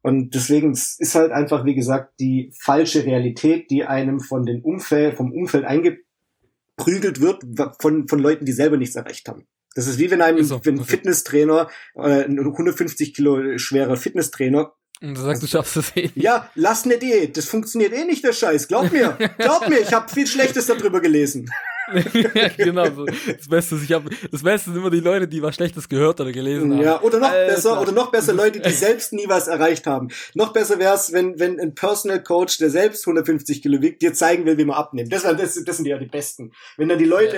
Und 0.00 0.34
deswegen 0.34 0.72
ist 0.72 1.14
halt 1.14 1.30
einfach, 1.30 1.64
wie 1.64 1.74
gesagt, 1.74 2.14
die 2.20 2.52
falsche 2.58 3.04
Realität, 3.04 3.70
die 3.70 3.84
einem 3.84 4.18
von 4.18 4.44
den 4.44 4.62
Umfeld, 4.62 5.16
vom 5.16 5.32
Umfeld 5.32 5.64
eingeprügelt 5.64 7.20
wird, 7.20 7.42
von, 7.80 8.08
von 8.08 8.18
Leuten, 8.18 8.44
die 8.44 8.52
selber 8.52 8.76
nichts 8.76 8.96
erreicht 8.96 9.28
haben. 9.28 9.46
Das 9.74 9.86
ist 9.86 9.98
wie 9.98 10.10
wenn 10.10 10.22
einem 10.22 10.42
so, 10.42 10.64
wenn 10.64 10.78
ein 10.78 10.84
Fitnesstrainer, 10.84 11.68
äh, 11.96 12.24
ein 12.24 12.38
150 12.38 13.14
Kilo 13.14 13.58
schwerer 13.58 13.96
Fitnesstrainer 13.96 14.72
und 15.02 15.16
du 15.16 15.20
sagst, 15.20 15.42
du 15.42 15.46
schaffst 15.46 15.76
es 15.76 15.96
eh 15.96 16.02
nicht. 16.02 16.16
Ja, 16.16 16.48
lass 16.54 16.84
eine 16.84 16.98
Diät. 16.98 17.36
Das 17.36 17.46
funktioniert 17.46 17.92
eh 17.92 18.04
nicht, 18.04 18.24
der 18.24 18.32
Scheiß. 18.32 18.68
Glaub 18.68 18.90
mir. 18.90 19.16
Glaub 19.38 19.68
mir, 19.68 19.80
ich 19.80 19.92
habe 19.92 20.08
viel 20.10 20.26
Schlechtes 20.26 20.66
darüber 20.66 21.00
gelesen. 21.00 21.50
ja, 22.34 22.48
genau. 22.48 22.86
So. 22.90 23.04
Das 23.04 23.48
Beste 23.48 23.74
ist, 23.74 23.84
ich 23.84 23.92
hab, 23.92 24.04
das 24.30 24.42
Beste 24.42 24.70
sind 24.70 24.78
immer 24.78 24.90
die 24.90 25.00
Leute, 25.00 25.28
die 25.28 25.42
was 25.42 25.54
Schlechtes 25.54 25.88
gehört 25.88 26.20
oder 26.20 26.32
gelesen 26.32 26.72
haben. 26.72 26.82
Ja, 26.82 27.00
oder 27.02 27.18
noch 27.18 27.30
Alter. 27.30 27.54
besser, 27.54 27.80
oder 27.80 27.92
noch 27.92 28.10
besser 28.10 28.32
Leute, 28.32 28.60
die 28.60 28.70
selbst 28.70 29.12
nie 29.12 29.28
was 29.28 29.48
erreicht 29.48 29.86
haben. 29.86 30.08
Noch 30.34 30.52
besser 30.52 30.78
wäre 30.78 30.94
es, 30.94 31.12
wenn, 31.12 31.38
wenn 31.38 31.60
ein 31.60 31.74
Personal 31.74 32.22
Coach, 32.22 32.58
der 32.58 32.70
selbst 32.70 33.06
150 33.06 33.62
Kilo 33.62 33.82
wiegt, 33.82 34.02
dir 34.02 34.14
zeigen 34.14 34.46
will, 34.46 34.56
wie 34.56 34.64
man 34.64 34.76
abnimmt. 34.76 35.12
Das, 35.12 35.22
das, 35.22 35.62
das 35.62 35.76
sind 35.76 35.86
ja 35.86 35.98
die 35.98 36.06
Besten. 36.06 36.52
Wenn 36.76 36.88
dann 36.88 36.98
die 36.98 37.04
Leute 37.04 37.36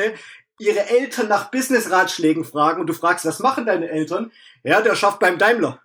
ja. 0.59 0.71
ihre 0.71 0.89
Eltern 0.89 1.29
nach 1.29 1.51
Business-Ratschlägen 1.51 2.45
fragen 2.45 2.81
und 2.81 2.87
du 2.87 2.93
fragst, 2.93 3.25
was 3.25 3.41
machen 3.41 3.67
deine 3.67 3.91
Eltern? 3.91 4.31
Ja, 4.63 4.81
der 4.81 4.95
schafft 4.95 5.19
beim 5.19 5.39
Daimler. 5.39 5.81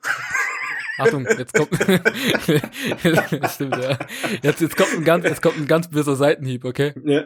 Achtung, 1.02 1.26
jetzt 1.26 1.54
kommt, 1.54 1.74
stimmt, 3.52 3.78
ja. 3.78 3.97
Jetzt, 4.41 4.62
jetzt 4.62 4.78
kommt 4.78 4.93
ein 4.93 5.04
ganz, 5.04 5.26
jetzt 5.26 5.41
kommt 5.41 5.58
ein 5.58 5.68
ganz 5.68 5.89
böser 5.89 6.16
Seitenhieb, 6.16 6.66
okay? 6.66 6.93
Ja. 7.04 7.26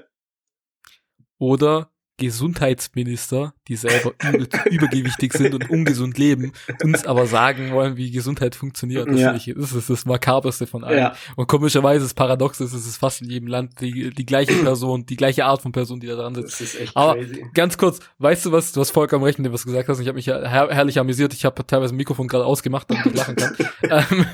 Oder 1.38 1.92
Gesundheitsminister, 2.18 3.54
die 3.68 3.76
selber 3.76 4.14
übergewichtig 4.70 5.34
sind 5.34 5.54
und 5.54 5.70
ungesund 5.70 6.18
leben, 6.18 6.54
uns 6.82 7.06
aber 7.06 7.28
sagen 7.28 7.72
wollen, 7.72 7.98
wie 7.98 8.10
Gesundheit 8.10 8.56
funktioniert. 8.56 9.10
Das, 9.10 9.20
ja. 9.20 9.34
das 9.34 9.74
ist 9.74 9.90
das 9.90 10.06
Makaberste 10.06 10.66
von 10.66 10.86
allen. 10.86 10.98
Ja. 10.98 11.16
Und 11.36 11.48
komischerweise, 11.48 12.06
das 12.06 12.14
Paradox 12.14 12.62
ist, 12.62 12.74
es 12.74 12.88
ist 12.88 12.98
fast 12.98 13.22
in 13.22 13.30
jedem 13.30 13.48
Land 13.48 13.82
die, 13.82 14.12
die 14.12 14.26
gleiche 14.26 14.54
Person, 14.54 15.06
die 15.06 15.18
gleiche 15.18 15.44
Art 15.44 15.62
von 15.62 15.74
Person, 15.74 16.00
die 16.00 16.08
da 16.08 16.16
dran 16.16 16.36
sitzt. 16.36 16.54
Das 16.54 16.62
ist 16.62 16.80
echt 16.80 16.96
aber 16.96 17.16
crazy. 17.16 17.46
ganz 17.54 17.78
kurz, 17.78 18.00
weißt 18.20 18.46
du 18.46 18.52
was, 18.54 18.72
du 18.72 18.80
hast 18.80 18.92
vollkommen 18.92 19.26
recht, 19.26 19.38
wenn 19.38 19.44
du 19.44 19.52
was 19.52 19.66
gesagt 19.66 19.90
hast. 19.90 20.00
Ich 20.00 20.08
habe 20.08 20.16
mich 20.16 20.26
ja 20.26 20.40
her 20.48 20.70
herrlich 20.72 21.00
amüsiert. 21.00 21.34
Ich 21.34 21.44
habe 21.44 21.68
teilweise 21.68 21.94
ein 21.94 21.98
Mikrofon 21.98 22.30
gerade 22.30 22.46
ausgemacht, 22.46 22.90
damit 22.90 23.08
ich 23.08 23.14
lachen 23.14 23.36
kann. 23.36 23.56
ähm, 24.10 24.26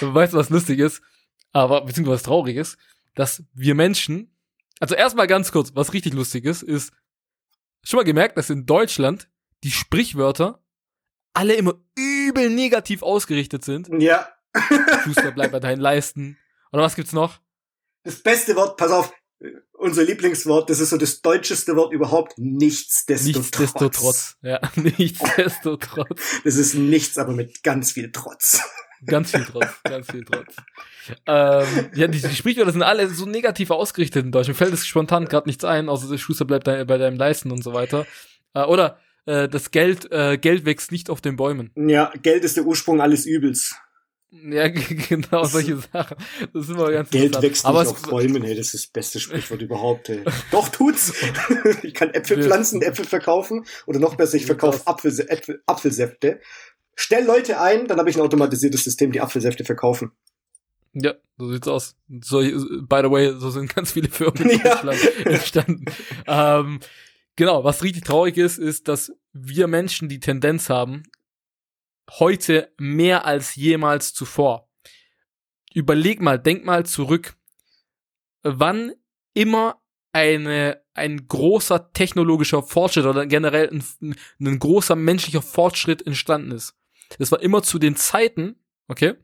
so, 0.00 0.14
weißt 0.14 0.32
du, 0.32 0.38
was 0.38 0.50
lustig 0.50 0.80
ist? 0.80 1.00
Aber, 1.52 1.84
beziehungsweise 1.84 2.16
was 2.16 2.22
traurig 2.24 2.56
ist, 2.56 2.76
dass 3.14 3.44
wir 3.54 3.74
Menschen 3.74 4.32
also 4.80 4.94
erstmal 4.94 5.26
ganz 5.26 5.52
kurz, 5.52 5.74
was 5.74 5.92
richtig 5.92 6.14
lustig 6.14 6.44
ist, 6.44 6.62
ist 6.62 6.92
schon 7.82 7.98
mal 7.98 8.04
gemerkt, 8.04 8.36
dass 8.36 8.50
in 8.50 8.66
Deutschland 8.66 9.28
die 9.64 9.70
Sprichwörter 9.70 10.62
alle 11.32 11.54
immer 11.54 11.74
übel 11.96 12.50
negativ 12.50 13.02
ausgerichtet 13.02 13.64
sind. 13.64 13.88
Ja. 14.00 14.28
Schuster 15.04 15.32
bleibt 15.32 15.52
bei 15.52 15.60
deinen 15.60 15.80
Leisten. 15.80 16.38
Oder 16.72 16.82
was 16.82 16.96
gibt's 16.96 17.12
noch? 17.12 17.40
Das 18.04 18.22
beste 18.22 18.56
Wort, 18.56 18.76
pass 18.76 18.90
auf, 18.90 19.12
unser 19.72 20.04
Lieblingswort, 20.04 20.70
das 20.70 20.80
ist 20.80 20.90
so 20.90 20.96
das 20.96 21.20
deutscheste 21.20 21.76
Wort 21.76 21.92
überhaupt, 21.92 22.38
nichtsdestotrotz. 22.38 23.58
Nichtsdestotrotz, 23.58 24.36
ja, 24.42 24.60
nichtsdestotrotz. 24.76 26.40
Das 26.44 26.56
ist 26.56 26.74
nichts, 26.74 27.18
aber 27.18 27.32
mit 27.32 27.62
ganz 27.62 27.92
viel 27.92 28.10
Trotz. 28.12 28.62
Ganz 29.06 29.30
viel 29.30 29.44
Trotz, 29.44 29.82
ganz 29.84 30.10
viel 30.10 30.24
Trotz. 30.24 30.56
Ähm, 31.26 31.90
ja, 31.94 32.06
die, 32.08 32.20
die 32.20 32.34
Sprichwörter 32.34 32.72
sind 32.72 32.82
alle 32.82 33.08
so 33.08 33.26
negativ 33.26 33.70
ausgerichtet 33.70 34.24
in 34.24 34.32
Deutsch. 34.32 34.48
Mir 34.48 34.54
fällt 34.54 34.72
es 34.72 34.86
spontan 34.86 35.26
gerade 35.26 35.48
nichts 35.48 35.64
ein, 35.64 35.88
außer 35.88 36.08
der 36.08 36.18
Schuster 36.18 36.44
bleibt 36.44 36.64
bei 36.64 36.84
deinem 36.84 37.16
Leisten 37.16 37.50
und 37.50 37.62
so 37.62 37.72
weiter. 37.72 38.06
Äh, 38.54 38.64
oder 38.64 38.98
äh, 39.26 39.48
das 39.48 39.70
Geld, 39.70 40.10
äh, 40.10 40.38
Geld 40.38 40.64
wächst 40.64 40.92
nicht 40.92 41.10
auf 41.10 41.20
den 41.20 41.36
Bäumen. 41.36 41.70
Ja, 41.76 42.12
Geld 42.22 42.44
ist 42.44 42.56
der 42.56 42.64
Ursprung 42.64 43.00
alles 43.00 43.26
Übels. 43.26 43.76
Ja, 44.30 44.68
genau, 45.08 45.44
solche 45.44 45.76
Sachen. 45.92 46.16
Das 46.52 46.64
ist 46.64 46.70
immer 46.70 46.90
ganz 46.90 47.10
Geld 47.10 47.40
wächst 47.40 47.64
Aber 47.64 47.82
nicht 47.82 47.92
auf 47.92 48.02
Bäumen, 48.02 48.42
hey, 48.44 48.54
das 48.54 48.74
ist 48.74 48.74
das 48.74 48.86
beste 48.88 49.20
Sprichwort 49.20 49.62
überhaupt, 49.62 50.08
ey. 50.08 50.22
Doch, 50.50 50.68
tut's! 50.68 51.12
ich 51.82 51.94
kann 51.94 52.10
Äpfel 52.10 52.42
pflanzen, 52.42 52.82
Äpfel 52.82 53.04
verkaufen. 53.04 53.64
Oder 53.86 53.98
noch 53.98 54.16
besser, 54.16 54.36
ich 54.36 54.46
verkaufe 54.46 54.86
Apfel, 54.86 55.12
Äpfel, 55.28 55.62
Apfelsäfte. 55.66 56.40
Stell 56.96 57.24
Leute 57.24 57.60
ein, 57.60 57.86
dann 57.86 57.98
habe 57.98 58.08
ich 58.10 58.16
ein 58.16 58.22
automatisiertes 58.22 58.82
System, 58.82 59.12
die 59.12 59.20
Apfelsäfte 59.20 59.64
verkaufen. 59.64 60.12
Ja, 60.94 61.14
so 61.36 61.52
sieht's 61.52 61.68
aus. 61.68 61.94
So, 62.22 62.40
by 62.40 63.00
the 63.02 63.10
way, 63.10 63.34
so 63.38 63.50
sind 63.50 63.74
ganz 63.74 63.92
viele 63.92 64.08
Firmen 64.08 64.58
ja. 64.64 64.80
entstanden. 65.24 65.84
ähm, 66.26 66.80
genau, 67.36 67.64
was 67.64 67.82
richtig 67.82 68.04
traurig 68.04 68.38
ist, 68.38 68.56
ist, 68.56 68.88
dass 68.88 69.12
wir 69.34 69.66
Menschen 69.66 70.08
die 70.08 70.20
Tendenz 70.20 70.70
haben, 70.70 71.02
heute 72.12 72.72
mehr 72.78 73.26
als 73.26 73.56
jemals 73.56 74.14
zuvor. 74.14 74.70
Überleg 75.74 76.22
mal, 76.22 76.38
denk 76.38 76.64
mal 76.64 76.86
zurück, 76.86 77.36
wann 78.42 78.92
immer 79.34 79.82
eine, 80.12 80.80
ein 80.94 81.28
großer 81.28 81.92
technologischer 81.92 82.62
Fortschritt 82.62 83.04
oder 83.04 83.26
generell 83.26 83.68
ein, 83.68 84.14
ein 84.40 84.58
großer 84.58 84.96
menschlicher 84.96 85.42
Fortschritt 85.42 86.06
entstanden 86.06 86.52
ist. 86.52 86.74
Das 87.18 87.32
war 87.32 87.40
immer 87.40 87.62
zu 87.62 87.78
den 87.78 87.96
Zeiten, 87.96 88.56
okay, 88.88 89.14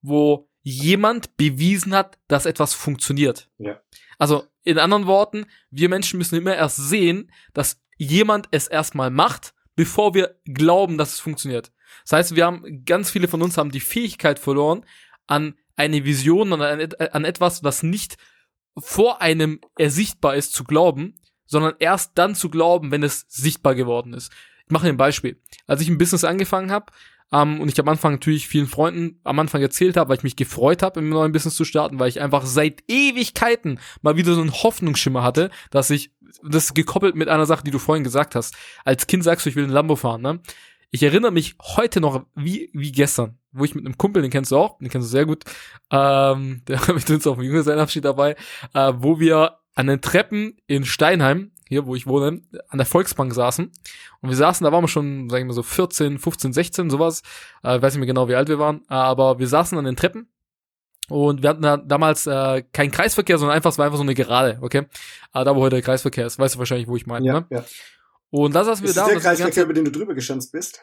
wo 0.00 0.48
jemand 0.62 1.36
bewiesen 1.36 1.94
hat, 1.94 2.18
dass 2.28 2.46
etwas 2.46 2.74
funktioniert. 2.74 3.50
Ja. 3.58 3.80
Also 4.18 4.46
in 4.62 4.78
anderen 4.78 5.06
Worten, 5.06 5.46
wir 5.70 5.88
Menschen 5.88 6.18
müssen 6.18 6.36
immer 6.36 6.54
erst 6.54 6.76
sehen, 6.76 7.32
dass 7.52 7.80
jemand 7.96 8.48
es 8.52 8.68
erstmal 8.68 9.10
macht, 9.10 9.54
bevor 9.74 10.14
wir 10.14 10.36
glauben, 10.44 10.98
dass 10.98 11.14
es 11.14 11.20
funktioniert. 11.20 11.72
Das 12.04 12.12
heißt, 12.12 12.36
wir 12.36 12.46
haben 12.46 12.84
ganz 12.84 13.10
viele 13.10 13.28
von 13.28 13.42
uns 13.42 13.58
haben 13.58 13.70
die 13.70 13.80
Fähigkeit 13.80 14.38
verloren, 14.38 14.84
an 15.26 15.56
eine 15.76 16.04
Vision 16.04 16.52
und 16.52 16.62
an, 16.62 16.92
an 16.98 17.24
etwas, 17.24 17.64
was 17.64 17.82
nicht 17.82 18.16
vor 18.76 19.20
einem 19.20 19.60
ersichtbar 19.76 20.36
ist, 20.36 20.52
zu 20.52 20.64
glauben, 20.64 21.16
sondern 21.46 21.74
erst 21.78 22.12
dann 22.14 22.34
zu 22.34 22.48
glauben, 22.48 22.90
wenn 22.90 23.02
es 23.02 23.26
sichtbar 23.28 23.74
geworden 23.74 24.14
ist. 24.14 24.32
Ich 24.66 24.70
mache 24.70 24.88
ein 24.88 24.96
Beispiel. 24.96 25.40
Als 25.66 25.80
ich 25.80 25.88
ein 25.88 25.98
Business 25.98 26.24
angefangen 26.24 26.70
habe, 26.70 26.92
ähm, 27.32 27.60
und 27.60 27.68
ich 27.68 27.78
am 27.80 27.88
Anfang 27.88 28.12
natürlich 28.12 28.46
vielen 28.46 28.66
Freunden 28.66 29.18
am 29.24 29.38
Anfang 29.38 29.62
erzählt 29.62 29.96
habe, 29.96 30.10
weil 30.10 30.18
ich 30.18 30.22
mich 30.22 30.36
gefreut 30.36 30.82
habe, 30.82 31.00
im 31.00 31.08
neuen 31.08 31.32
Business 31.32 31.54
zu 31.54 31.64
starten, 31.64 31.98
weil 31.98 32.08
ich 32.08 32.20
einfach 32.20 32.44
seit 32.44 32.82
Ewigkeiten 32.88 33.80
mal 34.02 34.16
wieder 34.16 34.34
so 34.34 34.40
einen 34.40 34.52
Hoffnungsschimmer 34.52 35.22
hatte, 35.22 35.50
dass 35.70 35.90
ich, 35.90 36.12
das 36.42 36.74
gekoppelt 36.74 37.14
mit 37.14 37.28
einer 37.28 37.46
Sache, 37.46 37.64
die 37.64 37.70
du 37.70 37.78
vorhin 37.78 38.04
gesagt 38.04 38.34
hast. 38.34 38.54
Als 38.84 39.06
Kind 39.06 39.24
sagst 39.24 39.44
du, 39.44 39.50
ich 39.50 39.56
will 39.56 39.64
ein 39.64 39.70
Lambo 39.70 39.96
fahren, 39.96 40.22
ne? 40.22 40.40
Ich 40.94 41.02
erinnere 41.02 41.30
mich 41.30 41.56
heute 41.58 42.02
noch 42.02 42.26
wie, 42.34 42.70
wie 42.74 42.92
gestern, 42.92 43.38
wo 43.50 43.64
ich 43.64 43.74
mit 43.74 43.86
einem 43.86 43.96
Kumpel, 43.96 44.20
den 44.20 44.30
kennst 44.30 44.50
du 44.50 44.58
auch, 44.58 44.78
den 44.78 44.90
kennst 44.90 45.08
du 45.08 45.10
sehr 45.10 45.24
gut, 45.24 45.44
ähm, 45.90 46.62
der 46.68 46.80
ich 46.96 47.08
uns 47.08 47.26
auf 47.26 47.36
dem 47.36 47.44
Jüngersein-Abschied 47.44 48.04
dabei, 48.04 48.36
äh, 48.74 48.92
wo 48.96 49.18
wir 49.18 49.58
an 49.74 49.86
den 49.86 50.02
Treppen 50.02 50.58
in 50.66 50.84
Steinheim 50.84 51.51
hier, 51.72 51.86
wo 51.86 51.94
ich 51.94 52.06
wohne, 52.06 52.42
an 52.68 52.78
der 52.78 52.86
Volksbank 52.86 53.32
saßen. 53.32 53.72
Und 54.20 54.28
wir 54.28 54.36
saßen, 54.36 54.64
da 54.64 54.72
waren 54.72 54.84
wir 54.84 54.88
schon, 54.88 55.30
sagen 55.30 55.46
wir 55.46 55.54
so 55.54 55.62
14, 55.62 56.18
15, 56.18 56.52
16, 56.52 56.90
sowas. 56.90 57.22
Äh, 57.62 57.80
weiß 57.80 57.94
nicht 57.94 58.00
mehr 58.00 58.06
genau, 58.06 58.28
wie 58.28 58.34
alt 58.34 58.48
wir 58.48 58.58
waren. 58.58 58.82
Aber 58.88 59.38
wir 59.38 59.48
saßen 59.48 59.76
an 59.78 59.84
den 59.84 59.96
Treppen 59.96 60.28
und 61.08 61.42
wir 61.42 61.48
hatten 61.48 61.62
da 61.62 61.78
damals 61.78 62.26
äh, 62.26 62.62
keinen 62.72 62.90
Kreisverkehr, 62.90 63.38
sondern 63.38 63.56
einfach, 63.56 63.70
es 63.70 63.78
war 63.78 63.86
einfach 63.86 63.96
so 63.96 64.04
eine 64.04 64.14
Gerade, 64.14 64.58
okay? 64.60 64.86
Äh, 65.34 65.44
da, 65.44 65.56
wo 65.56 65.60
heute 65.60 65.76
der 65.76 65.82
Kreisverkehr 65.82 66.26
ist. 66.26 66.38
Weißt 66.38 66.54
du 66.54 66.58
wahrscheinlich, 66.58 66.88
wo 66.88 66.96
ich 66.96 67.06
meine, 67.06 67.26
ja, 67.26 67.40
ne? 67.40 67.46
Ja. 67.50 67.64
Und 68.30 68.54
da 68.54 68.64
saßen 68.64 68.82
wir 68.82 68.90
ist 68.90 68.96
da. 68.96 69.04
Das 69.04 69.12
der 69.12 69.20
Kreisverkehr, 69.20 69.64
über 69.64 69.74
den 69.74 69.86
du 69.86 69.92
drüber 69.92 70.14
geschanzt 70.14 70.52
bist? 70.52 70.80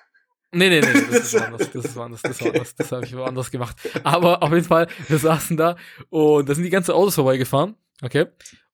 Nee, 0.52 0.70
nee, 0.70 0.82
nee, 0.82 1.06
das 1.12 1.34
ist 1.34 1.36
anders, 1.42 1.70
das 1.72 1.86
ist 1.86 1.98
anders, 1.98 2.22
das 2.24 2.36
okay. 2.36 2.46
war 2.46 2.54
anders, 2.54 2.76
das 2.76 2.92
habe 2.92 3.06
ich 3.06 3.16
woanders 3.16 3.52
gemacht. 3.52 3.76
Aber 4.04 4.42
auf 4.42 4.52
jeden 4.52 4.66
Fall, 4.66 4.88
wir 5.08 5.20
saßen 5.20 5.56
da 5.56 5.76
und 6.10 6.50
da 6.50 6.56
sind 6.56 6.64
die 6.64 6.72
ganzen 6.72 6.92
Autos 6.92 7.16
vorbeigefahren, 7.16 7.76
okay? 8.02 8.26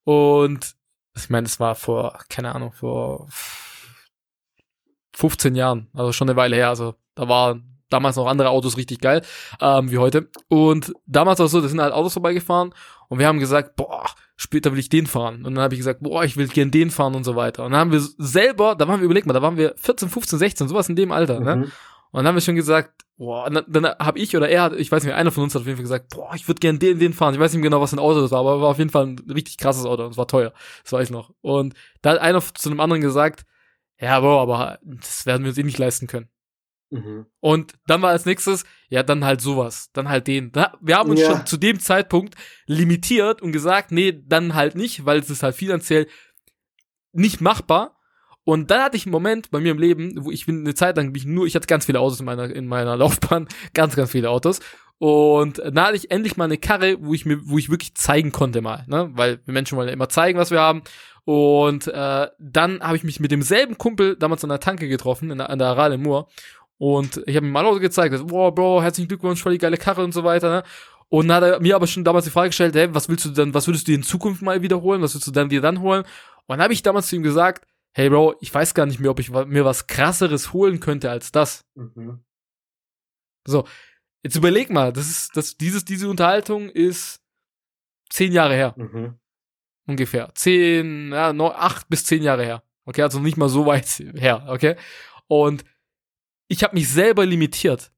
Und 0.06 0.75
ich 1.16 1.30
meine, 1.30 1.46
es 1.46 1.60
war 1.60 1.76
vor, 1.76 2.20
keine 2.30 2.54
Ahnung, 2.54 2.72
vor 2.72 3.28
15 5.16 5.56
Jahren, 5.56 5.88
also 5.94 6.12
schon 6.12 6.30
eine 6.30 6.36
Weile 6.36 6.56
her. 6.56 6.70
Also 6.70 6.96
da 7.16 7.28
waren 7.30 7.76
damals 7.90 8.16
noch 8.16 8.28
andere 8.28 8.50
Autos 8.50 8.78
richtig 8.78 9.00
geil, 9.00 9.22
ähm, 9.62 9.92
wie 9.92 9.98
heute. 9.98 10.30
Und 10.50 10.94
damals 11.06 11.40
war 11.40 11.46
es 11.46 11.52
so, 11.52 11.62
da 11.62 11.68
sind 11.68 11.82
halt 11.82 11.94
Autos 11.94 12.14
vorbeigefahren 12.14 12.74
und 13.08 13.20
wir 13.20 13.28
haben 13.28 13.40
gesagt, 13.40 13.76
boah, 13.76 14.06
später 14.36 14.72
will 14.72 14.80
ich 14.80 14.90
den 14.90 15.08
fahren. 15.08 15.46
Und 15.46 15.56
dann 15.56 15.64
habe 15.64 15.76
ich 15.76 15.80
gesagt, 15.80 16.02
boah, 16.02 16.24
ich 16.24 16.36
will 16.36 16.48
gern 16.48 16.72
den 16.72 16.92
fahren 16.92 17.16
und 17.16 17.24
so 17.24 17.36
weiter. 17.36 17.64
Und 17.64 17.72
dann 17.72 17.80
haben 17.80 17.92
wir 17.92 18.02
selber, 18.18 18.76
da 18.76 18.88
waren 18.88 19.00
wir, 19.00 19.06
überleg 19.06 19.26
mal, 19.26 19.34
da 19.34 19.42
waren 19.42 19.58
wir 19.58 19.74
14, 19.78 20.10
15, 20.10 20.40
16, 20.40 20.68
sowas 20.68 20.90
in 20.90 20.96
dem 20.96 21.12
Alter, 21.12 21.40
ne? 21.40 21.56
mhm. 21.56 21.62
ne? 21.64 21.72
Und 22.16 22.20
dann 22.20 22.28
haben 22.28 22.36
wir 22.36 22.42
schon 22.42 22.56
gesagt, 22.56 23.04
boah, 23.18 23.50
dann, 23.50 23.66
dann 23.68 23.86
habe 23.86 24.20
ich 24.20 24.38
oder 24.38 24.48
er 24.48 24.62
hat, 24.62 24.74
ich 24.74 24.90
weiß 24.90 25.04
nicht, 25.04 25.14
einer 25.14 25.32
von 25.32 25.44
uns 25.44 25.54
hat 25.54 25.64
auf 25.64 25.68
jeden 25.68 25.76
Fall 25.76 25.84
gesagt, 25.84 26.16
boah, 26.16 26.34
ich 26.34 26.48
würde 26.48 26.62
gerne 26.62 26.80
den, 26.80 26.98
den 26.98 27.12
fahren. 27.12 27.34
Ich 27.34 27.42
weiß 27.42 27.52
nicht 27.52 27.62
genau, 27.62 27.82
was 27.82 27.90
für 27.90 27.98
ein 27.98 28.00
Auto 28.00 28.22
das 28.22 28.32
war, 28.32 28.40
aber 28.40 28.62
war 28.62 28.70
auf 28.70 28.78
jeden 28.78 28.90
Fall 28.90 29.06
ein 29.06 29.20
richtig 29.30 29.58
krasses 29.58 29.84
Auto 29.86 30.06
und 30.06 30.12
es 30.12 30.18
war 30.18 30.26
teuer. 30.26 30.54
Das 30.84 30.94
weiß 30.94 31.10
ich 31.10 31.12
noch. 31.12 31.34
Und 31.42 31.74
da 32.02 32.12
hat 32.12 32.20
einer 32.20 32.40
zu 32.40 32.70
einem 32.70 32.80
anderen 32.80 33.02
gesagt, 33.02 33.46
ja, 34.00 34.18
boah, 34.22 34.42
aber 34.42 34.80
das 34.82 35.26
werden 35.26 35.44
wir 35.44 35.50
uns 35.50 35.58
eh 35.58 35.64
nicht 35.64 35.78
leisten 35.78 36.08
können. 36.08 36.30
Mhm. 36.90 37.26
Und 37.42 37.74
dann 37.86 38.02
war 38.02 38.12
als 38.12 38.26
nächstes, 38.26 38.64
ja, 38.88 39.04
dann 39.04 39.26
halt 39.26 39.42
sowas, 39.42 39.90
dann 39.92 40.08
halt 40.08 40.28
den. 40.28 40.54
Wir 40.80 40.96
haben 40.96 41.10
uns 41.10 41.20
ja. 41.20 41.32
schon 41.32 41.46
zu 41.46 41.58
dem 41.58 41.82
Zeitpunkt 41.82 42.36
limitiert 42.66 43.42
und 43.42 43.52
gesagt, 43.52 43.92
nee, 43.92 44.18
dann 44.26 44.56
halt 44.56 44.76
nicht, 44.76 45.06
weil 45.06 45.20
es 45.20 45.30
ist 45.30 45.44
halt 45.44 45.56
finanziell 45.56 46.08
nicht 47.12 47.42
machbar. 47.42 47.95
Und 48.46 48.72
dann 48.72 48.84
hatte 48.84 48.96
ich 48.96 49.06
einen 49.06 49.12
Moment 49.12 49.52
bei 49.52 49.60
mir 49.60 49.72
im 49.72 49.80
Leben, 49.80 50.24
wo 50.24 50.32
ich 50.32 50.46
bin 50.46 50.62
eine 50.62 50.76
Zeit 50.76 50.96
lang 50.96 51.12
bin 51.12 51.22
ich 51.22 51.26
nur, 51.26 51.48
ich 51.48 51.56
hatte 51.56 51.68
ganz 51.68 51.86
viele 51.86 52.00
Autos 52.00 52.20
in 52.20 52.26
meiner, 52.26 52.56
in 52.56 52.68
meiner 52.68 52.96
Laufbahn, 52.98 53.48
ganz, 53.74 53.96
ganz 53.96 54.12
viele 54.12 54.30
Autos. 54.30 54.62
Und 54.98 55.62
da 55.72 55.88
hatte 55.88 55.98
ich 55.98 56.10
endlich 56.10 56.38
mal 56.38 56.46
eine 56.46 56.58
Karre, 56.58 56.98
wo 57.02 57.14
ich 57.14 57.26
mir, 57.26 57.40
wo 57.44 57.58
ich 57.58 57.70
wirklich 57.70 57.96
zeigen 57.96 58.32
konnte 58.32 58.62
mal, 58.62 58.86
ne? 58.88 59.10
Weil 59.14 59.42
wir 59.44 59.54
Menschen 59.54 59.78
wollen 59.78 59.90
ja 59.90 59.94
immer 59.94 60.08
zeigen, 60.08 60.40
was 60.40 60.52
wir 60.52 60.62
haben. 60.62 60.84
Und 61.26 61.88
äh, 61.88 62.28
dann 62.40 62.80
habe 62.82 62.96
ich 62.96 63.04
mich 63.04 63.20
mit 63.20 63.32
demselben 63.32 63.78
Kumpel 63.78 64.16
damals 64.16 64.44
an 64.44 64.52
der 64.52 64.60
Tanke 64.60 64.88
getroffen, 64.88 65.32
in 65.32 65.40
der, 65.40 65.50
an 65.50 65.60
der 65.60 65.68
Arale 65.68 65.98
Moor. 65.98 66.30
Und 66.78 67.22
ich 67.26 67.36
habe 67.36 67.46
ihm 67.46 67.52
mal 67.52 67.66
Auto 67.66 67.80
gezeigt, 67.80 68.16
boah, 68.28 68.54
Bro, 68.54 68.84
herzlichen 68.84 69.08
Glückwunsch, 69.08 69.42
voll 69.42 69.54
die 69.54 69.58
geile 69.58 69.78
Karre 69.78 70.04
und 70.04 70.14
so 70.14 70.24
weiter, 70.24 70.50
ne? 70.50 70.64
Und 71.10 71.28
dann 71.28 71.38
hat 71.38 71.44
er 71.44 71.60
mir 71.62 71.76
aber 71.76 71.88
schon 71.88 72.04
damals 72.04 72.26
die 72.26 72.32
Frage 72.32 72.50
gestellt, 72.50 72.76
hey, 72.76 72.94
was 72.94 73.10
willst 73.10 73.26
du 73.26 73.30
denn, 73.30 73.54
was 73.54 73.68
würdest 73.68 73.88
du 73.88 73.92
in 73.92 74.04
Zukunft 74.04 74.42
mal 74.42 74.62
wiederholen? 74.62 75.02
Was 75.02 75.14
willst 75.14 75.28
du 75.28 75.32
dann 75.32 75.50
dir 75.50 75.62
dann 75.62 75.82
holen? 75.82 76.02
Und 76.02 76.58
dann 76.58 76.62
habe 76.62 76.74
ich 76.74 76.84
damals 76.84 77.08
zu 77.08 77.16
ihm 77.16 77.24
gesagt, 77.24 77.66
hey 77.96 78.10
Bro, 78.10 78.36
ich 78.42 78.54
weiß 78.54 78.74
gar 78.74 78.86
nicht 78.86 79.00
mehr, 79.00 79.10
ob 79.10 79.20
ich 79.20 79.32
mir 79.32 79.64
was 79.64 79.88
krasseres 79.88 80.52
holen 80.52 80.82
könnte 80.82 81.10
als 81.10 81.32
das. 81.32 81.66
Mhm. 81.76 82.24
So, 83.48 83.66
jetzt 84.22 84.36
überleg 84.36 84.70
mal, 84.70 84.92
das 84.92 85.10
ist, 85.10 85.38
das, 85.38 85.56
dieses, 85.56 85.86
diese 85.86 86.10
Unterhaltung 86.10 86.70
ist 86.70 87.22
zehn 88.10 88.34
Jahre 88.34 88.54
her. 88.54 88.74
Mhm. 88.78 89.18
Ungefähr. 89.88 90.30
Zehn, 90.36 91.12
ja, 91.14 91.32
neun, 91.32 91.54
acht 91.56 91.88
bis 91.88 92.06
zehn 92.06 92.22
Jahre 92.22 92.44
her. 92.44 92.64
Okay, 92.84 93.02
also 93.02 93.20
nicht 93.20 93.38
mal 93.38 93.50
so 93.50 93.66
weit 93.66 93.88
her, 94.16 94.46
okay? 94.50 94.76
Und 95.28 95.64
ich 96.50 96.64
habe 96.64 96.76
mich 96.76 96.90
selber 96.90 97.26
limitiert. 97.26 97.92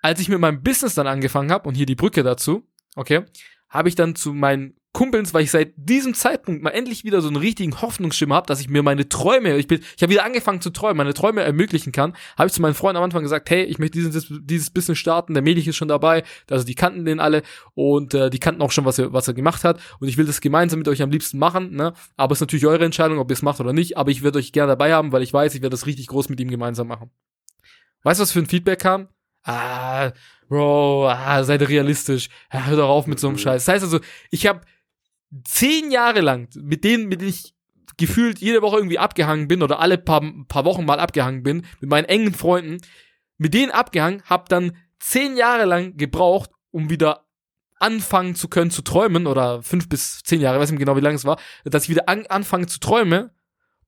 Als 0.00 0.20
ich 0.20 0.28
mit 0.28 0.40
meinem 0.40 0.62
Business 0.62 0.94
dann 0.94 1.06
angefangen 1.06 1.52
habe, 1.52 1.68
und 1.68 1.74
hier 1.74 1.86
die 1.86 1.96
Brücke 1.96 2.22
dazu, 2.22 2.66
okay, 2.96 3.26
habe 3.68 3.90
ich 3.90 3.94
dann 3.94 4.14
zu 4.14 4.32
meinen 4.32 4.77
Kumpels, 4.98 5.32
weil 5.32 5.44
ich 5.44 5.52
seit 5.52 5.74
diesem 5.76 6.12
Zeitpunkt 6.12 6.60
mal 6.60 6.70
endlich 6.70 7.04
wieder 7.04 7.20
so 7.20 7.28
einen 7.28 7.36
richtigen 7.36 7.80
Hoffnungsschimmer 7.80 8.34
habe, 8.34 8.48
dass 8.48 8.60
ich 8.60 8.68
mir 8.68 8.82
meine 8.82 9.08
Träume, 9.08 9.56
ich 9.56 9.68
bin, 9.68 9.78
ich 9.96 10.02
habe 10.02 10.10
wieder 10.10 10.24
angefangen 10.24 10.60
zu 10.60 10.70
träumen, 10.70 10.96
meine 10.96 11.14
Träume 11.14 11.42
ermöglichen 11.42 11.92
kann, 11.92 12.16
habe 12.36 12.48
ich 12.48 12.52
zu 12.52 12.60
meinen 12.60 12.74
Freunden 12.74 12.96
am 12.96 13.04
Anfang 13.04 13.22
gesagt, 13.22 13.48
hey, 13.48 13.62
ich 13.62 13.78
möchte 13.78 13.96
dieses, 13.96 14.26
dieses 14.28 14.70
Business 14.70 14.98
starten, 14.98 15.34
der 15.34 15.42
Melich 15.44 15.68
ist 15.68 15.76
schon 15.76 15.86
dabei, 15.86 16.24
also 16.50 16.64
die 16.64 16.74
kannten 16.74 17.04
den 17.04 17.20
alle 17.20 17.44
und 17.74 18.12
äh, 18.12 18.28
die 18.28 18.40
kannten 18.40 18.60
auch 18.60 18.72
schon, 18.72 18.86
was 18.86 18.98
er, 18.98 19.12
was 19.12 19.28
er 19.28 19.34
gemacht 19.34 19.62
hat 19.62 19.78
und 20.00 20.08
ich 20.08 20.16
will 20.16 20.26
das 20.26 20.40
gemeinsam 20.40 20.80
mit 20.80 20.88
euch 20.88 21.00
am 21.00 21.12
liebsten 21.12 21.38
machen, 21.38 21.76
ne? 21.76 21.92
Aber 22.16 22.32
es 22.32 22.38
ist 22.38 22.40
natürlich 22.40 22.66
eure 22.66 22.84
Entscheidung, 22.84 23.18
ob 23.20 23.30
ihr 23.30 23.34
es 23.34 23.42
macht 23.42 23.60
oder 23.60 23.72
nicht, 23.72 23.96
aber 23.96 24.10
ich 24.10 24.24
werde 24.24 24.40
euch 24.40 24.50
gerne 24.50 24.72
dabei 24.72 24.94
haben, 24.94 25.12
weil 25.12 25.22
ich 25.22 25.32
weiß, 25.32 25.54
ich 25.54 25.62
werde 25.62 25.74
das 25.74 25.86
richtig 25.86 26.08
groß 26.08 26.28
mit 26.28 26.40
ihm 26.40 26.50
gemeinsam 26.50 26.88
machen. 26.88 27.12
Weißt 28.02 28.18
du, 28.18 28.22
was 28.22 28.32
für 28.32 28.40
ein 28.40 28.46
Feedback 28.46 28.80
kam? 28.80 29.06
Ah, 29.44 30.10
Bro, 30.48 31.08
ah, 31.08 31.44
seid 31.44 31.68
realistisch. 31.68 32.30
Ja, 32.52 32.64
hör 32.64 32.76
doch 32.76 32.88
auf 32.88 33.06
mit 33.06 33.20
so 33.20 33.28
einem 33.28 33.38
Scheiß. 33.38 33.64
Das 33.64 33.74
heißt 33.74 33.84
also, 33.84 34.00
ich 34.30 34.46
habe 34.46 34.62
zehn 35.44 35.90
Jahre 35.90 36.20
lang, 36.20 36.48
mit 36.54 36.84
denen, 36.84 37.08
mit 37.08 37.20
denen 37.20 37.30
ich 37.30 37.54
gefühlt 37.96 38.38
jede 38.38 38.62
Woche 38.62 38.76
irgendwie 38.76 38.98
abgehangen 38.98 39.48
bin 39.48 39.62
oder 39.62 39.80
alle 39.80 39.98
paar, 39.98 40.22
paar 40.48 40.64
Wochen 40.64 40.84
mal 40.84 41.00
abgehangen 41.00 41.42
bin, 41.42 41.66
mit 41.80 41.90
meinen 41.90 42.04
engen 42.04 42.32
Freunden, 42.32 42.78
mit 43.36 43.54
denen 43.54 43.70
abgehangen, 43.70 44.22
hab 44.24 44.48
dann 44.48 44.76
zehn 45.00 45.36
Jahre 45.36 45.64
lang 45.64 45.96
gebraucht, 45.96 46.50
um 46.70 46.90
wieder 46.90 47.26
anfangen 47.80 48.34
zu 48.34 48.48
können 48.48 48.70
zu 48.70 48.82
träumen, 48.82 49.26
oder 49.26 49.62
fünf 49.62 49.88
bis 49.88 50.22
zehn 50.22 50.40
Jahre, 50.40 50.58
weiß 50.58 50.70
nicht 50.70 50.80
genau, 50.80 50.96
wie 50.96 51.00
lange 51.00 51.16
es 51.16 51.24
war, 51.24 51.38
dass 51.64 51.84
ich 51.84 51.90
wieder 51.90 52.08
an, 52.08 52.26
anfange 52.26 52.66
zu 52.66 52.80
träumen. 52.80 53.30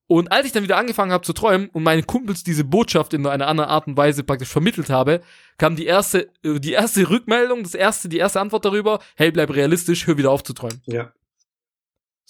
Und 0.06 0.32
als 0.32 0.44
ich 0.46 0.50
dann 0.50 0.64
wieder 0.64 0.76
angefangen 0.76 1.12
habe 1.12 1.24
zu 1.24 1.32
träumen 1.32 1.68
und 1.68 1.84
meinen 1.84 2.04
Kumpels 2.04 2.42
diese 2.42 2.64
Botschaft 2.64 3.14
in 3.14 3.24
einer 3.26 3.46
anderen 3.46 3.70
Art 3.70 3.86
und 3.86 3.96
Weise 3.96 4.24
praktisch 4.24 4.48
vermittelt 4.48 4.90
habe, 4.90 5.20
kam 5.56 5.76
die 5.76 5.86
erste, 5.86 6.28
äh, 6.42 6.58
die 6.58 6.72
erste 6.72 7.08
Rückmeldung, 7.08 7.62
das 7.62 7.76
erste, 7.76 8.08
die 8.08 8.18
erste 8.18 8.40
Antwort 8.40 8.64
darüber, 8.64 8.98
hey, 9.14 9.30
bleib 9.30 9.54
realistisch, 9.54 10.08
hör 10.08 10.18
wieder 10.18 10.32
auf 10.32 10.42
zu 10.42 10.52
träumen. 10.52 10.82
Ja. 10.86 11.12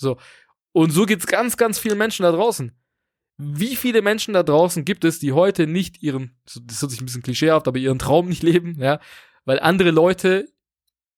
So. 0.01 0.19
Und 0.73 0.91
so 0.91 1.05
geht's 1.07 1.27
ganz, 1.27 1.57
ganz 1.57 1.79
vielen 1.79 1.99
Menschen 1.99 2.23
da 2.23 2.33
draußen. 2.33 2.73
Wie 3.39 3.77
viele 3.77 4.03
Menschen 4.03 4.35
da 4.35 4.43
draußen 4.43 4.85
gibt 4.85 5.05
es, 5.05 5.19
die 5.19 5.33
heute 5.33 5.67
nicht 5.67 6.03
ihren, 6.03 6.39
das 6.45 6.83
hört 6.83 6.91
sich 6.91 7.01
ein 7.01 7.07
bisschen 7.07 7.23
klischeehaft, 7.23 7.67
aber 7.69 7.79
ihren 7.79 7.99
Traum 7.99 8.29
nicht 8.29 8.43
leben, 8.43 8.77
ja, 8.81 9.01
weil 9.45 9.59
andere 9.61 9.91
Leute 9.91 10.53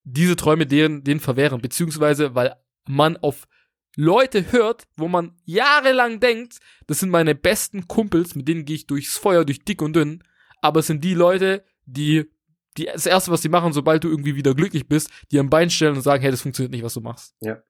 diese 0.04 0.36
Träume 0.36 0.66
deren, 0.66 1.04
denen 1.04 1.20
verwehren, 1.20 1.60
beziehungsweise 1.60 2.34
weil 2.34 2.54
man 2.86 3.16
auf 3.16 3.48
Leute 3.96 4.52
hört, 4.52 4.84
wo 4.96 5.08
man 5.08 5.36
jahrelang 5.44 6.20
denkt, 6.20 6.58
das 6.86 7.00
sind 7.00 7.10
meine 7.10 7.34
besten 7.34 7.88
Kumpels, 7.88 8.34
mit 8.34 8.48
denen 8.48 8.64
gehe 8.64 8.76
ich 8.76 8.86
durchs 8.86 9.18
Feuer, 9.18 9.44
durch 9.44 9.64
dick 9.64 9.82
und 9.82 9.94
dünn, 9.94 10.22
aber 10.60 10.80
es 10.80 10.86
sind 10.86 11.04
die 11.04 11.14
Leute, 11.14 11.64
die, 11.84 12.30
die 12.78 12.86
das 12.86 13.06
erste, 13.06 13.30
was 13.30 13.42
die 13.42 13.48
machen, 13.48 13.72
sobald 13.72 14.04
du 14.04 14.08
irgendwie 14.08 14.36
wieder 14.36 14.54
glücklich 14.54 14.88
bist, 14.88 15.10
die 15.30 15.38
am 15.38 15.50
Bein 15.50 15.70
stellen 15.70 15.96
und 15.96 16.02
sagen, 16.02 16.22
hey, 16.22 16.30
das 16.30 16.42
funktioniert 16.42 16.72
nicht, 16.72 16.84
was 16.84 16.94
du 16.94 17.00
machst. 17.00 17.34
Ja. 17.40 17.62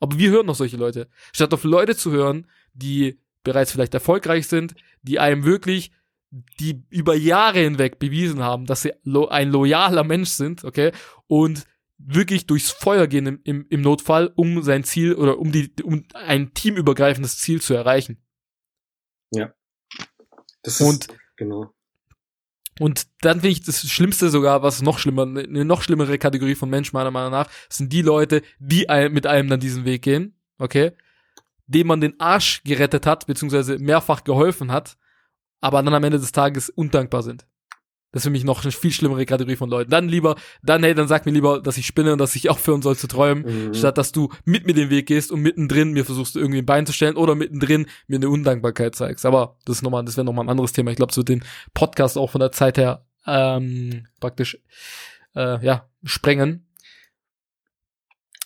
Aber 0.00 0.18
wir 0.18 0.30
hören 0.30 0.46
noch 0.46 0.54
solche 0.54 0.76
Leute. 0.76 1.08
Statt 1.32 1.54
auf 1.54 1.64
Leute 1.64 1.94
zu 1.94 2.10
hören, 2.10 2.46
die 2.72 3.20
bereits 3.42 3.72
vielleicht 3.72 3.94
erfolgreich 3.94 4.48
sind, 4.48 4.74
die 5.02 5.18
einem 5.18 5.44
wirklich, 5.44 5.92
die 6.30 6.82
über 6.88 7.14
Jahre 7.14 7.60
hinweg 7.60 7.98
bewiesen 7.98 8.42
haben, 8.42 8.66
dass 8.66 8.82
sie 8.82 8.92
lo 9.02 9.28
ein 9.28 9.50
loyaler 9.50 10.04
Mensch 10.04 10.30
sind, 10.30 10.64
okay, 10.64 10.92
und 11.26 11.66
wirklich 11.98 12.46
durchs 12.46 12.70
Feuer 12.70 13.06
gehen 13.06 13.26
im, 13.26 13.40
im, 13.44 13.66
im 13.68 13.80
Notfall, 13.82 14.32
um 14.34 14.62
sein 14.62 14.84
Ziel 14.84 15.14
oder 15.14 15.38
um 15.38 15.52
die, 15.52 15.72
um 15.82 16.04
ein 16.14 16.54
teamübergreifendes 16.54 17.38
Ziel 17.38 17.60
zu 17.60 17.74
erreichen. 17.74 18.22
Ja. 19.32 19.52
Das 20.62 20.80
ist, 20.80 20.86
und, 20.86 21.08
genau. 21.36 21.74
Und 22.80 23.08
dann 23.20 23.40
finde 23.40 23.50
ich 23.50 23.60
das 23.60 23.86
Schlimmste 23.86 24.30
sogar, 24.30 24.62
was 24.62 24.80
noch 24.80 24.98
schlimmer, 24.98 25.24
eine 25.24 25.66
noch 25.66 25.82
schlimmere 25.82 26.16
Kategorie 26.16 26.54
von 26.54 26.70
Mensch 26.70 26.94
meiner 26.94 27.10
Meinung 27.10 27.30
nach, 27.30 27.50
sind 27.68 27.92
die 27.92 28.00
Leute, 28.00 28.40
die 28.58 28.86
mit 29.10 29.26
einem 29.26 29.50
dann 29.50 29.60
diesen 29.60 29.84
Weg 29.84 30.00
gehen, 30.00 30.34
okay, 30.56 30.92
dem 31.66 31.88
man 31.88 32.00
den 32.00 32.18
Arsch 32.18 32.62
gerettet 32.64 33.04
hat, 33.04 33.26
beziehungsweise 33.26 33.78
mehrfach 33.78 34.24
geholfen 34.24 34.72
hat, 34.72 34.96
aber 35.60 35.82
dann 35.82 35.92
am 35.92 36.04
Ende 36.04 36.18
des 36.18 36.32
Tages 36.32 36.70
undankbar 36.70 37.22
sind. 37.22 37.46
Das 38.12 38.20
ist 38.20 38.24
für 38.24 38.30
mich 38.30 38.44
noch 38.44 38.62
eine 38.62 38.72
viel 38.72 38.90
schlimmere 38.90 39.24
Kategorie 39.24 39.56
von 39.56 39.70
Leuten. 39.70 39.90
Dann 39.90 40.08
lieber, 40.08 40.36
dann, 40.62 40.82
hey, 40.82 40.94
dann 40.94 41.06
sag 41.06 41.26
mir 41.26 41.32
lieber, 41.32 41.60
dass 41.60 41.76
ich 41.76 41.86
spinne 41.86 42.12
und 42.12 42.18
dass 42.18 42.34
ich 42.34 42.50
aufhören 42.50 42.82
soll 42.82 42.96
zu 42.96 43.06
träumen, 43.06 43.68
mhm. 43.68 43.74
statt 43.74 43.98
dass 43.98 44.12
du 44.12 44.30
mit 44.44 44.66
mir 44.66 44.74
den 44.74 44.90
Weg 44.90 45.06
gehst 45.06 45.30
und 45.30 45.40
mittendrin 45.40 45.92
mir 45.92 46.04
versuchst, 46.04 46.36
irgendwie 46.36 46.58
ein 46.58 46.66
Bein 46.66 46.86
zu 46.86 46.92
stellen 46.92 47.16
oder 47.16 47.34
mittendrin 47.34 47.86
mir 48.08 48.16
eine 48.16 48.28
Undankbarkeit 48.28 48.94
zeigst. 48.94 49.24
Aber 49.24 49.56
das 49.64 49.76
ist 49.76 49.82
nochmal, 49.82 50.04
das 50.04 50.16
wäre 50.16 50.24
nochmal 50.24 50.46
ein 50.46 50.50
anderes 50.50 50.72
Thema. 50.72 50.90
Ich 50.90 50.96
glaube, 50.96 51.12
so 51.12 51.22
den 51.22 51.44
Podcast 51.72 52.18
auch 52.18 52.30
von 52.30 52.40
der 52.40 52.52
Zeit 52.52 52.78
her 52.78 53.06
ähm, 53.26 54.06
praktisch 54.18 54.58
äh, 55.36 55.64
ja, 55.64 55.88
sprengen. 56.02 56.66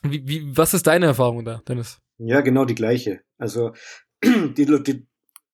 Wie, 0.03 0.27
wie, 0.29 0.57
was 0.57 0.75
ist 0.75 0.87
deine 0.87 1.07
Erfahrung 1.07 1.45
da, 1.45 1.63
Dennis? 1.67 2.01
Ja, 2.19 2.43
genau 2.43 2.65
die 2.65 2.75
gleiche. 2.75 3.23
Also 3.39 3.73
die, 4.25 4.67
die, 4.83 5.07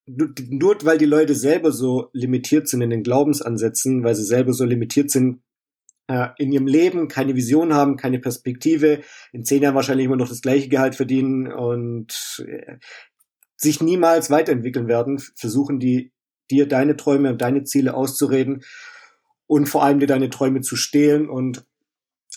nur 0.07 0.77
weil 0.83 0.99
die 0.99 1.05
Leute 1.05 1.35
selber 1.35 1.73
so 1.73 2.09
limitiert 2.13 2.69
sind 2.69 2.81
in 2.83 2.91
den 2.91 3.03
Glaubensansätzen, 3.03 4.03
weil 4.03 4.15
sie 4.15 4.25
selber 4.25 4.53
so 4.53 4.65
limitiert 4.65 5.11
sind 5.11 5.43
äh, 6.09 6.29
in 6.39 6.53
ihrem 6.53 6.67
Leben, 6.67 7.09
keine 7.09 7.37
Vision 7.37 7.73
haben, 7.73 7.97
keine 7.97 8.19
Perspektive, 8.19 9.01
in 9.33 9.45
zehn 9.45 9.63
Jahren 9.63 9.75
wahrscheinlich 9.75 10.07
immer 10.07 10.17
noch 10.17 10.29
das 10.29 10.43
gleiche 10.43 10.69
Gehalt 10.69 10.97
verdienen 10.97 11.53
und 11.53 12.45
äh, 12.47 12.79
sich 13.57 13.81
niemals 13.81 14.31
weiterentwickeln 14.31 14.89
werden, 14.89 15.19
versuchen 15.37 15.79
die 15.79 16.13
dir 16.51 16.67
deine 16.67 16.97
Träume 16.97 17.31
und 17.31 17.41
deine 17.43 17.63
Ziele 17.63 17.95
auszureden 17.95 18.65
und 19.47 19.69
vor 19.69 19.85
allem 19.85 20.01
dir 20.01 20.07
deine 20.07 20.31
Träume 20.31 20.63
zu 20.63 20.75
stehlen 20.77 21.29
und 21.29 21.65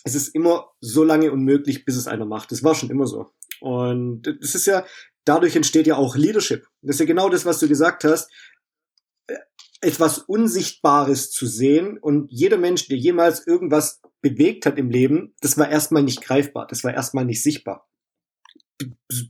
es 0.03 0.15
ist 0.15 0.35
immer 0.35 0.67
so 0.81 1.03
lange 1.03 1.31
unmöglich, 1.31 1.85
bis 1.85 1.95
es 1.95 2.07
einer 2.07 2.25
macht. 2.25 2.51
Das 2.51 2.63
war 2.63 2.75
schon 2.75 2.89
immer 2.89 3.07
so. 3.07 3.31
Und 3.61 4.23
das 4.41 4.53
ist 4.53 4.65
ja, 4.65 4.85
dadurch 5.25 5.55
entsteht 5.55 5.87
ja 5.87 5.95
auch 5.95 6.15
Leadership. 6.15 6.67
Das 6.81 6.95
ist 6.95 6.99
ja 6.99 7.05
genau 7.05 7.29
das, 7.29 7.45
was 7.45 7.59
du 7.59 7.67
gesagt 7.67 8.03
hast. 8.03 8.29
Äh, 9.27 9.35
etwas 9.81 10.19
Unsichtbares 10.19 11.31
zu 11.31 11.45
sehen 11.45 11.97
und 11.97 12.31
jeder 12.31 12.57
Mensch, 12.57 12.87
der 12.87 12.97
jemals 12.97 13.45
irgendwas 13.45 14.01
bewegt 14.21 14.65
hat 14.65 14.77
im 14.77 14.89
Leben, 14.89 15.35
das 15.41 15.57
war 15.57 15.69
erstmal 15.69 16.03
nicht 16.03 16.21
greifbar, 16.21 16.67
das 16.67 16.83
war 16.83 16.93
erstmal 16.93 17.25
nicht 17.25 17.43
sichtbar. 17.43 17.87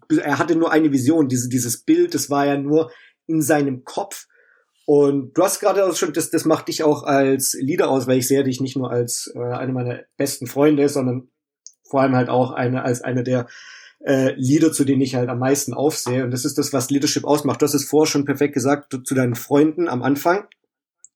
Er 0.10 0.38
hatte 0.38 0.56
nur 0.56 0.72
eine 0.72 0.92
Vision, 0.92 1.28
diese, 1.28 1.50
dieses 1.50 1.84
Bild, 1.84 2.14
das 2.14 2.30
war 2.30 2.46
ja 2.46 2.58
nur 2.58 2.92
in 3.26 3.42
seinem 3.42 3.84
Kopf. 3.84 4.28
Und 4.86 5.34
du 5.34 5.44
hast 5.44 5.60
gerade 5.60 5.86
auch 5.86 5.96
schon, 5.96 6.14
das, 6.14 6.30
das 6.30 6.46
macht 6.46 6.68
dich 6.68 6.84
auch 6.84 7.04
als 7.04 7.54
Leader 7.60 7.90
aus, 7.90 8.06
weil 8.06 8.20
ich 8.20 8.28
sehe 8.28 8.44
dich 8.44 8.62
nicht 8.62 8.76
nur 8.76 8.92
als 8.92 9.32
äh, 9.34 9.40
eine 9.40 9.72
meiner 9.72 10.02
besten 10.18 10.46
Freunde, 10.46 10.90
sondern 10.90 11.30
vor 11.90 12.02
allem 12.02 12.16
halt 12.16 12.30
auch 12.30 12.52
eine, 12.52 12.84
als 12.84 13.02
einer 13.02 13.24
der 13.24 13.48
äh, 14.06 14.34
Leader, 14.36 14.72
zu 14.72 14.84
denen 14.84 15.02
ich 15.02 15.16
halt 15.16 15.30
am 15.30 15.40
meisten 15.40 15.74
aufsehe. 15.74 16.24
Und 16.24 16.32
das 16.32 16.46
ist 16.46 16.58
das, 16.58 16.74
was 16.74 16.90
Leadership 16.90 17.24
ausmacht. 17.24 17.62
Du 17.62 17.66
hast 17.66 17.74
es 17.74 17.86
vorher 17.86 18.12
schon 18.12 18.26
perfekt 18.26 18.54
gesagt 18.54 18.98
zu 19.04 19.16
deinen 19.16 19.36
Freunden 19.36 19.88
am 19.88 20.04
Anfang. 20.04 20.46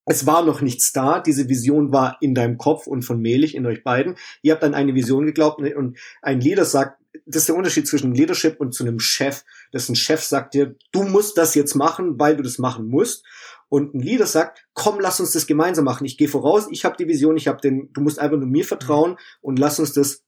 Es 0.06 0.26
war 0.26 0.44
noch 0.46 0.62
nichts 0.62 0.94
da. 0.94 1.20
Diese 1.20 1.50
Vision 1.50 1.92
war 1.92 2.18
in 2.22 2.34
deinem 2.34 2.58
Kopf 2.58 2.88
und 2.88 3.02
von 3.02 3.20
Mehlig 3.20 3.56
in 3.56 3.66
euch 3.66 3.84
beiden. 3.84 4.16
Ihr 4.42 4.54
habt 4.54 4.64
an 4.64 4.74
eine 4.74 4.96
Vision 4.96 5.26
geglaubt 5.26 5.60
und 5.60 5.98
ein 6.22 6.40
Leader 6.40 6.64
sagt, 6.64 7.02
das 7.26 7.42
ist 7.42 7.50
der 7.50 7.58
Unterschied 7.58 7.88
zwischen 7.88 8.14
Leadership 8.14 8.60
und 8.60 8.74
zu 8.74 8.84
einem 8.84 9.00
Chef. 9.00 9.44
Das 9.74 9.90
ein 9.90 9.96
Chef 9.96 10.24
sagt 10.24 10.54
dir, 10.54 10.76
du 10.94 11.04
musst 11.04 11.38
das 11.38 11.56
jetzt 11.56 11.76
machen, 11.76 12.18
weil 12.20 12.38
du 12.38 12.44
das 12.44 12.58
machen 12.58 12.88
musst. 12.88 13.26
Und 13.68 13.96
ein 13.96 14.00
Leader 14.00 14.28
sagt, 14.28 14.66
komm, 14.74 15.00
lass 15.02 15.20
uns 15.20 15.32
das 15.32 15.46
gemeinsam 15.46 15.84
machen. 15.84 16.06
Ich 16.06 16.18
gehe 16.18 16.30
voraus, 16.30 16.68
ich 16.72 16.86
habe 16.86 16.96
die 16.98 17.08
Vision, 17.08 17.36
ich 17.36 17.50
habe 17.50 17.60
den, 17.60 17.90
du 17.92 18.00
musst 18.00 18.20
einfach 18.20 18.38
nur 18.38 18.48
mir 18.48 18.64
vertrauen 18.64 19.18
und 19.42 19.60
lass 19.60 19.78
uns 19.78 19.92
das 19.92 20.24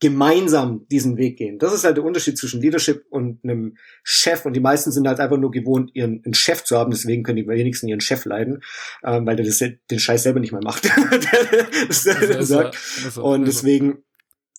gemeinsam 0.00 0.86
diesen 0.90 1.16
Weg 1.16 1.38
gehen. 1.38 1.58
Das 1.58 1.72
ist 1.72 1.84
halt 1.84 1.96
der 1.96 2.04
Unterschied 2.04 2.36
zwischen 2.36 2.60
Leadership 2.60 3.06
und 3.08 3.42
einem 3.42 3.76
Chef. 4.02 4.44
Und 4.44 4.54
die 4.54 4.60
meisten 4.60 4.92
sind 4.92 5.08
halt 5.08 5.20
einfach 5.20 5.38
nur 5.38 5.50
gewohnt, 5.50 5.90
ihren 5.94 6.22
einen 6.24 6.34
Chef 6.34 6.64
zu 6.64 6.76
haben. 6.76 6.90
Deswegen 6.90 7.22
können 7.22 7.36
die 7.36 7.46
wenigsten 7.46 7.88
ihren 7.88 8.02
Chef 8.02 8.24
leiden, 8.26 8.62
ähm, 9.02 9.26
weil 9.26 9.36
der 9.36 9.46
das, 9.46 9.58
den 9.58 9.98
Scheiß 9.98 10.24
selber 10.24 10.40
nicht 10.40 10.52
mehr 10.52 10.62
macht. 10.62 10.84
das, 11.88 12.04
das 12.04 12.48
sagt. 12.48 12.76
Und 13.16 13.46
deswegen 13.46 14.04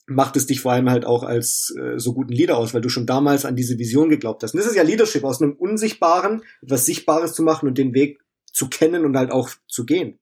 macht 0.07 0.37
es 0.37 0.47
dich 0.47 0.61
vor 0.61 0.71
allem 0.71 0.89
halt 0.89 1.05
auch 1.05 1.23
als 1.23 1.75
äh, 1.77 1.99
so 1.99 2.13
guten 2.13 2.33
Leader 2.33 2.57
aus, 2.57 2.73
weil 2.73 2.81
du 2.81 2.89
schon 2.89 3.05
damals 3.05 3.45
an 3.45 3.55
diese 3.55 3.77
Vision 3.77 4.09
geglaubt 4.09 4.41
hast. 4.41 4.53
Und 4.53 4.59
das 4.59 4.67
ist 4.67 4.75
ja 4.75 4.83
Leadership, 4.83 5.23
aus 5.23 5.41
einem 5.41 5.53
Unsichtbaren 5.53 6.41
etwas 6.61 6.85
Sichtbares 6.85 7.33
zu 7.33 7.43
machen 7.43 7.67
und 7.67 7.77
den 7.77 7.93
Weg 7.93 8.19
zu 8.51 8.69
kennen 8.69 9.05
und 9.05 9.15
halt 9.15 9.31
auch 9.31 9.49
zu 9.67 9.85
gehen. 9.85 10.17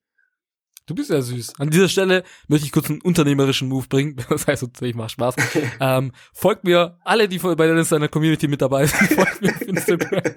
Du 0.87 0.93
bist 0.93 1.09
ja 1.09 1.19
süß. 1.19 1.59
An 1.59 1.71
dieser 1.71 1.89
Stelle 1.89 2.23
möchte 2.47 2.67
ich 2.67 2.71
kurz 2.71 2.91
einen 2.91 3.01
unternehmerischen 3.01 3.67
Move 3.67 3.87
bringen. 3.87 4.17
Das 4.35 4.47
heißt, 4.47 4.81
ich 4.81 4.95
mache 4.95 5.09
Spaß. 5.09 5.35
ähm, 5.79 6.11
folgt 6.33 6.63
mir, 6.63 6.97
alle, 7.03 7.27
die 7.27 7.39
bei 7.39 7.55
Dennis 7.55 7.89
seiner 7.89 8.07
Community 8.07 8.47
mit 8.47 8.61
dabei 8.61 8.85
sind, 8.85 9.11
folgt 9.13 9.41
mir 9.41 9.49
auf 9.49 9.61
Instagram. 9.61 10.33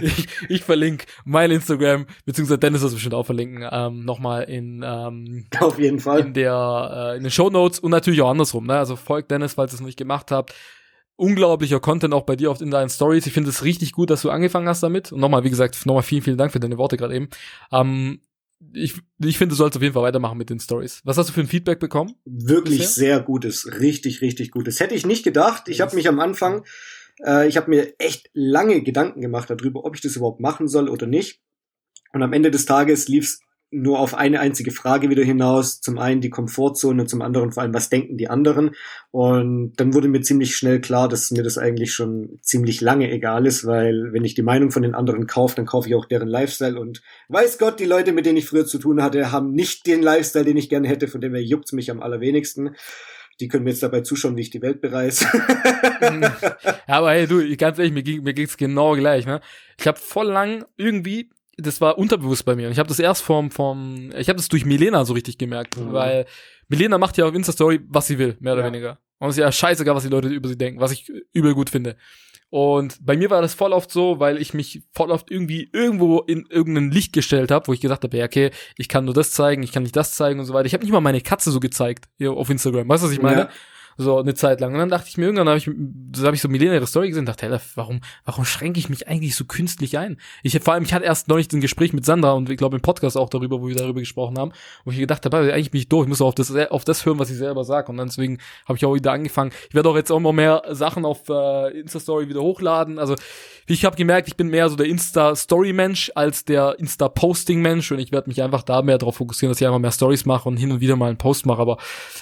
ich, 0.00 0.28
ich 0.48 0.62
verlinke 0.62 1.06
mein 1.24 1.50
Instagram, 1.50 2.06
beziehungsweise 2.24 2.58
Dennis 2.58 2.82
wird 2.82 2.90
es 2.90 2.94
bestimmt 2.94 3.14
auch 3.14 3.26
verlinken, 3.26 3.66
ähm, 3.70 4.04
nochmal 4.04 4.44
in, 4.44 4.84
ähm, 4.86 5.46
auf 5.58 5.78
jeden 5.78 5.98
Fall. 5.98 6.20
in 6.20 6.34
der, 6.34 7.12
äh, 7.14 7.16
in 7.16 7.22
den 7.22 7.30
Show 7.30 7.48
Notes 7.48 7.78
und 7.78 7.90
natürlich 7.90 8.20
auch 8.22 8.30
andersrum. 8.30 8.66
Ne? 8.66 8.76
Also 8.76 8.96
folgt 8.96 9.30
Dennis, 9.30 9.54
falls 9.54 9.72
ihr 9.72 9.76
es 9.76 9.80
nicht 9.80 9.98
gemacht 9.98 10.30
habt 10.30 10.54
unglaublicher 11.16 11.80
Content 11.80 12.12
auch 12.12 12.24
bei 12.24 12.36
dir 12.36 12.50
oft 12.50 12.60
in 12.60 12.70
deinen 12.70 12.90
Stories. 12.90 13.26
Ich 13.26 13.32
finde 13.32 13.50
es 13.50 13.64
richtig 13.64 13.92
gut, 13.92 14.10
dass 14.10 14.22
du 14.22 14.30
angefangen 14.30 14.68
hast 14.68 14.82
damit. 14.82 15.12
Und 15.12 15.20
nochmal, 15.20 15.44
wie 15.44 15.50
gesagt, 15.50 15.86
nochmal 15.86 16.02
vielen, 16.02 16.22
vielen 16.22 16.36
Dank 16.36 16.52
für 16.52 16.60
deine 16.60 16.76
Worte 16.78 16.96
gerade 16.96 17.14
eben. 17.14 17.28
Ähm, 17.72 18.20
ich, 18.72 18.94
ich 19.18 19.38
finde, 19.38 19.52
du 19.52 19.56
sollst 19.56 19.76
auf 19.76 19.82
jeden 19.82 19.94
Fall 19.94 20.02
weitermachen 20.02 20.38
mit 20.38 20.50
den 20.50 20.60
Stories. 20.60 21.00
Was 21.04 21.18
hast 21.18 21.28
du 21.28 21.32
für 21.32 21.40
ein 21.40 21.46
Feedback 21.46 21.78
bekommen? 21.78 22.14
Wirklich 22.24 22.78
bisher? 22.78 23.16
sehr 23.16 23.20
gutes, 23.20 23.80
richtig, 23.80 24.20
richtig 24.20 24.50
gutes. 24.50 24.80
Hätte 24.80 24.94
ich 24.94 25.06
nicht 25.06 25.24
gedacht. 25.24 25.68
Ich 25.68 25.80
habe 25.80 25.94
mich 25.94 26.08
am 26.08 26.20
Anfang, 26.20 26.64
äh, 27.24 27.48
ich 27.48 27.56
habe 27.56 27.70
mir 27.70 27.94
echt 27.98 28.30
lange 28.32 28.82
Gedanken 28.82 29.20
gemacht 29.20 29.50
darüber, 29.50 29.84
ob 29.84 29.94
ich 29.94 30.00
das 30.00 30.16
überhaupt 30.16 30.40
machen 30.40 30.68
soll 30.68 30.88
oder 30.88 31.06
nicht. 31.06 31.40
Und 32.12 32.22
am 32.22 32.32
Ende 32.32 32.50
des 32.50 32.66
Tages 32.66 33.08
lief's 33.08 33.40
nur 33.76 34.00
auf 34.00 34.14
eine 34.14 34.40
einzige 34.40 34.70
Frage 34.70 35.10
wieder 35.10 35.22
hinaus. 35.22 35.80
Zum 35.80 35.98
einen 35.98 36.20
die 36.20 36.30
Komfortzone 36.30 37.02
und 37.02 37.08
zum 37.08 37.22
anderen 37.22 37.52
vor 37.52 37.62
allem, 37.62 37.74
was 37.74 37.90
denken 37.90 38.16
die 38.16 38.28
anderen? 38.28 38.70
Und 39.10 39.74
dann 39.76 39.94
wurde 39.94 40.08
mir 40.08 40.22
ziemlich 40.22 40.56
schnell 40.56 40.80
klar, 40.80 41.08
dass 41.08 41.30
mir 41.30 41.42
das 41.42 41.58
eigentlich 41.58 41.92
schon 41.92 42.38
ziemlich 42.40 42.80
lange 42.80 43.10
egal 43.10 43.46
ist, 43.46 43.66
weil 43.66 44.12
wenn 44.12 44.24
ich 44.24 44.34
die 44.34 44.42
Meinung 44.42 44.70
von 44.70 44.82
den 44.82 44.94
anderen 44.94 45.26
kaufe, 45.26 45.56
dann 45.56 45.66
kaufe 45.66 45.88
ich 45.88 45.94
auch 45.94 46.06
deren 46.06 46.28
Lifestyle 46.28 46.78
und 46.80 47.02
weiß 47.28 47.58
Gott, 47.58 47.78
die 47.78 47.84
Leute, 47.84 48.12
mit 48.12 48.26
denen 48.26 48.38
ich 48.38 48.46
früher 48.46 48.66
zu 48.66 48.78
tun 48.78 49.02
hatte, 49.02 49.30
haben 49.32 49.52
nicht 49.52 49.86
den 49.86 50.02
Lifestyle, 50.02 50.44
den 50.44 50.56
ich 50.56 50.68
gerne 50.68 50.88
hätte, 50.88 51.08
von 51.08 51.20
dem 51.20 51.34
her 51.34 51.44
juckt's 51.44 51.72
mich 51.72 51.90
am 51.90 52.02
allerwenigsten. 52.02 52.76
Die 53.40 53.48
können 53.48 53.64
mir 53.64 53.70
jetzt 53.70 53.82
dabei 53.82 54.00
zuschauen, 54.00 54.36
wie 54.36 54.40
ich 54.40 54.50
die 54.50 54.62
Welt 54.62 54.80
bereise. 54.80 55.26
ja, 56.00 56.80
aber 56.86 57.10
hey, 57.12 57.26
du, 57.26 57.54
ganz 57.56 57.78
ehrlich, 57.78 57.92
mir, 57.92 58.02
ging, 58.02 58.22
mir 58.22 58.32
ging's 58.32 58.56
genau 58.56 58.94
gleich. 58.94 59.26
Ne? 59.26 59.42
Ich 59.78 59.86
habe 59.86 59.98
voll 59.98 60.28
lang 60.28 60.64
irgendwie 60.78 61.28
das 61.56 61.80
war 61.80 61.98
unterbewusst 61.98 62.44
bei 62.44 62.54
mir. 62.54 62.66
Und 62.66 62.72
ich 62.72 62.78
habe 62.78 62.88
das 62.88 62.98
erst 62.98 63.22
vom, 63.22 63.50
vom, 63.50 64.10
ich 64.16 64.28
habe 64.28 64.36
das 64.36 64.48
durch 64.48 64.64
Milena 64.64 65.04
so 65.04 65.14
richtig 65.14 65.38
gemerkt, 65.38 65.76
mhm. 65.76 65.92
weil 65.92 66.26
Milena 66.68 66.98
macht 66.98 67.16
ja 67.16 67.26
auf 67.26 67.34
Insta-Story, 67.34 67.80
was 67.88 68.06
sie 68.06 68.18
will, 68.18 68.36
mehr 68.40 68.52
oder 68.52 68.62
ja. 68.62 68.68
weniger. 68.68 68.98
Und 69.18 69.30
es 69.30 69.36
ist 69.36 69.40
ja 69.40 69.50
scheißegal, 69.50 69.94
was 69.94 70.02
die 70.02 70.10
Leute 70.10 70.28
über 70.28 70.48
sie 70.48 70.58
denken, 70.58 70.80
was 70.80 70.92
ich 70.92 71.10
übel 71.32 71.54
gut 71.54 71.70
finde. 71.70 71.96
Und 72.50 73.04
bei 73.04 73.16
mir 73.16 73.30
war 73.30 73.42
das 73.42 73.54
voll 73.54 73.72
oft 73.72 73.90
so, 73.90 74.20
weil 74.20 74.40
ich 74.40 74.54
mich 74.54 74.82
voll 74.92 75.10
oft 75.10 75.30
irgendwie 75.30 75.68
irgendwo 75.72 76.20
in 76.20 76.46
irgendein 76.48 76.90
Licht 76.90 77.12
gestellt 77.12 77.50
habe, 77.50 77.66
wo 77.66 77.72
ich 77.72 77.80
gesagt 77.80 78.04
habe, 78.04 78.16
ja, 78.16 78.24
okay, 78.24 78.50
ich 78.76 78.88
kann 78.88 79.04
nur 79.04 79.14
das 79.14 79.32
zeigen, 79.32 79.62
ich 79.62 79.72
kann 79.72 79.82
nicht 79.82 79.96
das 79.96 80.12
zeigen 80.12 80.38
und 80.38 80.46
so 80.46 80.54
weiter. 80.54 80.66
Ich 80.66 80.74
habe 80.74 80.84
nicht 80.84 80.92
mal 80.92 81.00
meine 81.00 81.20
Katze 81.20 81.50
so 81.50 81.58
gezeigt 81.58 82.06
hier 82.18 82.32
auf 82.32 82.48
Instagram. 82.48 82.88
Weißt 82.88 83.02
du, 83.02 83.08
was 83.08 83.14
ich 83.14 83.22
meine? 83.22 83.42
Ja 83.42 83.50
so 83.96 84.18
eine 84.18 84.34
Zeit 84.34 84.60
lang. 84.60 84.72
Und 84.72 84.78
dann 84.78 84.88
dachte 84.88 85.08
ich 85.08 85.16
mir 85.16 85.24
irgendwann, 85.24 85.48
habe 85.48 85.58
ich, 85.58 85.70
das 86.12 86.24
habe 86.24 86.36
ich 86.36 86.42
so 86.42 86.48
Milena 86.48 86.74
ihre 86.74 86.86
Story 86.86 87.08
gesehen, 87.08 87.26
dachte, 87.26 87.48
hey, 87.48 87.58
warum, 87.74 88.00
warum 88.24 88.44
schränke 88.44 88.78
ich 88.78 88.88
mich 88.88 89.08
eigentlich 89.08 89.34
so 89.34 89.44
künstlich 89.44 89.98
ein? 89.98 90.18
Ich 90.42 90.58
vor 90.60 90.74
allem, 90.74 90.84
ich 90.84 90.92
hatte 90.92 91.04
erst 91.04 91.28
neulich 91.28 91.52
ein 91.52 91.60
Gespräch 91.60 91.92
mit 91.92 92.04
Sandra 92.04 92.32
und 92.32 92.50
ich 92.50 92.56
glaube 92.56 92.76
im 92.76 92.82
Podcast 92.82 93.16
auch 93.16 93.28
darüber, 93.28 93.60
wo 93.60 93.68
wir 93.68 93.76
darüber 93.76 94.00
gesprochen 94.00 94.38
haben, 94.38 94.52
wo 94.84 94.90
ich 94.90 94.98
gedacht 94.98 95.24
habe, 95.24 95.38
eigentlich 95.38 95.70
bin 95.70 95.80
ich 95.80 95.88
durch, 95.88 96.04
ich 96.04 96.08
muss 96.08 96.20
auf 96.20 96.34
das, 96.34 96.54
auf 96.54 96.84
das 96.84 97.06
hören, 97.06 97.18
was 97.18 97.30
ich 97.30 97.36
selber 97.36 97.64
sage. 97.64 97.90
Und 97.90 97.96
dann 97.96 98.08
deswegen 98.08 98.38
habe 98.66 98.76
ich 98.76 98.84
auch 98.84 98.94
wieder 98.94 99.12
angefangen. 99.12 99.52
Ich 99.68 99.74
werde 99.74 99.88
auch 99.88 99.96
jetzt 99.96 100.10
auch 100.10 100.18
immer 100.18 100.32
mehr 100.32 100.62
Sachen 100.70 101.04
auf 101.04 101.28
äh, 101.28 101.80
Insta-Story 101.80 102.28
wieder 102.28 102.42
hochladen. 102.42 102.98
Also 102.98 103.14
ich 103.66 103.84
habe 103.84 103.96
gemerkt, 103.96 104.28
ich 104.28 104.36
bin 104.36 104.48
mehr 104.48 104.68
so 104.68 104.76
der 104.76 104.86
Insta-Story-Mensch 104.86 106.12
als 106.14 106.44
der 106.44 106.78
Insta-Posting-Mensch 106.78 107.90
und 107.90 107.98
ich 107.98 108.12
werde 108.12 108.28
mich 108.28 108.42
einfach 108.42 108.62
da 108.62 108.82
mehr 108.82 108.98
darauf 108.98 109.16
fokussieren, 109.16 109.50
dass 109.50 109.60
ich 109.60 109.66
einfach 109.66 109.80
mehr 109.80 109.90
Stories 109.90 110.24
mache 110.24 110.48
und 110.48 110.56
hin 110.56 110.70
und 110.70 110.80
wieder 110.80 110.96
mal 110.96 111.08
einen 111.08 111.18
Post 111.18 111.46
mache. 111.46 111.60
Aber 111.60 111.78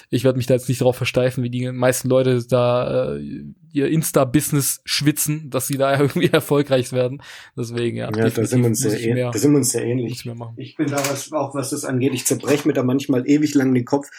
ich 0.09 0.23
werde 0.23 0.37
mich 0.37 0.47
da 0.47 0.55
jetzt 0.55 0.69
nicht 0.69 0.81
darauf 0.81 0.95
versteifen, 0.95 1.43
wie 1.43 1.49
die 1.49 1.64
meisten 1.71 2.09
Leute 2.09 2.45
da 2.47 3.15
äh, 3.15 3.43
ihr 3.71 3.87
Insta-Business 3.87 4.81
schwitzen, 4.85 5.49
dass 5.49 5.67
sie 5.67 5.77
da 5.77 5.99
irgendwie 5.99 6.27
erfolgreich 6.27 6.91
werden. 6.91 7.21
Deswegen, 7.57 7.97
ja. 7.97 8.09
Ja, 8.15 8.29
da 8.29 8.45
sind 8.45 8.61
wir 8.61 8.67
uns 8.67 8.79
sehr, 8.79 9.13
mehr, 9.13 9.31
da 9.31 9.37
sind 9.37 9.51
wir 9.51 9.57
uns 9.57 9.71
sehr 9.71 9.83
ähnlich. 9.83 10.25
Ich 10.57 10.75
bin 10.77 10.87
da 10.87 10.97
was, 10.97 11.31
auch 11.33 11.53
was 11.55 11.71
das 11.71 11.85
angeht. 11.85 12.13
Ich 12.13 12.25
zerbreche 12.25 12.67
mir 12.67 12.73
da 12.73 12.83
manchmal 12.83 13.27
ewig 13.29 13.53
lang 13.53 13.73
den 13.73 13.85
Kopf 13.85 14.09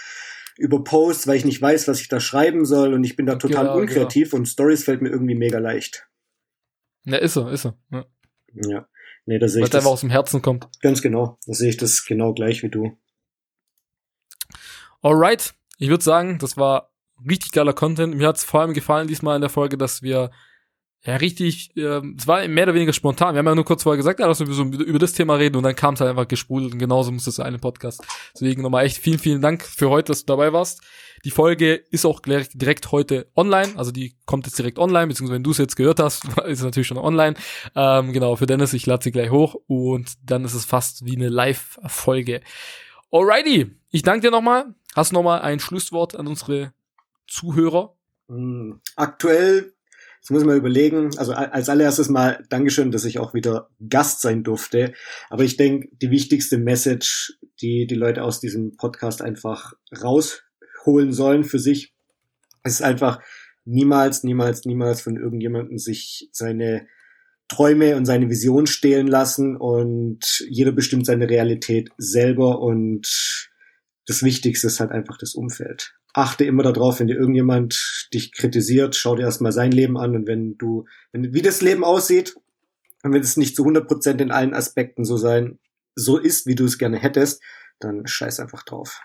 über 0.59 0.83
Posts, 0.83 1.27
weil 1.27 1.37
ich 1.37 1.45
nicht 1.45 1.61
weiß, 1.61 1.89
was 1.89 2.01
ich 2.01 2.09
da 2.09 2.21
schreiben 2.21 2.65
soll 2.65 2.95
und 2.95 3.05
ich 3.05 3.17
bin 3.17 3.27
da 3.27 3.37
total 3.37 3.67
genau, 3.67 3.79
unkreativ 3.79 4.31
genau. 4.31 4.41
und 4.41 4.47
Stories 4.47 4.85
fällt 4.85 5.03
mir 5.03 5.11
irgendwie 5.11 5.35
mega 5.35 5.59
leicht. 5.59 6.09
Ja, 7.05 7.19
ist 7.19 7.35
so, 7.35 7.49
ist 7.49 7.63
so. 7.63 7.75
Ja. 7.91 8.05
ja. 8.53 8.89
Nee, 9.27 9.39
da 9.39 9.49
sehe 9.49 9.63
ich. 9.63 9.73
Weil 9.73 9.79
einfach 9.79 9.91
aus 9.91 10.01
dem 10.01 10.11
Herzen 10.11 10.41
kommt. 10.41 10.69
Ganz 10.81 11.03
genau. 11.03 11.39
Da 11.47 11.53
sehe 11.53 11.69
ich 11.69 11.77
das 11.77 12.05
genau 12.05 12.33
gleich 12.33 12.63
wie 12.63 12.71
du. 12.71 12.97
Alright. 15.03 15.55
Ich 15.79 15.89
würde 15.89 16.03
sagen, 16.03 16.39
das 16.39 16.57
war 16.57 16.91
richtig 17.29 17.53
geiler 17.53 17.73
Content. 17.73 18.17
Mir 18.17 18.29
hat 18.29 18.37
es 18.37 18.45
vor 18.45 18.61
allem 18.61 18.75
gefallen 18.75 19.09
diesmal 19.09 19.37
in 19.37 19.41
der 19.41 19.51
Folge, 19.51 19.79
dass 19.79 20.03
wir 20.03 20.31
ja 21.07 21.17
richtig, 21.17 21.77
äh, 21.77 22.03
es 22.17 22.27
war 22.27 22.47
mehr 22.49 22.65
oder 22.65 22.75
weniger 22.75 22.93
spontan. 22.93 23.35
Wir 23.35 23.39
haben 23.39 23.47
ja 23.47 23.55
nur 23.55 23.65
kurz 23.65 23.85
vorher 23.85 23.97
gesagt, 23.97 24.19
ja, 24.19 24.27
dass 24.27 24.41
wir 24.41 24.53
so 24.53 24.65
über 24.65 24.99
das 24.99 25.13
Thema 25.13 25.35
reden 25.35 25.57
und 25.57 25.63
dann 25.63 25.77
kam 25.77 25.95
es 25.95 26.01
halt 26.01 26.11
einfach 26.11 26.29
gesprudelt 26.29 26.73
und 26.73 26.79
genauso 26.79 27.13
muss 27.13 27.25
das 27.25 27.37
sein 27.37 27.55
im 27.55 27.61
Podcast. 27.61 28.05
Deswegen 28.35 28.63
nochmal 28.63 28.85
echt 28.85 28.99
vielen, 28.99 29.19
vielen 29.19 29.41
Dank 29.41 29.63
für 29.63 29.89
heute, 29.89 30.13
dass 30.13 30.25
du 30.25 30.27
dabei 30.27 30.53
warst. 30.53 30.83
Die 31.25 31.31
Folge 31.31 31.75
ist 31.91 32.05
auch 32.05 32.21
direkt 32.21 32.93
heute 32.93 33.31
online, 33.37 33.73
also 33.77 33.91
die 33.91 34.17
kommt 34.27 34.47
jetzt 34.47 34.59
direkt 34.59 34.79
online, 34.79 35.07
beziehungsweise 35.09 35.37
wenn 35.37 35.45
du 35.45 35.53
es 35.53 35.59
jetzt 35.59 35.77
gehört 35.77 36.01
hast, 36.01 36.25
ist 36.47 36.59
es 36.59 36.63
natürlich 36.63 36.89
schon 36.89 36.99
online. 36.99 37.37
Ähm, 37.75 38.13
genau, 38.13 38.37
für 38.37 38.47
Dennis, 38.47 38.73
ich 38.73 38.87
lade 38.87 39.05
sie 39.05 39.13
gleich 39.13 39.31
hoch 39.31 39.57
und 39.67 40.13
dann 40.25 40.45
ist 40.45 40.55
es 40.55 40.65
fast 40.65 41.05
wie 41.05 41.17
eine 41.17 41.29
Live-Folge. 41.29 42.43
Alrighty, 43.11 43.71
ich 43.91 44.03
danke 44.03 44.23
dir 44.23 44.31
nochmal. 44.31 44.75
Hast 44.95 45.13
du 45.13 45.15
nochmal 45.15 45.41
ein 45.43 45.61
Schlusswort 45.61 46.17
an 46.17 46.27
unsere 46.27 46.73
Zuhörer? 47.27 47.97
Hm, 48.29 48.81
aktuell 48.97 49.77
Jetzt 50.27 50.33
muss 50.33 50.43
ich 50.43 50.49
mal 50.49 50.57
überlegen, 50.57 51.17
also 51.19 51.35
als 51.35 51.69
allererstes 51.69 52.09
mal 52.09 52.45
Dankeschön, 52.49 52.91
dass 52.91 53.05
ich 53.05 53.21
auch 53.21 53.33
wieder 53.33 53.71
Gast 53.89 54.23
sein 54.23 54.43
durfte. 54.43 54.93
Aber 55.31 55.45
ich 55.45 55.57
denke, 55.57 55.89
die 56.03 56.11
wichtigste 56.11 56.59
Message, 56.59 57.39
die 57.61 57.87
die 57.87 57.95
Leute 57.95 58.25
aus 58.25 58.41
diesem 58.41 58.77
Podcast 58.77 59.23
einfach 59.23 59.75
rausholen 60.03 61.13
sollen 61.13 61.45
für 61.45 61.61
sich, 61.61 61.95
ist 62.65 62.83
einfach 62.83 63.23
niemals, 63.65 64.25
niemals, 64.25 64.65
niemals 64.65 65.01
von 65.01 65.17
irgendjemandem 65.17 65.79
sich 65.79 66.29
seine 66.33 66.89
Träume 67.47 67.95
und 67.95 68.05
seine 68.05 68.29
Vision 68.29 68.67
stehlen 68.67 69.07
lassen 69.07 69.57
und 69.57 70.45
jeder 70.49 70.73
bestimmt 70.73 71.07
seine 71.07 71.31
Realität 71.31 71.91
selber 71.99 72.61
und 72.61 73.49
das 74.07 74.25
Wichtigste 74.25 74.67
ist 74.67 74.81
halt 74.81 74.91
einfach 74.91 75.19
das 75.19 75.37
Umfeld 75.37 75.95
achte 76.17 76.45
immer 76.45 76.63
darauf, 76.63 76.99
wenn 76.99 77.09
dir 77.09 77.19
irgendjemand 77.19 78.09
dich 78.15 78.33
kritisiert, 78.33 78.97
schau 78.97 79.17
dir 79.17 79.25
erstmal 79.25 79.53
sein 79.53 79.71
Leben 79.71 79.99
an 79.99 80.17
und 80.17 80.27
wenn 80.27 80.57
du, 80.57 80.87
wenn, 81.13 81.35
wie 81.35 81.43
das 81.43 81.61
Leben 81.61 81.85
aussieht 81.85 82.35
und 83.03 83.13
wenn 83.13 83.21
es 83.21 83.37
nicht 83.37 83.55
zu 83.55 83.65
100% 83.65 84.23
in 84.23 84.31
allen 84.31 84.55
Aspekten 84.55 85.05
so 85.05 85.19
sein, 85.19 85.59
so 85.95 86.17
ist, 86.17 86.47
wie 86.47 86.55
du 86.55 86.65
es 86.65 86.79
gerne 86.79 86.99
hättest, 86.99 87.43
dann 87.81 88.07
scheiß 88.07 88.41
einfach 88.41 88.63
drauf. 88.63 89.03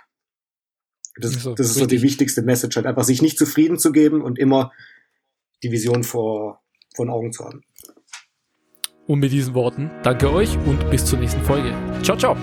Das, 1.18 1.34
so, 1.34 1.54
das 1.54 1.68
ist 1.68 1.76
so 1.76 1.86
die 1.86 2.02
wichtigste 2.02 2.44
Message, 2.44 2.78
halt 2.78 2.86
einfach 2.86 3.04
sich 3.04 3.22
nicht 3.22 3.38
zufrieden 3.38 3.78
zu 3.78 3.92
geben 3.92 4.22
und 4.22 4.40
immer 4.40 4.72
die 5.64 5.72
Vision 5.72 6.04
vor, 6.04 6.62
vor 6.96 7.06
den 7.06 7.12
Augen 7.12 7.34
zu 7.34 7.44
haben. 7.44 7.62
Und 9.08 9.20
mit 9.20 9.34
diesen 9.34 9.54
Worten 9.54 9.92
danke 10.04 10.32
euch 10.32 10.58
und 10.60 10.90
bis 10.90 11.04
zur 11.04 11.20
nächsten 11.20 11.42
Folge. 11.42 11.76
Ciao, 12.04 12.18
ciao. 12.18 12.38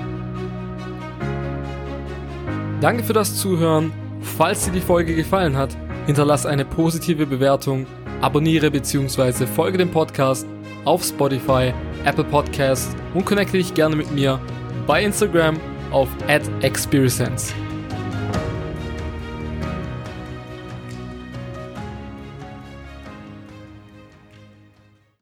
Danke 2.82 3.02
für 3.02 3.14
das 3.14 3.34
Zuhören 3.40 4.07
Falls 4.36 4.64
dir 4.64 4.72
die 4.72 4.80
Folge 4.80 5.14
gefallen 5.14 5.56
hat, 5.56 5.76
hinterlass 6.06 6.46
eine 6.46 6.64
positive 6.64 7.26
Bewertung, 7.26 7.86
abonniere 8.20 8.70
bzw. 8.70 9.46
folge 9.46 9.78
dem 9.78 9.90
Podcast 9.90 10.46
auf 10.84 11.02
Spotify, 11.02 11.72
Apple 12.04 12.24
Podcasts 12.24 12.94
und 13.14 13.26
connecte 13.26 13.58
dich 13.58 13.74
gerne 13.74 13.96
mit 13.96 14.10
mir 14.12 14.40
bei 14.86 15.02
Instagram 15.04 15.58
auf 15.90 16.08
@experience. 16.62 17.52